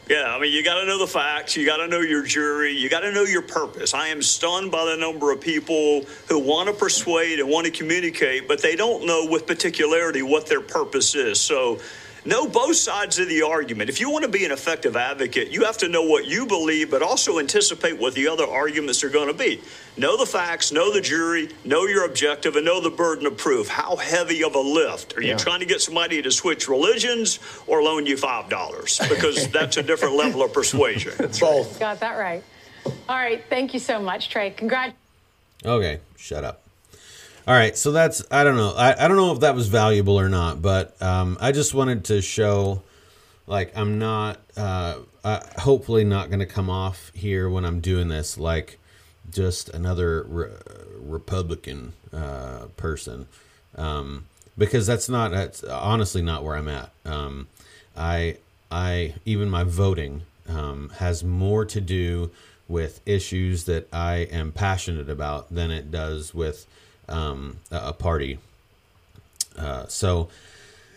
Yeah, 0.09 0.37
I 0.37 0.39
mean, 0.39 0.53
you 0.53 0.63
got 0.63 0.81
to 0.81 0.87
know 0.87 0.99
the 0.99 1.07
facts. 1.07 1.57
You 1.57 1.65
got 1.65 1.79
to 1.79 1.89
know 1.89 2.01
your 2.01 2.23
jury. 2.23 2.73
You 2.73 2.91
got 2.91 3.01
to 3.01 3.13
know 3.13 3.23
your 3.23 3.41
purpose. 3.41 3.95
I 3.95 4.09
am 4.09 4.21
stunned 4.21 4.71
by 4.71 4.85
the 4.85 4.97
number 4.97 5.33
of 5.33 5.41
people 5.41 6.03
who 6.29 6.39
want 6.39 6.69
to 6.69 6.75
persuade 6.75 7.41
and 7.41 7.49
want 7.49 7.65
to 7.65 7.71
communicate, 7.71 8.47
but 8.47 8.61
they 8.61 8.77
don't 8.77 9.07
know 9.07 9.27
with 9.27 9.47
particularity 9.47 10.21
what 10.21 10.47
their 10.47 10.61
purpose 10.61 11.15
is. 11.15 11.41
So, 11.41 11.79
know 12.25 12.47
both 12.47 12.77
sides 12.77 13.18
of 13.18 13.29
the 13.29 13.43
argument. 13.43 13.91
If 13.91 14.01
you 14.01 14.11
want 14.11 14.25
to 14.25 14.31
be 14.31 14.45
an 14.45 14.53
effective 14.53 14.97
advocate, 14.97 15.51
you 15.51 15.64
have 15.64 15.79
to 15.79 15.89
know 15.89 16.03
what 16.03 16.25
you 16.25 16.47
believe, 16.47 16.91
but 16.91 17.03
also 17.03 17.39
anticipate 17.39 17.99
what 17.99 18.14
the 18.14 18.29
other 18.29 18.47
arguments 18.47 19.05
are 19.05 19.09
going 19.09 19.29
to 19.29 19.35
be. 19.35 19.61
Know 19.97 20.16
the 20.16 20.27
facts, 20.27 20.72
know 20.72 20.93
the 20.93 21.01
jury, 21.01 21.51
know 21.64 21.85
your 21.85 22.05
objective, 22.05 22.57
and 22.57 22.64
know 22.64 22.81
the 22.81 22.91
burden 22.91 23.27
of 23.27 23.37
proof. 23.37 23.68
How 23.68 23.97
heavy 23.97 24.43
of 24.43 24.55
a 24.55 24.61
lift? 24.61 25.16
Are 25.16 25.22
you 25.22 25.29
yeah. 25.29 25.37
trying 25.37 25.61
to 25.61 25.66
get 25.66 25.81
somebody 25.81 26.20
to 26.22 26.31
switch 26.31 26.68
religions 26.68 27.39
or 27.66 27.83
loan 27.83 28.07
you 28.07 28.16
$5? 28.16 29.09
Because 29.09 29.49
that's 29.53 29.77
a 29.77 29.83
different 29.83 30.16
level 30.16 30.43
of 30.43 30.53
persuasion. 30.53 31.12
That's 31.18 31.39
Both. 31.39 31.79
Got 31.79 32.01
that 32.01 32.18
right. 32.18 32.43
All 33.09 33.16
right. 33.16 33.43
Thank 33.49 33.75
you 33.75 33.81
so 33.81 34.01
much, 34.01 34.31
Trey. 34.31 34.51
Congrats. 34.51 34.95
Okay. 35.64 36.01
Shut 36.16 36.45
up. 36.45 36.64
All 37.47 37.55
right, 37.55 37.76
so 37.76 37.92
that's 37.92 38.24
I 38.30 38.42
don't 38.42 38.57
know. 38.57 38.72
I, 38.74 39.05
I 39.05 39.07
don't 39.07 39.18
know 39.18 39.32
if 39.32 39.40
that 39.40 39.55
was 39.55 39.68
valuable 39.68 40.18
or 40.18 40.30
not, 40.30 40.62
but 40.62 41.01
um, 41.03 41.36
I 41.42 41.53
just 41.53 41.74
wanted 41.74 42.05
to 42.07 42.22
show, 42.22 42.82
like 43.47 43.76
I'm 43.76 43.99
not, 43.99 44.40
uh, 44.57 45.01
uh, 45.22 45.40
hopefully 45.59 46.05
not 46.05 46.28
going 46.28 46.38
to 46.38 46.47
come 46.47 46.70
off 46.70 47.12
here 47.14 47.51
when 47.51 47.66
I'm 47.66 47.80
doing 47.80 48.09
this 48.09 48.38
like 48.38 48.78
just 49.30 49.68
another 49.68 50.22
re- 50.22 50.53
Republican 50.99 51.92
uh, 52.14 52.68
person, 52.78 53.26
um, 53.76 54.24
because 54.57 54.86
that's 54.86 55.11
not 55.11 55.30
that's 55.30 55.62
honestly 55.64 56.22
not 56.22 56.45
where 56.45 56.57
I'm 56.57 56.68
at. 56.68 56.92
Um, 57.05 57.49
I 57.95 58.38
I 58.70 59.16
even 59.26 59.51
my 59.51 59.64
voting 59.64 60.22
um, 60.49 60.92
has 60.97 61.22
more 61.22 61.66
to 61.66 61.80
do 61.82 62.30
with 62.68 63.03
issues 63.05 63.64
that 63.64 63.86
I 63.92 64.28
am 64.32 64.51
passionate 64.51 65.11
about 65.11 65.55
than 65.55 65.70
it 65.70 65.90
does 65.90 66.32
with 66.32 66.66
um, 67.09 67.59
a 67.71 67.93
party. 67.93 68.39
Uh, 69.57 69.87
so, 69.87 70.29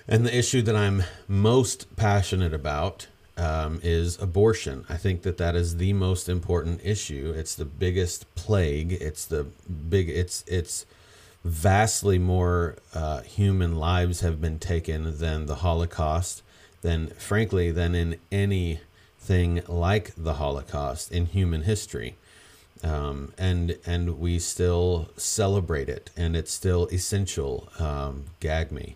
and 0.07 0.25
the 0.25 0.35
issue 0.35 0.61
that 0.63 0.75
I'm 0.75 1.03
most 1.27 1.95
passionate 1.95 2.53
about 2.53 3.07
um, 3.37 3.79
is 3.83 4.19
abortion. 4.19 4.85
I 4.89 4.97
think 4.97 5.21
that 5.21 5.37
that 5.37 5.55
is 5.55 5.77
the 5.77 5.93
most 5.93 6.27
important 6.27 6.81
issue. 6.83 7.33
It's 7.35 7.55
the 7.55 7.65
biggest 7.65 8.33
plague. 8.35 8.93
It's 8.93 9.25
the 9.25 9.43
big. 9.89 10.09
It's 10.09 10.43
it's 10.47 10.85
vastly 11.43 12.17
more 12.17 12.77
uh, 12.93 13.21
human 13.21 13.75
lives 13.75 14.21
have 14.21 14.41
been 14.41 14.59
taken 14.59 15.17
than 15.19 15.45
the 15.45 15.55
Holocaust. 15.55 16.41
Than 16.81 17.07
frankly 17.07 17.71
than 17.71 17.95
in 17.95 18.17
anything 18.31 19.61
like 19.67 20.13
the 20.15 20.35
Holocaust 20.35 21.11
in 21.11 21.25
human 21.27 21.63
history 21.63 22.15
um, 22.83 23.33
and 23.37 23.77
and 23.85 24.19
we 24.19 24.39
still 24.39 25.09
celebrate 25.17 25.89
it, 25.89 26.09
and 26.15 26.35
it's 26.35 26.51
still 26.51 26.87
essential. 26.87 27.69
Um, 27.79 28.25
gag 28.39 28.71
me, 28.71 28.95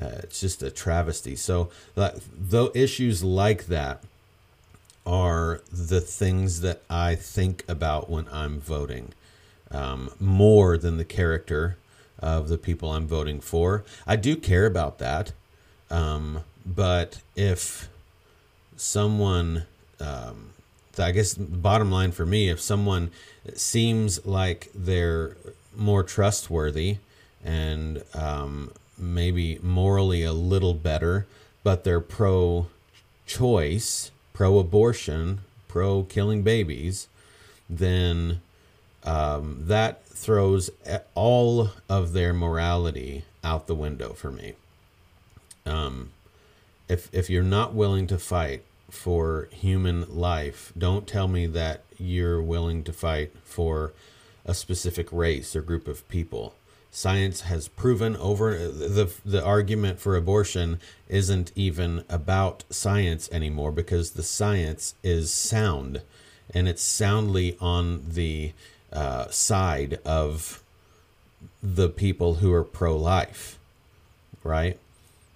uh, 0.00 0.20
it's 0.22 0.40
just 0.40 0.62
a 0.62 0.70
travesty. 0.70 1.36
So, 1.36 1.70
uh, 1.96 2.12
though 2.36 2.70
issues 2.74 3.22
like 3.22 3.66
that 3.66 4.02
are 5.06 5.60
the 5.72 6.00
things 6.00 6.60
that 6.60 6.82
I 6.88 7.14
think 7.14 7.64
about 7.68 8.10
when 8.10 8.26
I'm 8.30 8.60
voting, 8.60 9.12
um, 9.70 10.10
more 10.20 10.76
than 10.76 10.98
the 10.98 11.04
character 11.04 11.76
of 12.18 12.48
the 12.48 12.58
people 12.58 12.92
I'm 12.92 13.06
voting 13.06 13.40
for. 13.40 13.84
I 14.06 14.16
do 14.16 14.36
care 14.36 14.66
about 14.66 14.98
that. 14.98 15.32
Um, 15.90 16.44
but 16.64 17.20
if 17.34 17.88
someone, 18.76 19.64
um, 20.98 21.04
I 21.04 21.12
guess 21.12 21.34
bottom 21.34 21.90
line 21.90 22.12
for 22.12 22.26
me, 22.26 22.48
if 22.48 22.60
someone 22.60 23.10
seems 23.54 24.24
like 24.26 24.70
they're 24.74 25.36
more 25.76 26.02
trustworthy 26.02 26.98
and 27.44 28.02
um, 28.14 28.72
maybe 28.98 29.58
morally 29.62 30.22
a 30.24 30.32
little 30.32 30.74
better, 30.74 31.26
but 31.62 31.84
they're 31.84 32.00
pro 32.00 32.66
choice, 33.26 34.10
pro 34.32 34.58
abortion, 34.58 35.40
pro 35.68 36.02
killing 36.02 36.42
babies, 36.42 37.08
then 37.68 38.40
um, 39.04 39.62
that 39.66 40.04
throws 40.04 40.70
all 41.14 41.70
of 41.88 42.12
their 42.12 42.34
morality 42.34 43.24
out 43.42 43.66
the 43.66 43.74
window 43.74 44.12
for 44.12 44.30
me. 44.30 44.54
Um, 45.64 46.10
if 46.88 47.08
if 47.12 47.30
you're 47.30 47.42
not 47.42 47.72
willing 47.72 48.06
to 48.08 48.18
fight 48.18 48.64
for 48.90 49.48
human 49.52 50.14
life, 50.14 50.72
don't 50.76 51.06
tell 51.06 51.28
me 51.28 51.46
that 51.46 51.82
you're 51.98 52.42
willing 52.42 52.82
to 52.84 52.92
fight 52.92 53.32
for 53.44 53.92
a 54.44 54.54
specific 54.54 55.12
race 55.12 55.54
or 55.54 55.62
group 55.62 55.86
of 55.86 56.08
people. 56.08 56.54
Science 56.90 57.42
has 57.42 57.68
proven 57.68 58.16
over 58.16 58.56
the 58.58 59.12
the 59.24 59.44
argument 59.44 60.00
for 60.00 60.16
abortion 60.16 60.80
isn't 61.08 61.52
even 61.54 62.04
about 62.08 62.64
science 62.68 63.28
anymore 63.30 63.70
because 63.70 64.12
the 64.12 64.24
science 64.24 64.94
is 65.04 65.32
sound 65.32 66.02
and 66.52 66.68
it's 66.68 66.82
soundly 66.82 67.56
on 67.60 68.02
the 68.08 68.52
uh, 68.92 69.28
side 69.28 70.00
of 70.04 70.62
the 71.62 71.88
people 71.88 72.34
who 72.34 72.52
are 72.52 72.64
pro 72.64 72.96
life, 72.96 73.58
right? 74.42 74.78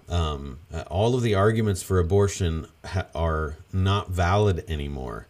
Um, 0.08 0.58
uh, 0.72 0.82
all 0.90 1.14
of 1.14 1.22
the 1.22 1.34
arguments 1.34 1.82
for 1.82 1.98
abortion 1.98 2.68
ha- 2.84 3.06
are 3.14 3.56
not 3.72 4.10
valid 4.10 4.64
anymore. 4.68 5.26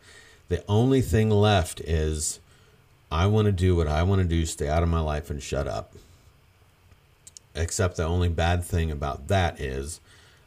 The 0.48 0.64
only 0.68 1.00
thing 1.00 1.30
left 1.30 1.80
is 1.80 2.40
I 3.10 3.26
want 3.26 3.46
to 3.46 3.52
do 3.52 3.76
what 3.76 3.86
I 3.86 4.02
want 4.02 4.20
to 4.22 4.28
do, 4.28 4.44
stay 4.46 4.68
out 4.68 4.82
of 4.82 4.88
my 4.88 5.00
life, 5.00 5.30
and 5.30 5.42
shut 5.42 5.68
up. 5.68 5.92
Except 7.54 7.96
the 7.96 8.04
only 8.04 8.28
bad 8.28 8.64
thing 8.64 8.90
about 8.90 9.28
that 9.28 9.60
is 9.60 10.00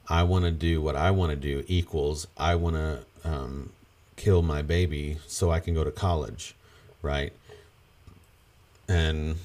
I 0.09 0.23
want 0.23 0.43
to 0.45 0.51
do 0.51 0.81
what 0.81 0.95
I 0.95 1.11
want 1.11 1.29
to 1.31 1.37
do 1.37 1.63
equals 1.67 2.27
I 2.37 2.55
want 2.55 2.75
to 2.75 3.05
um, 3.23 3.71
kill 4.17 4.41
my 4.41 4.61
baby 4.61 5.19
so 5.25 5.51
I 5.51 5.61
can 5.61 5.73
go 5.73 5.85
to 5.85 5.91
college, 5.91 6.53
right? 7.01 7.31
And 8.89 9.37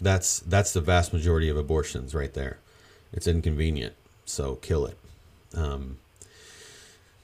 that's 0.00 0.40
that's 0.40 0.72
the 0.72 0.80
vast 0.80 1.12
majority 1.12 1.48
of 1.48 1.56
abortions 1.56 2.14
right 2.14 2.32
there. 2.32 2.58
It's 3.12 3.26
inconvenient 3.26 3.94
so 4.30 4.56
kill 4.56 4.86
it. 4.86 4.96
Um, 5.54 5.98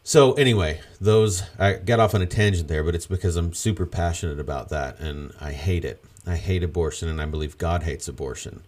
so 0.03 0.35
anyway, 0.35 0.81
those 1.01 1.43
I 1.59 1.75
got 1.75 2.01
off 2.01 2.15
on 2.15 2.23
a 2.23 2.27
tangent 2.27 2.69
there, 2.69 2.85
but 2.85 2.95
it's 2.95 3.07
because 3.07 3.37
I'm 3.37 3.53
super 3.53 3.87
passionate 3.87 4.39
about 4.39 4.69
that, 4.69 5.01
and 5.01 5.33
I 5.41 5.53
hate 5.53 5.85
it. 5.85 6.03
I 6.27 6.37
hate 6.37 6.63
abortion, 6.63 7.09
and 7.09 7.21
I 7.21 7.27
believe 7.27 7.59
God 7.59 7.83
hates 7.83 8.09
abortion. 8.09 8.63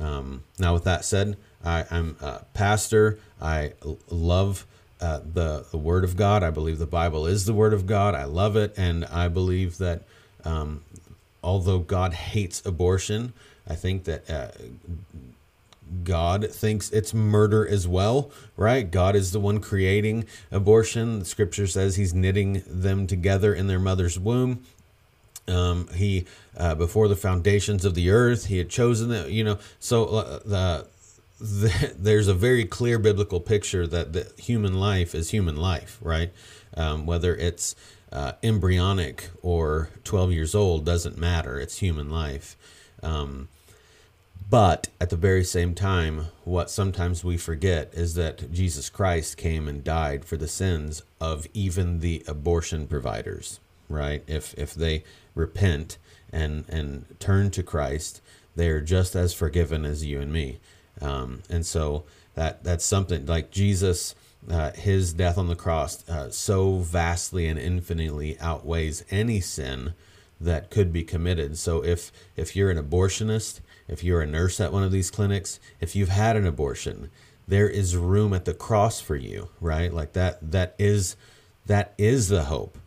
Um, 0.00 0.42
now, 0.58 0.74
with 0.74 0.84
that 0.84 1.04
said, 1.04 1.36
I, 1.64 1.84
am 1.90 2.16
a 2.20 2.44
pastor. 2.54 3.18
I 3.40 3.74
love 4.08 4.66
uh, 5.00 5.20
the 5.32 5.66
the 5.70 5.78
Word 5.78 6.04
of 6.04 6.16
God. 6.16 6.42
I 6.42 6.50
believe 6.50 6.78
the 6.78 6.86
Bible 6.86 7.26
is 7.26 7.44
the 7.44 7.54
Word 7.54 7.72
of 7.72 7.86
God. 7.86 8.14
I 8.14 8.24
love 8.24 8.56
it, 8.56 8.74
and 8.76 9.04
I 9.04 9.28
believe 9.28 9.78
that 9.78 10.02
um, 10.44 10.82
although 11.42 11.78
God 11.78 12.14
hates 12.14 12.64
abortion, 12.64 13.32
I 13.68 13.74
think 13.74 14.04
that 14.04 14.28
uh, 14.30 14.48
God 16.04 16.50
thinks 16.50 16.90
it's 16.90 17.12
murder 17.14 17.66
as 17.66 17.86
well, 17.86 18.30
right? 18.56 18.90
God 18.90 19.14
is 19.14 19.32
the 19.32 19.40
one 19.40 19.60
creating 19.60 20.26
abortion. 20.50 21.20
The 21.20 21.24
scripture 21.24 21.66
says 21.66 21.96
he's 21.96 22.14
knitting 22.14 22.62
them 22.66 23.06
together 23.06 23.54
in 23.54 23.66
their 23.66 23.78
mother's 23.78 24.18
womb. 24.18 24.64
Um, 25.48 25.88
he, 25.94 26.26
uh, 26.56 26.74
before 26.74 27.08
the 27.08 27.16
foundations 27.16 27.84
of 27.84 27.94
the 27.94 28.10
earth, 28.10 28.46
he 28.46 28.58
had 28.58 28.68
chosen 28.68 29.08
them, 29.08 29.30
you 29.30 29.44
know. 29.44 29.58
So 29.80 30.06
uh, 30.06 30.38
the, 30.44 30.86
the, 31.40 31.94
there's 31.98 32.28
a 32.28 32.34
very 32.34 32.64
clear 32.64 32.98
biblical 32.98 33.40
picture 33.40 33.86
that 33.86 34.12
the 34.12 34.32
human 34.38 34.74
life 34.74 35.14
is 35.14 35.30
human 35.30 35.56
life, 35.56 35.98
right? 36.00 36.32
Um, 36.74 37.06
whether 37.06 37.34
it's 37.34 37.74
uh, 38.12 38.32
embryonic 38.42 39.30
or 39.42 39.88
12 40.04 40.32
years 40.32 40.54
old 40.54 40.84
doesn't 40.84 41.18
matter. 41.18 41.58
It's 41.58 41.78
human 41.78 42.10
life. 42.10 42.56
Um, 43.02 43.48
but 44.52 44.88
at 45.00 45.08
the 45.08 45.16
very 45.16 45.44
same 45.44 45.74
time, 45.74 46.26
what 46.44 46.68
sometimes 46.68 47.24
we 47.24 47.38
forget 47.38 47.90
is 47.94 48.16
that 48.16 48.52
Jesus 48.52 48.90
Christ 48.90 49.38
came 49.38 49.66
and 49.66 49.82
died 49.82 50.26
for 50.26 50.36
the 50.36 50.46
sins 50.46 51.02
of 51.18 51.46
even 51.54 52.00
the 52.00 52.22
abortion 52.28 52.86
providers, 52.86 53.60
right? 53.88 54.22
If 54.26 54.52
if 54.58 54.74
they 54.74 55.04
repent 55.34 55.96
and 56.30 56.66
and 56.68 57.06
turn 57.18 57.50
to 57.52 57.62
Christ, 57.62 58.20
they 58.54 58.68
are 58.68 58.82
just 58.82 59.16
as 59.16 59.32
forgiven 59.32 59.86
as 59.86 60.04
you 60.04 60.20
and 60.20 60.30
me. 60.30 60.60
Um, 61.00 61.42
and 61.48 61.64
so 61.64 62.04
that 62.34 62.62
that's 62.62 62.84
something 62.84 63.24
like 63.24 63.52
Jesus, 63.52 64.14
uh, 64.50 64.72
his 64.72 65.14
death 65.14 65.38
on 65.38 65.48
the 65.48 65.56
cross, 65.56 66.06
uh, 66.10 66.28
so 66.28 66.76
vastly 66.76 67.46
and 67.48 67.58
infinitely 67.58 68.38
outweighs 68.38 69.02
any 69.10 69.40
sin 69.40 69.94
that 70.38 70.68
could 70.68 70.92
be 70.92 71.04
committed. 71.04 71.56
So 71.56 71.82
if 71.82 72.12
if 72.36 72.54
you're 72.54 72.70
an 72.70 72.76
abortionist 72.76 73.61
if 73.88 74.02
you're 74.02 74.20
a 74.22 74.26
nurse 74.26 74.60
at 74.60 74.72
one 74.72 74.82
of 74.82 74.92
these 74.92 75.10
clinics, 75.10 75.60
if 75.80 75.94
you've 75.96 76.08
had 76.08 76.36
an 76.36 76.46
abortion, 76.46 77.10
there 77.46 77.68
is 77.68 77.96
room 77.96 78.32
at 78.32 78.44
the 78.44 78.54
cross 78.54 79.00
for 79.00 79.16
you, 79.16 79.48
right? 79.60 79.92
Like 79.92 80.12
that 80.12 80.52
that 80.52 80.74
is 80.78 81.16
that 81.66 81.94
is 81.98 82.28
the 82.28 82.44
hope. 82.44 82.78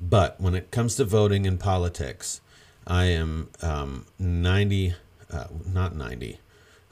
But 0.00 0.40
when 0.40 0.54
it 0.54 0.70
comes 0.70 0.96
to 0.96 1.04
voting 1.04 1.44
in 1.44 1.58
politics, 1.58 2.40
I 2.86 3.04
am 3.04 3.50
um, 3.60 4.06
90, 4.18 4.94
uh, 5.30 5.44
not 5.66 5.94
90, 5.94 6.38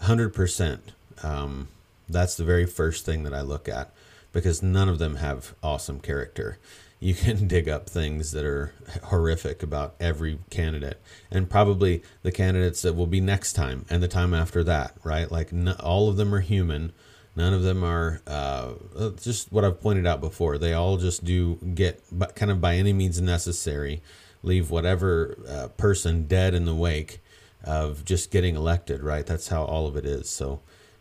100%. 0.02 0.78
Um, 1.22 1.68
that's 2.08 2.36
the 2.36 2.44
very 2.44 2.66
first 2.66 3.06
thing 3.06 3.22
that 3.22 3.32
I 3.32 3.40
look 3.40 3.66
at 3.68 3.92
because 4.32 4.62
none 4.62 4.88
of 4.88 4.98
them 4.98 5.16
have 5.16 5.54
awesome 5.62 6.00
character 6.00 6.58
you 7.00 7.14
can 7.14 7.46
dig 7.48 7.68
up 7.68 7.88
things 7.88 8.32
that 8.32 8.44
are 8.44 8.72
horrific 9.04 9.62
about 9.62 9.94
every 10.00 10.38
candidate. 10.50 11.00
And 11.30 11.48
probably 11.48 12.02
the 12.22 12.32
candidates 12.32 12.82
that 12.82 12.94
will 12.94 13.06
be 13.06 13.20
next 13.20 13.52
time 13.52 13.84
and 13.88 14.02
the 14.02 14.08
time 14.08 14.34
after 14.34 14.64
that 14.64 14.94
right? 15.04 15.30
Like 15.30 15.50
all 15.80 16.08
of 16.08 16.16
them 16.16 16.34
are 16.34 16.40
human. 16.40 16.92
None 17.36 17.54
of 17.54 17.62
them 17.62 17.84
are 17.84 18.20
uh, 18.26 18.72
uh, 18.96 19.10
just 19.10 19.52
what 19.52 19.64
i've 19.64 19.80
pointed 19.80 20.06
out 20.06 20.20
before. 20.20 20.58
They 20.58 20.72
all 20.72 20.96
just 20.96 21.24
do 21.24 21.56
get 21.74 22.02
kind 22.34 22.50
of 22.50 22.60
by 22.60 22.74
any 22.74 22.92
means 22.92 23.20
necessary 23.20 24.02
leave 24.42 24.70
whatever 24.70 25.36
uh, 25.48 25.68
person 25.76 26.26
dead 26.26 26.54
in 26.54 26.64
the 26.64 26.74
wake 26.74 27.20
of 27.64 28.04
just 28.04 28.30
getting 28.30 28.56
elected 28.56 29.02
right? 29.02 29.26
That's 29.26 29.48
how 29.48 29.64
all 29.64 29.86
of 29.86 29.96
it 29.96 30.04
is. 30.04 30.28
So 30.28 30.60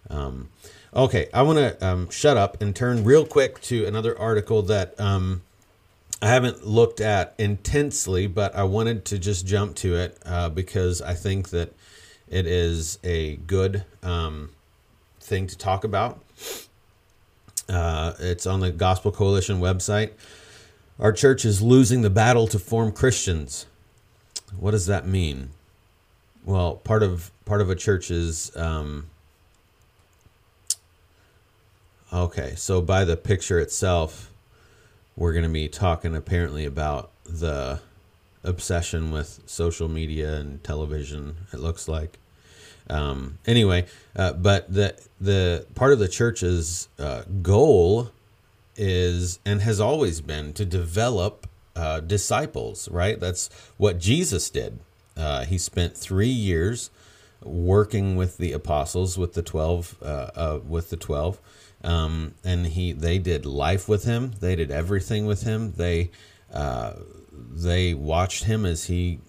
um, 0.09 0.49
okay 0.93 1.27
i 1.33 1.41
want 1.41 1.57
to 1.57 1.85
um, 1.85 2.09
shut 2.09 2.37
up 2.37 2.61
and 2.61 2.73
turn 2.73 3.03
real 3.03 3.25
quick 3.25 3.59
to 3.59 3.85
another 3.85 4.17
article 4.17 4.61
that 4.61 4.97
um, 4.97 5.41
I 6.21 6.27
haven't 6.27 6.65
looked 6.65 6.99
at 6.99 7.35
intensely, 7.37 8.25
but 8.25 8.55
I 8.55 8.63
wanted 8.63 9.05
to 9.05 9.19
just 9.19 9.45
jump 9.45 9.75
to 9.77 9.95
it 9.95 10.17
uh, 10.25 10.49
because 10.49 11.01
I 11.01 11.13
think 11.13 11.49
that 11.49 11.73
it 12.27 12.47
is 12.47 12.97
a 13.03 13.35
good 13.35 13.85
um, 14.01 14.49
thing 15.19 15.45
to 15.47 15.57
talk 15.57 15.83
about. 15.83 16.23
Uh, 17.69 18.13
it's 18.19 18.47
on 18.47 18.61
the 18.61 18.71
Gospel 18.71 19.11
Coalition 19.11 19.59
website. 19.59 20.11
Our 20.99 21.11
church 21.11 21.45
is 21.45 21.61
losing 21.61 22.01
the 22.01 22.09
battle 22.09 22.47
to 22.47 22.57
form 22.57 22.91
Christians. 22.91 23.67
What 24.57 24.71
does 24.71 24.87
that 24.87 25.05
mean? 25.05 25.51
Well, 26.45 26.75
part 26.77 27.03
of 27.03 27.31
part 27.45 27.61
of 27.61 27.69
a 27.69 27.75
church 27.75 28.09
is 28.09 28.55
um, 28.55 29.07
okay. 32.11 32.53
So 32.55 32.81
by 32.81 33.03
the 33.03 33.17
picture 33.17 33.59
itself, 33.59 34.31
we're 35.17 35.33
going 35.33 35.43
to 35.43 35.49
be 35.49 35.67
talking 35.67 36.15
apparently 36.15 36.63
about 36.63 37.11
the 37.25 37.81
obsession 38.43 39.11
with 39.11 39.41
social 39.45 39.89
media 39.89 40.35
and 40.35 40.63
television. 40.63 41.35
It 41.51 41.59
looks 41.59 41.87
like. 41.87 42.19
Um, 42.89 43.39
anyway, 43.45 43.85
uh, 44.15 44.33
but 44.33 44.71
the 44.71 44.97
the 45.19 45.65
part 45.75 45.91
of 45.91 45.99
the 45.99 46.07
church's 46.07 46.87
uh, 46.97 47.23
goal 47.41 48.11
is 48.77 49.39
and 49.45 49.61
has 49.61 49.81
always 49.81 50.21
been 50.21 50.53
to 50.53 50.65
develop 50.65 51.47
uh, 51.75 51.99
disciples. 51.99 52.87
Right, 52.89 53.19
that's 53.19 53.49
what 53.75 53.99
Jesus 53.99 54.49
did. 54.49 54.79
Uh, 55.17 55.43
he 55.43 55.57
spent 55.57 55.97
three 55.97 56.27
years 56.29 56.89
working 57.43 58.15
with 58.15 58.37
the 58.37 58.53
apostles, 58.53 59.17
with 59.17 59.33
the 59.33 59.41
twelve, 59.41 59.97
uh, 60.01 60.29
uh, 60.35 60.59
with 60.65 60.89
the 60.89 60.97
twelve, 60.97 61.41
um, 61.87 62.33
and 62.43 62.67
he 62.67 62.91
they 62.91 63.17
did 63.17 63.45
life 63.45 63.87
with 63.87 64.03
him. 64.03 64.33
They 64.41 64.55
did 64.57 64.71
everything 64.71 65.25
with 65.25 65.43
him. 65.43 65.71
They 65.71 66.11
uh, 66.53 66.93
they 67.31 67.93
watched 67.93 68.43
him 68.43 68.65
as 68.65 68.85
he 68.85 69.19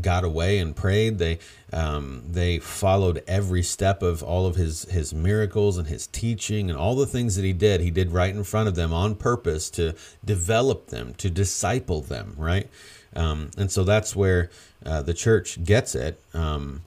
got 0.00 0.22
away 0.22 0.58
and 0.58 0.76
prayed. 0.76 1.18
They 1.18 1.40
um, 1.72 2.22
they 2.28 2.60
followed 2.60 3.24
every 3.26 3.64
step 3.64 4.00
of 4.00 4.22
all 4.22 4.46
of 4.46 4.54
his 4.54 4.84
his 4.84 5.12
miracles 5.12 5.76
and 5.76 5.88
his 5.88 6.06
teaching 6.06 6.70
and 6.70 6.78
all 6.78 6.94
the 6.94 7.06
things 7.06 7.34
that 7.34 7.44
he 7.44 7.52
did. 7.52 7.80
He 7.80 7.90
did 7.90 8.12
right 8.12 8.32
in 8.32 8.44
front 8.44 8.68
of 8.68 8.76
them 8.76 8.92
on 8.92 9.16
purpose 9.16 9.68
to 9.70 9.94
develop 10.24 10.86
them, 10.86 11.14
to 11.14 11.28
disciple 11.28 12.00
them. 12.00 12.34
Right, 12.38 12.70
um, 13.16 13.50
and 13.58 13.72
so 13.72 13.82
that's 13.82 14.14
where 14.14 14.50
uh, 14.84 15.02
the 15.02 15.14
church 15.14 15.64
gets 15.64 15.96
it. 15.96 16.20
Um, 16.32 16.82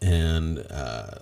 and 0.00 0.64
uh, 0.70 1.18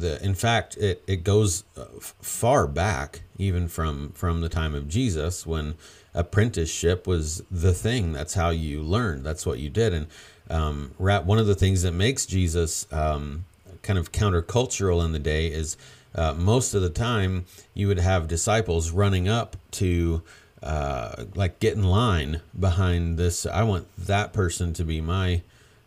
the 0.00 0.22
in 0.24 0.34
fact 0.34 0.76
it, 0.76 1.02
it 1.06 1.24
goes 1.24 1.64
uh, 1.76 1.84
far 2.00 2.66
back 2.66 3.22
even 3.38 3.68
from 3.68 4.10
from 4.12 4.40
the 4.40 4.48
time 4.48 4.74
of 4.74 4.88
Jesus 4.88 5.46
when 5.46 5.74
apprenticeship 6.14 7.06
was 7.06 7.42
the 7.50 7.72
thing. 7.72 8.12
That's 8.12 8.34
how 8.34 8.50
you 8.50 8.82
learned. 8.82 9.24
That's 9.24 9.46
what 9.46 9.58
you 9.58 9.70
did. 9.70 9.92
And 9.92 10.06
um, 10.50 10.92
one 10.96 11.38
of 11.38 11.46
the 11.46 11.54
things 11.54 11.82
that 11.82 11.92
makes 11.92 12.26
Jesus 12.26 12.90
um, 12.92 13.44
kind 13.82 13.98
of 13.98 14.12
countercultural 14.12 15.04
in 15.04 15.12
the 15.12 15.18
day 15.18 15.46
is 15.46 15.76
uh, 16.14 16.34
most 16.34 16.74
of 16.74 16.82
the 16.82 16.90
time 16.90 17.44
you 17.74 17.86
would 17.86 17.98
have 17.98 18.26
disciples 18.26 18.90
running 18.90 19.28
up 19.28 19.56
to 19.72 20.22
uh, 20.62 21.24
like 21.34 21.60
get 21.60 21.74
in 21.74 21.84
line 21.84 22.40
behind 22.58 23.18
this. 23.18 23.46
I 23.46 23.62
want 23.62 23.86
that 23.96 24.32
person 24.32 24.72
to 24.74 24.84
be 24.84 25.00
my 25.00 25.42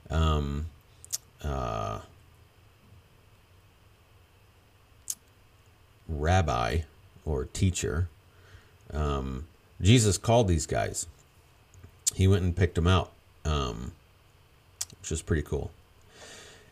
um, 0.09 0.67
uh, 1.43 1.99
rabbi 6.19 6.81
or 7.25 7.45
teacher. 7.45 8.07
Um, 8.93 9.47
Jesus 9.81 10.17
called 10.17 10.47
these 10.47 10.65
guys. 10.65 11.07
He 12.15 12.27
went 12.27 12.43
and 12.43 12.55
picked 12.55 12.75
them 12.75 12.87
out, 12.87 13.11
um, 13.45 13.93
which 14.99 15.11
is 15.11 15.21
pretty 15.21 15.43
cool. 15.43 15.71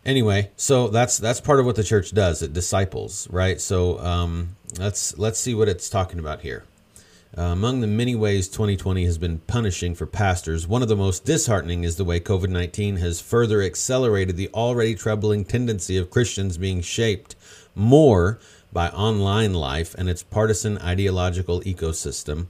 Anyway, 0.05 0.49
so 0.55 0.87
that's 0.87 1.17
that's 1.17 1.41
part 1.41 1.59
of 1.59 1.65
what 1.65 1.75
the 1.75 1.83
church 1.83 2.11
does. 2.11 2.41
It 2.41 2.53
disciples, 2.53 3.27
right? 3.29 3.59
So 3.59 3.99
um, 3.99 4.55
let's 4.77 5.17
let's 5.17 5.39
see 5.39 5.53
what 5.53 5.69
it's 5.69 5.89
talking 5.89 6.19
about 6.19 6.41
here. 6.41 6.63
Uh, 7.37 7.43
among 7.43 7.81
the 7.81 7.87
many 7.87 8.15
ways 8.15 8.47
2020 8.47 9.05
has 9.05 9.19
been 9.19 9.37
punishing 9.39 9.93
for 9.93 10.07
pastors, 10.07 10.67
one 10.67 10.81
of 10.81 10.87
the 10.87 10.95
most 10.95 11.25
disheartening 11.25 11.83
is 11.83 11.95
the 11.95 12.03
way 12.03 12.19
COVID 12.19 12.49
19 12.49 12.97
has 12.97 13.21
further 13.21 13.61
accelerated 13.61 14.35
the 14.35 14.49
already 14.53 14.95
troubling 14.95 15.45
tendency 15.45 15.95
of 15.97 16.09
Christians 16.09 16.57
being 16.57 16.81
shaped 16.81 17.35
more 17.75 18.39
by 18.71 18.89
online 18.89 19.53
life 19.53 19.95
and 19.95 20.09
its 20.09 20.23
partisan 20.23 20.77
ideological 20.77 21.61
ecosystem 21.61 22.47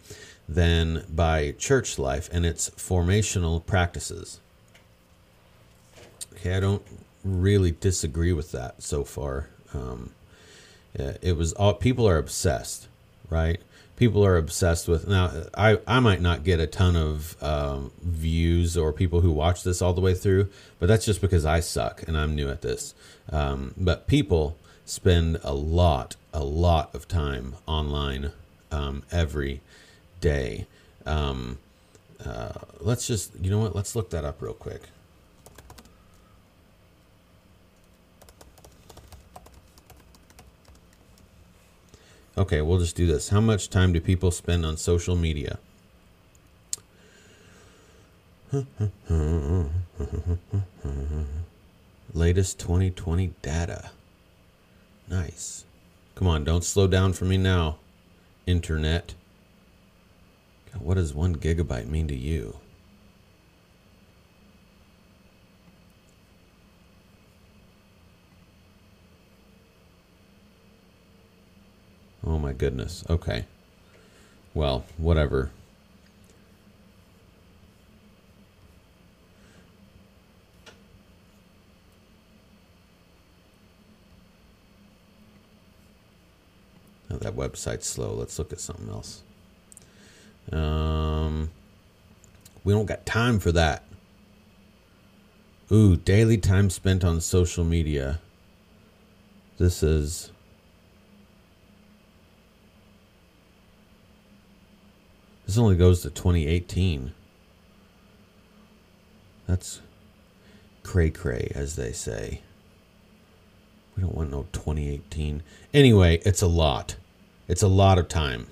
than 0.48 1.06
by 1.10 1.52
church 1.52 2.00
life 2.00 2.30
and 2.32 2.46
its 2.46 2.70
formational 2.72 3.66
practices. 3.66 4.40
Okay, 6.34 6.56
I 6.56 6.60
don't 6.60 6.84
really 7.24 7.72
disagree 7.72 8.34
with 8.34 8.52
that 8.52 8.82
so 8.82 9.04
far. 9.04 9.50
Um, 9.74 10.12
it 10.94 11.38
was 11.38 11.54
all 11.54 11.74
people 11.74 12.08
are 12.08 12.18
obsessed, 12.18 12.88
right? 13.30 13.62
People 13.96 14.26
are 14.26 14.38
obsessed 14.38 14.88
with 14.88 15.08
now. 15.08 15.44
I 15.56 15.80
I 15.86 16.00
might 16.00 16.22
not 16.22 16.44
get 16.44 16.60
a 16.60 16.68
ton 16.68 16.96
of 16.96 17.42
um, 17.44 17.92
views 18.02 18.78
or 18.78 18.92
people 18.92 19.22
who 19.22 19.32
watch 19.32 19.64
this 19.64 19.82
all 19.82 19.94
the 19.94 20.02
way 20.02 20.14
through, 20.14 20.50
but 20.80 20.88
that's 20.88 21.06
just 21.06 21.22
because 21.22 21.46
I 21.46 21.60
suck 21.60 22.04
and 22.08 22.18
I'm 22.18 22.36
new 22.36 22.50
at 22.50 22.62
this. 22.62 22.94
Um, 23.30 23.74
but 23.78 24.08
people 24.08 24.58
spend 24.90 25.40
a 25.44 25.54
lot, 25.54 26.16
a 26.34 26.44
lot 26.44 26.94
of 26.96 27.08
time 27.08 27.56
online 27.68 28.32
um, 28.72 29.04
every 29.12 29.62
day. 30.20 30.66
Um, 31.06 31.60
uh, 32.26 32.54
let's 32.80 33.06
just, 33.06 33.34
you 33.40 33.52
know 33.52 33.60
what? 33.60 33.76
Let's 33.76 33.96
look 33.96 34.10
that 34.10 34.26
up 34.26 34.42
real 34.42 34.54
quick. 34.54 34.82
Okay, 42.36 42.62
we'll 42.62 42.80
just 42.80 42.96
do 42.96 43.06
this. 43.06 43.30
How 43.30 43.42
much 43.42 43.70
time 43.70 43.94
do 43.94 44.02
people 44.02 44.32
spend 44.32 44.66
on 44.66 44.76
social 44.78 45.16
media? 45.16 45.60
Latest 52.14 52.58
2020 52.60 53.34
data. 53.44 53.92
Nice. 55.10 55.66
Come 56.16 56.28
on, 56.28 56.44
don't 56.44 56.64
slow 56.64 56.88
down 56.88 57.14
for 57.14 57.26
me 57.26 57.38
now, 57.38 57.78
internet. 58.46 59.16
God, 60.72 60.82
what 60.82 60.96
does 60.96 61.14
one 61.14 61.36
gigabyte 61.36 61.88
mean 61.88 62.08
to 62.08 62.16
you? 62.16 62.58
Oh 72.26 72.38
my 72.38 72.54
goodness. 72.54 73.04
Okay. 73.10 73.46
Well, 74.54 74.86
whatever. 74.98 75.50
Oh, 87.12 87.18
that 87.18 87.29
website's 87.40 87.88
slow. 87.88 88.14
Let's 88.14 88.38
look 88.38 88.52
at 88.52 88.60
something 88.60 88.90
else. 88.90 89.24
Um, 90.52 91.52
we 92.64 92.74
don't 92.74 92.86
got 92.86 93.06
time 93.06 93.40
for 93.40 93.52
that. 93.54 93.84
Ooh, 95.72 95.96
daily 95.96 96.38
time 96.38 96.70
spent 96.70 97.04
on 97.04 97.22
social 97.22 97.64
media. 97.64 98.20
This 99.58 99.84
is. 99.84 100.32
This 105.46 105.58
only 105.58 105.76
goes 105.76 106.02
to 106.02 106.10
2018. 106.10 107.14
That's 109.48 109.82
cray 110.84 111.10
cray, 111.10 111.52
as 111.56 111.76
they 111.76 111.92
say. 111.92 112.42
We 113.96 114.04
don't 114.04 114.16
want 114.16 114.32
no 114.32 114.48
2018. 114.54 115.44
Anyway, 115.74 116.22
it's 116.24 116.42
a 116.42 116.48
lot. 116.48 116.96
It's 117.50 117.64
a 117.64 117.68
lot 117.68 117.98
of 117.98 118.08
time. 118.08 118.46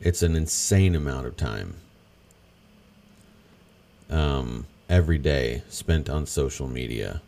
It's 0.00 0.22
an 0.22 0.34
insane 0.34 0.96
amount 0.96 1.26
of 1.26 1.36
time 1.36 1.74
um, 4.08 4.66
every 4.88 5.18
day 5.18 5.62
spent 5.68 6.08
on 6.08 6.24
social 6.24 6.66
media. 6.66 7.20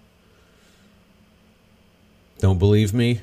Don't 2.39 2.59
believe 2.59 2.95
me? 2.95 3.21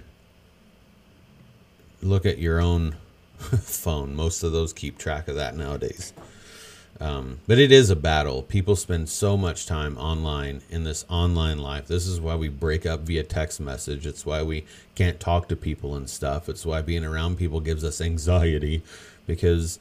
Look 2.03 2.27
at 2.27 2.37
your 2.37 2.61
own 2.61 2.97
phone. 3.39 4.15
Most 4.15 4.43
of 4.43 4.51
those 4.51 4.71
keep 4.71 4.99
track 4.99 5.27
of 5.27 5.35
that 5.35 5.57
nowadays. 5.57 6.13
Um, 6.99 7.39
but 7.47 7.59
it 7.59 7.71
is 7.71 7.89
a 7.89 7.95
battle. 7.95 8.41
People 8.41 8.75
spend 8.75 9.09
so 9.09 9.37
much 9.37 9.65
time 9.65 9.97
online 9.97 10.61
in 10.69 10.83
this 10.83 11.05
online 11.09 11.59
life. 11.59 11.87
This 11.87 12.07
is 12.07 12.19
why 12.19 12.35
we 12.35 12.49
break 12.49 12.85
up 12.85 13.01
via 13.01 13.23
text 13.23 13.59
message. 13.59 14.07
It's 14.07 14.25
why 14.25 14.41
we 14.41 14.65
can't 14.95 15.19
talk 15.19 15.47
to 15.49 15.55
people 15.55 15.95
and 15.95 16.09
stuff. 16.09 16.49
It's 16.49 16.65
why 16.65 16.81
being 16.81 17.05
around 17.05 17.37
people 17.37 17.59
gives 17.59 17.83
us 17.83 18.01
anxiety 18.01 18.81
because, 19.27 19.79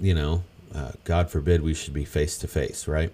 you 0.00 0.14
know, 0.14 0.44
uh, 0.74 0.92
God 1.04 1.30
forbid 1.30 1.62
we 1.62 1.74
should 1.74 1.94
be 1.94 2.04
face 2.04 2.38
to 2.38 2.48
face, 2.48 2.86
right? 2.86 3.12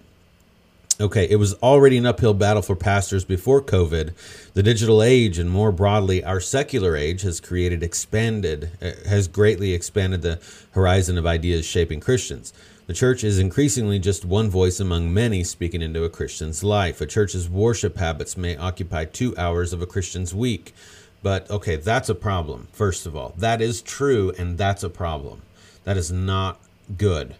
Okay, 1.01 1.25
it 1.29 1.37
was 1.37 1.53
already 1.55 1.97
an 1.97 2.05
uphill 2.05 2.33
battle 2.33 2.61
for 2.61 2.75
pastors 2.75 3.23
before 3.23 3.61
COVID. 3.61 4.13
The 4.53 4.63
digital 4.63 5.01
age 5.01 5.39
and 5.39 5.49
more 5.49 5.71
broadly 5.71 6.25
our 6.25 6.41
secular 6.41 6.95
age 6.97 7.21
has 7.21 7.39
created 7.39 7.81
expanded 7.83 8.71
uh, 8.81 8.91
has 9.07 9.29
greatly 9.29 9.73
expanded 9.73 10.21
the 10.21 10.41
horizon 10.71 11.17
of 11.17 11.25
ideas 11.25 11.65
shaping 11.65 12.01
Christians. 12.01 12.51
The 12.89 12.95
church 12.95 13.23
is 13.23 13.37
increasingly 13.37 13.99
just 13.99 14.25
one 14.25 14.49
voice 14.49 14.79
among 14.79 15.13
many 15.13 15.43
speaking 15.43 15.83
into 15.83 16.05
a 16.05 16.09
Christian's 16.09 16.63
life. 16.63 16.99
A 17.01 17.05
church's 17.05 17.47
worship 17.47 17.97
habits 17.97 18.35
may 18.35 18.57
occupy 18.57 19.05
2 19.05 19.37
hours 19.37 19.73
of 19.73 19.83
a 19.83 19.85
Christian's 19.85 20.33
week. 20.33 20.73
But 21.21 21.47
okay, 21.51 21.75
that's 21.75 22.09
a 22.09 22.15
problem. 22.15 22.67
First 22.71 23.05
of 23.05 23.15
all, 23.15 23.35
that 23.37 23.61
is 23.61 23.83
true 23.83 24.33
and 24.39 24.57
that's 24.57 24.81
a 24.81 24.89
problem. 24.89 25.43
That 25.83 25.97
is 25.97 26.11
not 26.11 26.59
good. 26.97 27.35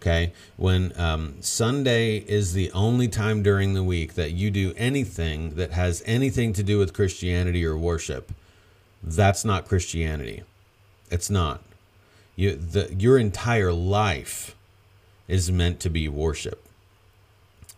Okay. 0.00 0.32
When 0.56 0.92
um, 0.98 1.36
Sunday 1.40 2.16
is 2.16 2.52
the 2.52 2.72
only 2.72 3.06
time 3.06 3.40
during 3.40 3.74
the 3.74 3.84
week 3.84 4.14
that 4.14 4.32
you 4.32 4.50
do 4.50 4.74
anything 4.76 5.50
that 5.50 5.70
has 5.70 6.02
anything 6.06 6.52
to 6.54 6.64
do 6.64 6.78
with 6.78 6.92
Christianity 6.92 7.64
or 7.64 7.78
worship, 7.78 8.32
that's 9.00 9.44
not 9.44 9.68
Christianity. 9.68 10.42
It's 11.08 11.30
not. 11.30 11.62
You, 12.34 12.56
the, 12.56 12.92
your 12.98 13.16
entire 13.16 13.72
life 13.72 14.56
is 15.28 15.50
meant 15.50 15.80
to 15.80 15.90
be 15.90 16.08
worship. 16.08 16.66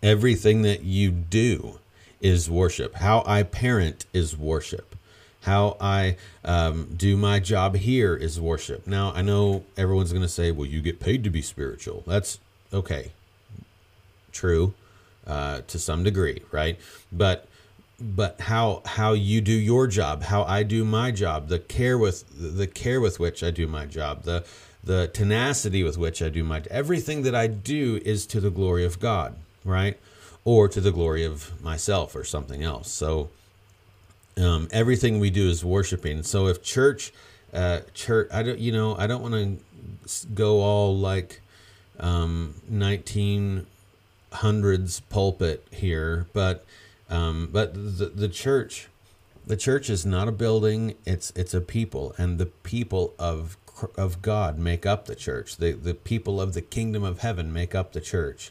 Everything 0.02 0.62
that 0.62 0.82
you 0.82 1.10
do 1.10 1.78
is 2.20 2.50
worship. 2.50 2.96
How 2.96 3.22
I 3.26 3.42
parent 3.42 4.06
is 4.12 4.36
worship 4.36 4.94
how 5.42 5.76
I 5.78 6.16
um, 6.42 6.94
do 6.96 7.18
my 7.18 7.38
job 7.38 7.76
here 7.76 8.16
is 8.16 8.40
worship. 8.40 8.86
Now, 8.86 9.12
I 9.14 9.20
know 9.20 9.64
everyone's 9.76 10.10
going 10.10 10.22
to 10.22 10.28
say, 10.28 10.50
well, 10.50 10.66
you 10.66 10.80
get 10.80 11.00
paid 11.00 11.22
to 11.24 11.30
be 11.30 11.42
spiritual. 11.42 12.02
That's 12.06 12.38
okay. 12.72 13.12
True. 14.32 14.72
uh, 15.26 15.62
to 15.68 15.78
some 15.78 16.02
degree, 16.02 16.42
right? 16.50 16.78
But 17.10 17.46
but 18.00 18.40
how 18.40 18.82
how 18.84 19.12
you 19.12 19.40
do 19.40 19.52
your 19.52 19.86
job, 19.86 20.24
how 20.24 20.42
I 20.44 20.62
do 20.62 20.84
my 20.84 21.10
job, 21.10 21.48
the 21.48 21.58
care 21.58 21.96
with 21.96 22.24
the 22.36 22.66
care 22.66 23.00
with 23.00 23.20
which 23.20 23.42
I 23.42 23.50
do 23.50 23.66
my 23.66 23.86
job, 23.86 24.24
the 24.24 24.44
the 24.84 25.08
tenacity 25.08 25.82
with 25.82 25.96
which 25.96 26.20
I 26.22 26.28
do 26.28 26.44
my 26.44 26.62
everything 26.70 27.22
that 27.22 27.34
I 27.34 27.46
do 27.46 28.00
is 28.04 28.26
to 28.26 28.40
the 28.40 28.50
glory 28.50 28.84
of 28.84 29.00
God, 29.00 29.36
right? 29.64 29.98
Or 30.44 30.68
to 30.68 30.80
the 30.80 30.92
glory 30.92 31.24
of 31.24 31.62
myself 31.62 32.14
or 32.14 32.24
something 32.24 32.62
else. 32.62 32.90
So 32.90 33.30
um, 34.36 34.68
everything 34.72 35.20
we 35.20 35.30
do 35.30 35.48
is 35.48 35.64
worshiping. 35.64 36.22
So 36.22 36.48
if 36.48 36.62
church, 36.62 37.12
uh, 37.52 37.80
church, 37.94 38.28
I 38.32 38.42
don't, 38.42 38.58
you 38.58 38.72
know, 38.72 38.96
I 38.96 39.06
don't 39.06 39.22
want 39.22 39.34
to 39.34 39.58
go 40.34 40.60
all 40.60 40.96
like 40.96 41.40
um, 41.98 42.54
1900s 42.70 43.66
pulpit 45.08 45.66
here, 45.70 46.26
but 46.32 46.64
um, 47.10 47.48
but 47.52 47.74
the 47.74 48.06
the 48.06 48.28
church, 48.28 48.88
the 49.46 49.56
church 49.56 49.90
is 49.90 50.06
not 50.06 50.26
a 50.26 50.32
building; 50.32 50.94
it's 51.04 51.32
it's 51.36 51.54
a 51.54 51.60
people, 51.60 52.14
and 52.18 52.38
the 52.38 52.46
people 52.46 53.14
of 53.18 53.56
of 53.96 54.22
God 54.22 54.58
make 54.58 54.86
up 54.86 55.06
the 55.06 55.14
church. 55.14 55.56
The 55.56 55.72
the 55.72 55.94
people 55.94 56.40
of 56.40 56.54
the 56.54 56.62
kingdom 56.62 57.04
of 57.04 57.20
heaven 57.20 57.52
make 57.52 57.74
up 57.74 57.92
the 57.92 58.00
church. 58.00 58.50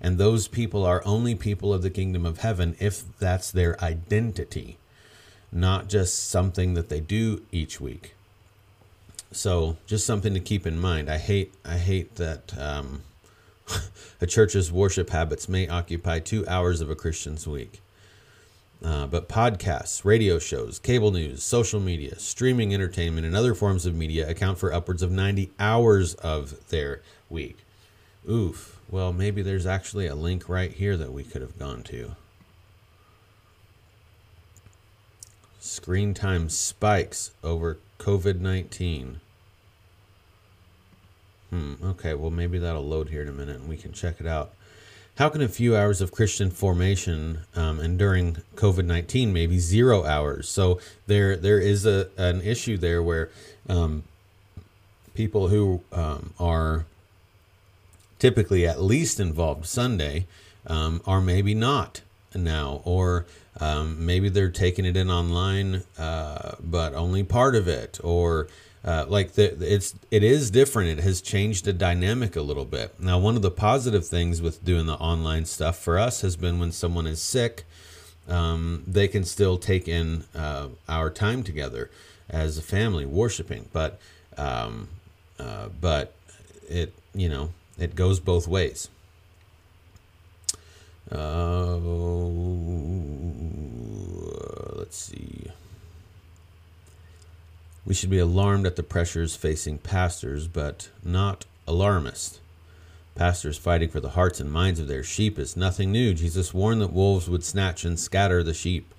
And 0.00 0.18
those 0.18 0.48
people 0.48 0.84
are 0.84 1.02
only 1.06 1.34
people 1.34 1.72
of 1.72 1.82
the 1.82 1.90
kingdom 1.90 2.26
of 2.26 2.38
heaven 2.38 2.76
if 2.78 3.04
that's 3.18 3.50
their 3.50 3.82
identity, 3.82 4.76
not 5.50 5.88
just 5.88 6.28
something 6.28 6.74
that 6.74 6.88
they 6.88 7.00
do 7.00 7.42
each 7.50 7.80
week. 7.80 8.14
So, 9.32 9.78
just 9.86 10.06
something 10.06 10.34
to 10.34 10.40
keep 10.40 10.66
in 10.66 10.78
mind. 10.78 11.10
I 11.10 11.18
hate 11.18 11.54
I 11.64 11.78
hate 11.78 12.16
that 12.16 12.56
um, 12.58 13.02
a 14.20 14.26
church's 14.26 14.70
worship 14.70 15.10
habits 15.10 15.48
may 15.48 15.68
occupy 15.68 16.18
two 16.18 16.46
hours 16.46 16.80
of 16.80 16.90
a 16.90 16.94
Christian's 16.94 17.46
week. 17.46 17.80
Uh, 18.82 19.06
but 19.06 19.28
podcasts, 19.28 20.04
radio 20.04 20.38
shows, 20.38 20.78
cable 20.78 21.10
news, 21.10 21.42
social 21.42 21.80
media, 21.80 22.18
streaming 22.18 22.74
entertainment, 22.74 23.26
and 23.26 23.34
other 23.34 23.54
forms 23.54 23.86
of 23.86 23.94
media 23.94 24.28
account 24.28 24.58
for 24.58 24.72
upwards 24.72 25.02
of 25.02 25.10
90 25.10 25.50
hours 25.58 26.14
of 26.16 26.68
their 26.68 27.00
week. 27.30 27.58
Oof. 28.28 28.78
Well, 28.90 29.12
maybe 29.12 29.42
there's 29.42 29.66
actually 29.66 30.06
a 30.06 30.14
link 30.14 30.48
right 30.48 30.70
here 30.70 30.96
that 30.96 31.12
we 31.12 31.24
could 31.24 31.42
have 31.42 31.58
gone 31.58 31.82
to. 31.84 32.16
Screen 35.58 36.12
time 36.12 36.50
spikes 36.50 37.30
over 37.42 37.78
COVID 37.98 38.40
19. 38.40 39.20
Hmm, 41.50 41.74
okay, 41.82 42.14
well, 42.14 42.30
maybe 42.30 42.58
that'll 42.58 42.86
load 42.86 43.08
here 43.08 43.22
in 43.22 43.28
a 43.28 43.32
minute 43.32 43.56
and 43.56 43.68
we 43.68 43.76
can 43.76 43.92
check 43.92 44.20
it 44.20 44.26
out. 44.26 44.52
How 45.16 45.28
can 45.28 45.42
a 45.42 45.48
few 45.48 45.76
hours 45.76 46.00
of 46.00 46.10
Christian 46.10 46.50
formation 46.50 47.40
um, 47.54 47.78
and 47.78 47.96
during 47.96 48.38
COVID 48.56 48.84
nineteen 48.84 49.32
maybe 49.32 49.60
zero 49.60 50.04
hours? 50.04 50.48
So 50.48 50.80
there 51.06 51.36
there 51.36 51.60
is 51.60 51.86
a 51.86 52.08
an 52.16 52.40
issue 52.42 52.76
there 52.76 53.00
where 53.00 53.30
um, 53.68 54.02
people 55.14 55.48
who 55.48 55.82
um, 55.92 56.34
are 56.40 56.86
typically 58.18 58.66
at 58.66 58.82
least 58.82 59.20
involved 59.20 59.66
Sunday 59.66 60.26
um, 60.66 61.00
are 61.06 61.20
maybe 61.20 61.54
not 61.54 62.00
now, 62.34 62.82
or 62.84 63.24
um, 63.60 64.04
maybe 64.04 64.28
they're 64.28 64.50
taking 64.50 64.84
it 64.84 64.96
in 64.96 65.10
online, 65.10 65.84
uh, 65.96 66.56
but 66.60 66.92
only 66.92 67.22
part 67.22 67.54
of 67.54 67.68
it, 67.68 68.00
or 68.02 68.48
uh, 68.84 69.06
like 69.08 69.32
the, 69.32 69.56
it's 69.72 69.94
it 70.10 70.22
is 70.22 70.50
different. 70.50 70.98
It 70.98 71.02
has 71.02 71.22
changed 71.22 71.64
the 71.64 71.72
dynamic 71.72 72.36
a 72.36 72.42
little 72.42 72.66
bit. 72.66 73.00
Now, 73.00 73.18
one 73.18 73.34
of 73.34 73.42
the 73.42 73.50
positive 73.50 74.06
things 74.06 74.42
with 74.42 74.62
doing 74.62 74.84
the 74.86 74.94
online 74.94 75.46
stuff 75.46 75.78
for 75.78 75.98
us 75.98 76.20
has 76.20 76.36
been 76.36 76.58
when 76.58 76.70
someone 76.70 77.06
is 77.06 77.22
sick, 77.22 77.64
um, 78.28 78.82
they 78.86 79.08
can 79.08 79.24
still 79.24 79.56
take 79.56 79.88
in 79.88 80.24
uh, 80.34 80.68
our 80.86 81.08
time 81.08 81.42
together 81.42 81.90
as 82.28 82.58
a 82.58 82.62
family 82.62 83.06
worshiping. 83.06 83.70
But 83.72 83.98
um, 84.36 84.88
uh, 85.38 85.68
but 85.80 86.14
it 86.68 86.92
you 87.14 87.30
know 87.30 87.50
it 87.78 87.94
goes 87.94 88.20
both 88.20 88.46
ways. 88.46 88.90
Uh, 91.10 91.76
let's 94.76 94.96
see. 94.96 95.50
We 97.86 97.94
should 97.94 98.10
be 98.10 98.18
alarmed 98.18 98.66
at 98.66 98.76
the 98.76 98.82
pressures 98.82 99.36
facing 99.36 99.78
pastors, 99.78 100.48
but 100.48 100.88
not 101.04 101.44
alarmist. 101.66 102.40
Pastors 103.14 103.58
fighting 103.58 103.90
for 103.90 104.00
the 104.00 104.10
hearts 104.10 104.40
and 104.40 104.50
minds 104.50 104.80
of 104.80 104.88
their 104.88 105.04
sheep 105.04 105.38
is 105.38 105.56
nothing 105.56 105.92
new. 105.92 106.14
Jesus 106.14 106.54
warned 106.54 106.80
that 106.80 106.92
wolves 106.92 107.28
would 107.28 107.44
snatch 107.44 107.84
and 107.84 107.98
scatter 107.98 108.42
the 108.42 108.54
sheep. 108.54 108.92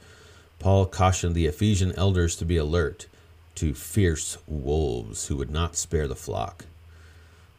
Paul 0.59 0.85
cautioned 0.85 1.35
the 1.35 1.47
Ephesian 1.47 1.93
elders 1.97 2.35
to 2.37 2.45
be 2.45 2.57
alert 2.57 3.07
to 3.55 3.73
fierce 3.73 4.37
wolves 4.47 5.27
who 5.27 5.37
would 5.37 5.51
not 5.51 5.75
spare 5.75 6.07
the 6.07 6.15
flock. 6.15 6.65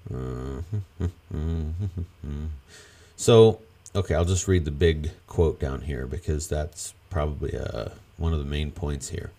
so, 3.16 3.60
okay, 3.94 4.14
I'll 4.14 4.24
just 4.24 4.48
read 4.48 4.64
the 4.64 4.70
big 4.70 5.10
quote 5.26 5.58
down 5.58 5.82
here 5.82 6.06
because 6.06 6.48
that's 6.48 6.94
probably 7.10 7.58
uh, 7.58 7.88
one 8.16 8.32
of 8.32 8.38
the 8.38 8.44
main 8.44 8.70
points 8.70 9.08
here. 9.08 9.32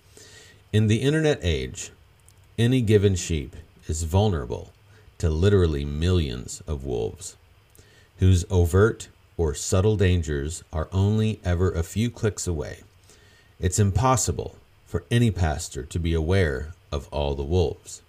In 0.77 0.85
the 0.85 1.01
internet 1.01 1.39
age, 1.41 1.89
any 2.55 2.81
given 2.81 3.15
sheep 3.15 3.55
is 3.87 4.03
vulnerable 4.03 4.73
to 5.17 5.27
literally 5.27 5.83
millions 5.83 6.61
of 6.67 6.85
wolves, 6.85 7.35
whose 8.19 8.45
overt 8.51 9.07
or 9.37 9.55
subtle 9.55 9.97
dangers 9.97 10.63
are 10.71 10.87
only 10.91 11.39
ever 11.43 11.71
a 11.71 11.81
few 11.81 12.11
clicks 12.11 12.45
away. 12.45 12.83
It's 13.59 13.79
impossible 13.79 14.55
for 14.85 15.03
any 15.09 15.31
pastor 15.31 15.81
to 15.81 15.97
be 15.97 16.13
aware 16.13 16.73
of 16.91 17.07
all 17.07 17.33
the 17.33 17.41
wolves. 17.41 18.03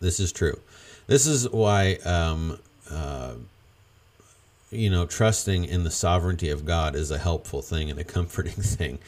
This 0.00 0.20
is 0.20 0.32
true. 0.32 0.60
This 1.06 1.26
is 1.26 1.48
why, 1.48 1.94
um, 2.04 2.58
uh, 2.90 3.36
you 4.70 4.90
know, 4.90 5.06
trusting 5.06 5.64
in 5.64 5.84
the 5.84 5.90
sovereignty 5.90 6.50
of 6.50 6.66
God 6.66 6.94
is 6.94 7.10
a 7.10 7.16
helpful 7.16 7.62
thing 7.62 7.88
and 7.88 7.98
a 7.98 8.04
comforting 8.18 8.52
thing. 8.52 8.98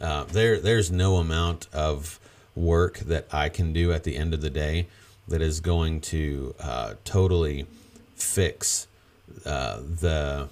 Uh, 0.00 0.24
there, 0.24 0.58
there's 0.58 0.90
no 0.90 1.16
amount 1.16 1.68
of 1.72 2.18
work 2.54 2.98
that 3.00 3.26
I 3.32 3.48
can 3.48 3.72
do 3.72 3.92
at 3.92 4.04
the 4.04 4.16
end 4.16 4.34
of 4.34 4.40
the 4.40 4.50
day 4.50 4.86
that 5.28 5.40
is 5.40 5.60
going 5.60 6.00
to 6.00 6.54
uh, 6.60 6.94
totally 7.04 7.66
fix 8.14 8.86
uh, 9.44 9.80
the. 9.80 10.48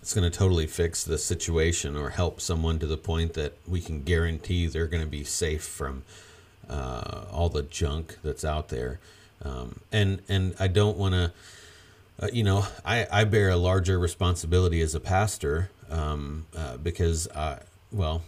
It's 0.00 0.14
going 0.14 0.28
to 0.28 0.36
totally 0.36 0.66
fix 0.66 1.04
the 1.04 1.18
situation 1.18 1.94
or 1.94 2.10
help 2.10 2.40
someone 2.40 2.78
to 2.78 2.86
the 2.86 2.96
point 2.96 3.34
that 3.34 3.52
we 3.68 3.82
can 3.82 4.02
guarantee 4.02 4.66
they're 4.66 4.86
going 4.86 5.02
to 5.02 5.08
be 5.08 5.24
safe 5.24 5.62
from 5.62 6.04
uh, 6.70 7.26
all 7.30 7.50
the 7.50 7.62
junk 7.62 8.16
that's 8.24 8.44
out 8.44 8.70
there. 8.70 8.98
Um, 9.44 9.80
and 9.92 10.22
and 10.28 10.54
I 10.58 10.68
don't 10.68 10.96
want 10.96 11.14
to. 11.14 11.32
Uh, 12.22 12.28
you 12.32 12.44
know, 12.44 12.66
I, 12.84 13.06
I 13.10 13.24
bear 13.24 13.48
a 13.48 13.56
larger 13.56 13.98
responsibility 13.98 14.82
as 14.82 14.94
a 14.94 15.00
pastor 15.00 15.70
um, 15.88 16.46
uh, 16.54 16.76
because 16.76 17.28
I, 17.28 17.60
well, 17.92 18.22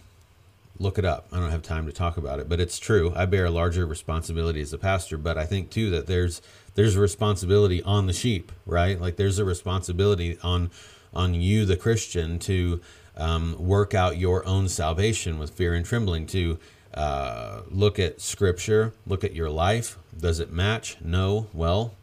look 0.79 0.97
it 0.97 1.05
up. 1.05 1.27
I 1.31 1.39
don't 1.39 1.51
have 1.51 1.63
time 1.63 1.85
to 1.85 1.91
talk 1.91 2.17
about 2.17 2.39
it, 2.39 2.49
but 2.49 2.59
it's 2.59 2.79
true. 2.79 3.13
I 3.15 3.25
bear 3.25 3.45
a 3.45 3.51
larger 3.51 3.85
responsibility 3.85 4.61
as 4.61 4.73
a 4.73 4.77
pastor, 4.77 5.17
but 5.17 5.37
I 5.37 5.45
think 5.45 5.69
too 5.69 5.89
that 5.91 6.07
there's 6.07 6.41
there's 6.75 6.95
a 6.95 6.99
responsibility 6.99 7.83
on 7.83 8.07
the 8.07 8.13
sheep, 8.13 8.51
right? 8.65 8.99
Like 8.99 9.15
there's 9.15 9.39
a 9.39 9.45
responsibility 9.45 10.37
on 10.43 10.71
on 11.13 11.35
you, 11.35 11.65
the 11.65 11.77
Christian, 11.77 12.39
to 12.39 12.81
um, 13.15 13.55
work 13.59 13.93
out 13.93 14.17
your 14.17 14.45
own 14.45 14.67
salvation 14.67 15.37
with 15.37 15.51
fear 15.51 15.73
and 15.73 15.85
trembling. 15.85 16.25
To 16.27 16.57
uh, 16.93 17.61
look 17.69 17.99
at 17.99 18.21
Scripture, 18.21 18.93
look 19.05 19.23
at 19.23 19.33
your 19.33 19.49
life. 19.49 19.97
Does 20.17 20.39
it 20.39 20.51
match? 20.51 20.97
No. 21.01 21.47
Well. 21.53 21.93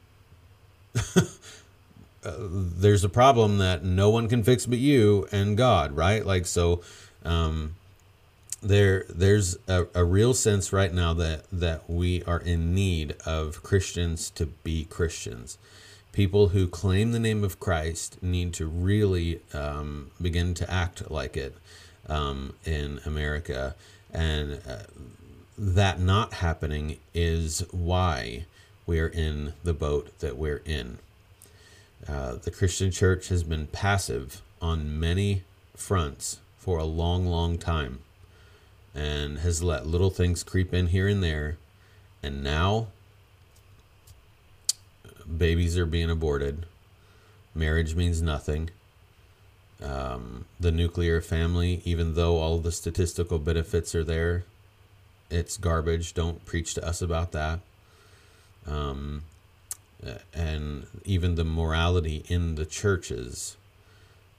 uh, 1.17 2.35
there's 2.41 3.05
a 3.05 3.09
problem 3.09 3.59
that 3.59 3.85
no 3.85 4.11
one 4.11 4.29
can 4.29 4.43
fix 4.43 4.67
but 4.67 4.79
you 4.79 5.29
and 5.31 5.57
God, 5.57 5.93
right? 5.93 6.27
Like 6.27 6.47
so, 6.47 6.83
um, 7.25 7.75
there 8.63 9.07
there's 9.09 9.57
a, 9.69 9.87
a 9.95 10.05
real 10.05 10.35
sense 10.35 10.73
right 10.73 10.93
now 10.93 11.15
that 11.15 11.45
that 11.51 11.89
we 11.89 12.23
are 12.25 12.41
in 12.41 12.75
need 12.75 13.15
of 13.25 13.63
Christians 13.63 14.31
to 14.31 14.47
be 14.47 14.85
Christians. 14.85 15.59
People 16.13 16.49
who 16.49 16.67
claim 16.67 17.13
the 17.13 17.21
name 17.21 17.45
of 17.45 17.61
Christ 17.61 18.21
need 18.23 18.53
to 18.55 18.67
really 18.67 19.41
um, 19.55 20.11
begin 20.21 20.55
to 20.55 20.71
act 20.71 21.11
like 21.11 21.37
it 21.37 21.57
um, 22.09 22.55
in 22.65 23.01
America, 23.07 23.77
and 24.13 24.61
uh, 24.69 24.81
that 25.57 26.01
not 26.01 26.35
happening 26.35 26.99
is 27.15 27.65
why 27.71 28.45
we 28.87 28.99
are 28.99 29.09
in 29.09 29.53
the 29.63 29.73
boat 29.73 30.19
that 30.19 30.37
we're 30.37 30.63
in. 30.65 30.99
Uh, 32.09 32.35
the 32.35 32.51
Christian 32.51 32.91
church 32.91 33.29
has 33.29 33.45
been 33.45 33.69
passive 33.69 34.43
on 34.61 34.99
many 34.99 35.43
fronts 35.77 36.41
for 36.61 36.79
a 36.79 36.85
long, 36.85 37.27
long 37.27 37.59
time 37.59 37.99
and 38.95 39.39
has 39.39 39.63
let 39.63 39.87
little 39.87 40.11
things 40.11 40.45
creep 40.45 40.73
in 40.73 40.89
here 40.89 41.09
and 41.09 41.23
there. 41.25 41.57
And 42.23 42.45
now 42.45 42.89
babies 45.39 45.77
are 45.79 45.87
being 45.87 46.11
aborted. 46.11 46.67
Marriage 47.55 47.97
means 47.97 48.23
nothing. 48.23 48.71
um, 49.83 50.45
the 50.59 50.71
nuclear 50.71 51.21
family, 51.21 51.81
even 51.85 52.15
though 52.15 52.37
all 52.39 52.59
the 52.59 52.73
statistical 52.73 53.39
benefits 53.39 53.95
are 53.95 54.05
there, 54.05 54.45
it's 55.31 55.57
garbage. 55.57 56.15
Don't 56.15 56.45
preach 56.45 56.75
to 56.75 56.87
us 56.87 57.01
about 57.01 57.33
that. 57.33 57.61
Um, 58.67 59.23
and 60.35 60.87
even 61.05 61.35
the 61.35 61.45
morality 61.45 62.25
in 62.29 62.55
the 62.55 62.67
churches 62.67 63.57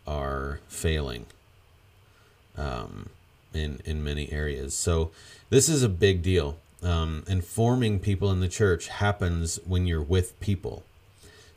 are 0.07 0.59
failing 0.67 1.25
um, 2.57 3.09
in 3.53 3.81
in 3.85 4.03
many 4.03 4.31
areas. 4.31 4.73
So 4.73 5.11
this 5.49 5.69
is 5.69 5.83
a 5.83 5.89
big 5.89 6.21
deal. 6.21 6.57
Um, 6.83 7.23
informing 7.27 7.99
people 7.99 8.31
in 8.31 8.39
the 8.39 8.47
church 8.47 8.87
happens 8.87 9.59
when 9.65 9.85
you're 9.85 10.01
with 10.01 10.39
people. 10.39 10.83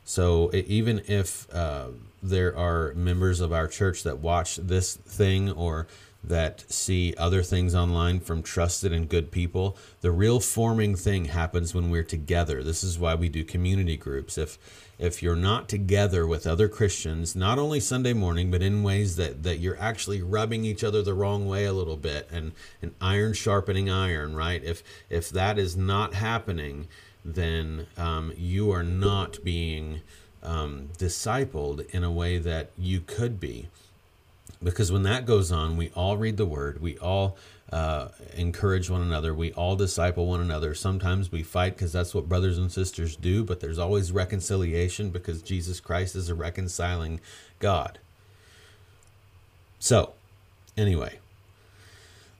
So 0.03 0.51
even 0.53 1.01
if 1.07 1.51
uh, 1.51 1.87
there 2.21 2.55
are 2.55 2.93
members 2.93 3.39
of 3.39 3.51
our 3.51 3.67
church 3.67 4.03
that 4.03 4.19
watch 4.19 4.57
this 4.57 4.95
thing 4.95 5.51
or 5.51 5.87
that 6.27 6.63
see 6.71 7.13
other 7.17 7.43
things 7.43 7.75
online 7.75 8.19
from 8.19 8.41
trusted 8.41 8.91
and 8.91 9.07
good 9.09 9.31
people. 9.31 9.77
The 10.01 10.11
real 10.11 10.39
forming 10.39 10.95
thing 10.95 11.25
happens 11.25 11.73
when 11.73 11.89
we're 11.89 12.03
together. 12.03 12.63
This 12.63 12.83
is 12.83 12.97
why 12.97 13.15
we 13.15 13.29
do 13.29 13.43
community 13.43 13.97
groups. 13.97 14.37
If 14.37 14.57
if 14.97 15.21
you're 15.21 15.35
not 15.35 15.67
together 15.67 16.25
with 16.25 16.47
other 16.47 16.69
Christians, 16.69 17.35
not 17.35 17.59
only 17.59 17.81
Sunday 17.81 18.13
morning, 18.13 18.49
but 18.49 18.61
in 18.61 18.81
ways 18.81 19.17
that, 19.17 19.43
that 19.43 19.57
you're 19.57 19.77
actually 19.77 20.21
rubbing 20.21 20.63
each 20.63 20.85
other 20.85 21.01
the 21.01 21.13
wrong 21.13 21.45
way 21.45 21.65
a 21.65 21.73
little 21.73 21.97
bit 21.97 22.29
and, 22.31 22.53
and 22.81 22.95
iron 23.01 23.33
sharpening 23.33 23.89
iron, 23.89 24.35
right? 24.35 24.63
If 24.63 24.83
if 25.09 25.29
that 25.31 25.59
is 25.59 25.75
not 25.75 26.13
happening, 26.13 26.87
then 27.25 27.87
um, 27.97 28.31
you 28.37 28.71
are 28.71 28.83
not 28.83 29.43
being 29.43 30.01
um, 30.41 30.89
discipled 30.97 31.89
in 31.89 32.03
a 32.03 32.11
way 32.11 32.37
that 32.37 32.69
you 32.77 33.01
could 33.01 33.39
be 33.39 33.67
because 34.63 34.91
when 34.91 35.03
that 35.03 35.25
goes 35.25 35.51
on, 35.51 35.77
we 35.77 35.89
all 35.95 36.17
read 36.17 36.37
the 36.37 36.45
word, 36.45 36.81
we 36.81 36.97
all 36.97 37.37
uh, 37.71 38.09
encourage 38.35 38.89
one 38.89 39.01
another, 39.01 39.33
we 39.33 39.51
all 39.53 39.75
disciple 39.75 40.27
one 40.27 40.41
another. 40.41 40.73
Sometimes 40.73 41.31
we 41.31 41.43
fight 41.43 41.75
because 41.75 41.91
that's 41.91 42.13
what 42.13 42.29
brothers 42.29 42.57
and 42.57 42.71
sisters 42.71 43.15
do, 43.15 43.43
but 43.43 43.59
there's 43.59 43.79
always 43.79 44.11
reconciliation 44.11 45.09
because 45.09 45.41
Jesus 45.41 45.79
Christ 45.79 46.15
is 46.15 46.29
a 46.29 46.35
reconciling 46.35 47.19
God. 47.59 47.99
So, 49.79 50.13
anyway, 50.77 51.19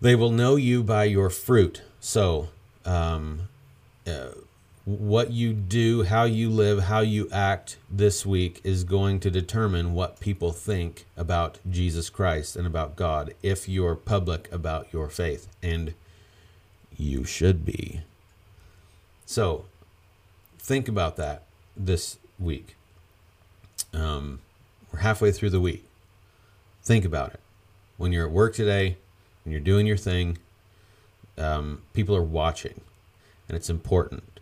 they 0.02 0.16
will 0.16 0.32
know 0.32 0.56
you 0.56 0.84
by 0.84 1.06
your 1.06 1.30
fruit. 1.30 1.82
So, 2.00 2.50
um, 2.86 3.50
uh, 4.08 4.30
what 4.86 5.32
you 5.32 5.52
do, 5.52 6.04
how 6.04 6.26
you 6.26 6.48
live, 6.48 6.84
how 6.84 7.00
you 7.00 7.28
act 7.32 7.78
this 7.90 8.24
week 8.24 8.62
is 8.64 8.84
going 8.84 9.20
to 9.20 9.32
determine 9.32 9.94
what 9.96 10.20
people 10.20 10.52
think 10.52 11.06
about 11.18 11.58
Jesus 11.68 12.12
Christ 12.12 12.56
and 12.56 12.68
about 12.68 12.96
God 12.96 13.34
if 13.42 13.68
you're 13.68 13.96
public 13.96 14.52
about 14.52 14.88
your 14.94 15.10
faith. 15.10 15.48
And 15.64 15.96
you 16.96 17.26
should 17.26 17.66
be. 17.66 18.02
So, 19.26 19.66
think 20.60 20.88
about 20.88 21.18
that 21.18 21.44
this 21.76 22.20
week. 22.40 22.76
Um, 23.92 24.40
we're 24.92 25.00
halfway 25.00 25.32
through 25.32 25.50
the 25.50 25.60
week. 25.60 25.84
Think 26.84 27.06
about 27.06 27.34
it. 27.34 27.40
When 27.98 28.12
you're 28.12 28.28
at 28.28 28.32
work 28.32 28.54
today, 28.54 28.98
when 29.44 29.52
you're 29.52 29.62
doing 29.62 29.88
your 29.88 29.98
thing, 29.98 30.38
um, 31.40 31.82
people 31.94 32.16
are 32.16 32.24
watching, 32.24 32.82
and 33.50 33.58
it's 33.58 33.70
important 33.70 34.35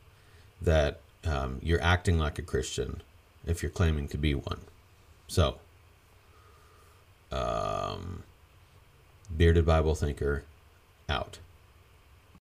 that 0.63 0.99
um, 1.25 1.59
you're 1.61 1.81
acting 1.81 2.17
like 2.17 2.39
a 2.39 2.41
Christian 2.41 3.01
if 3.45 3.61
you're 3.61 3.71
claiming 3.71 4.07
to 4.09 4.17
be 4.17 4.33
one. 4.33 4.61
So, 5.27 5.57
um, 7.31 8.23
bearded 9.35 9.65
Bible 9.65 9.95
thinker 9.95 10.43
out. 11.09 11.39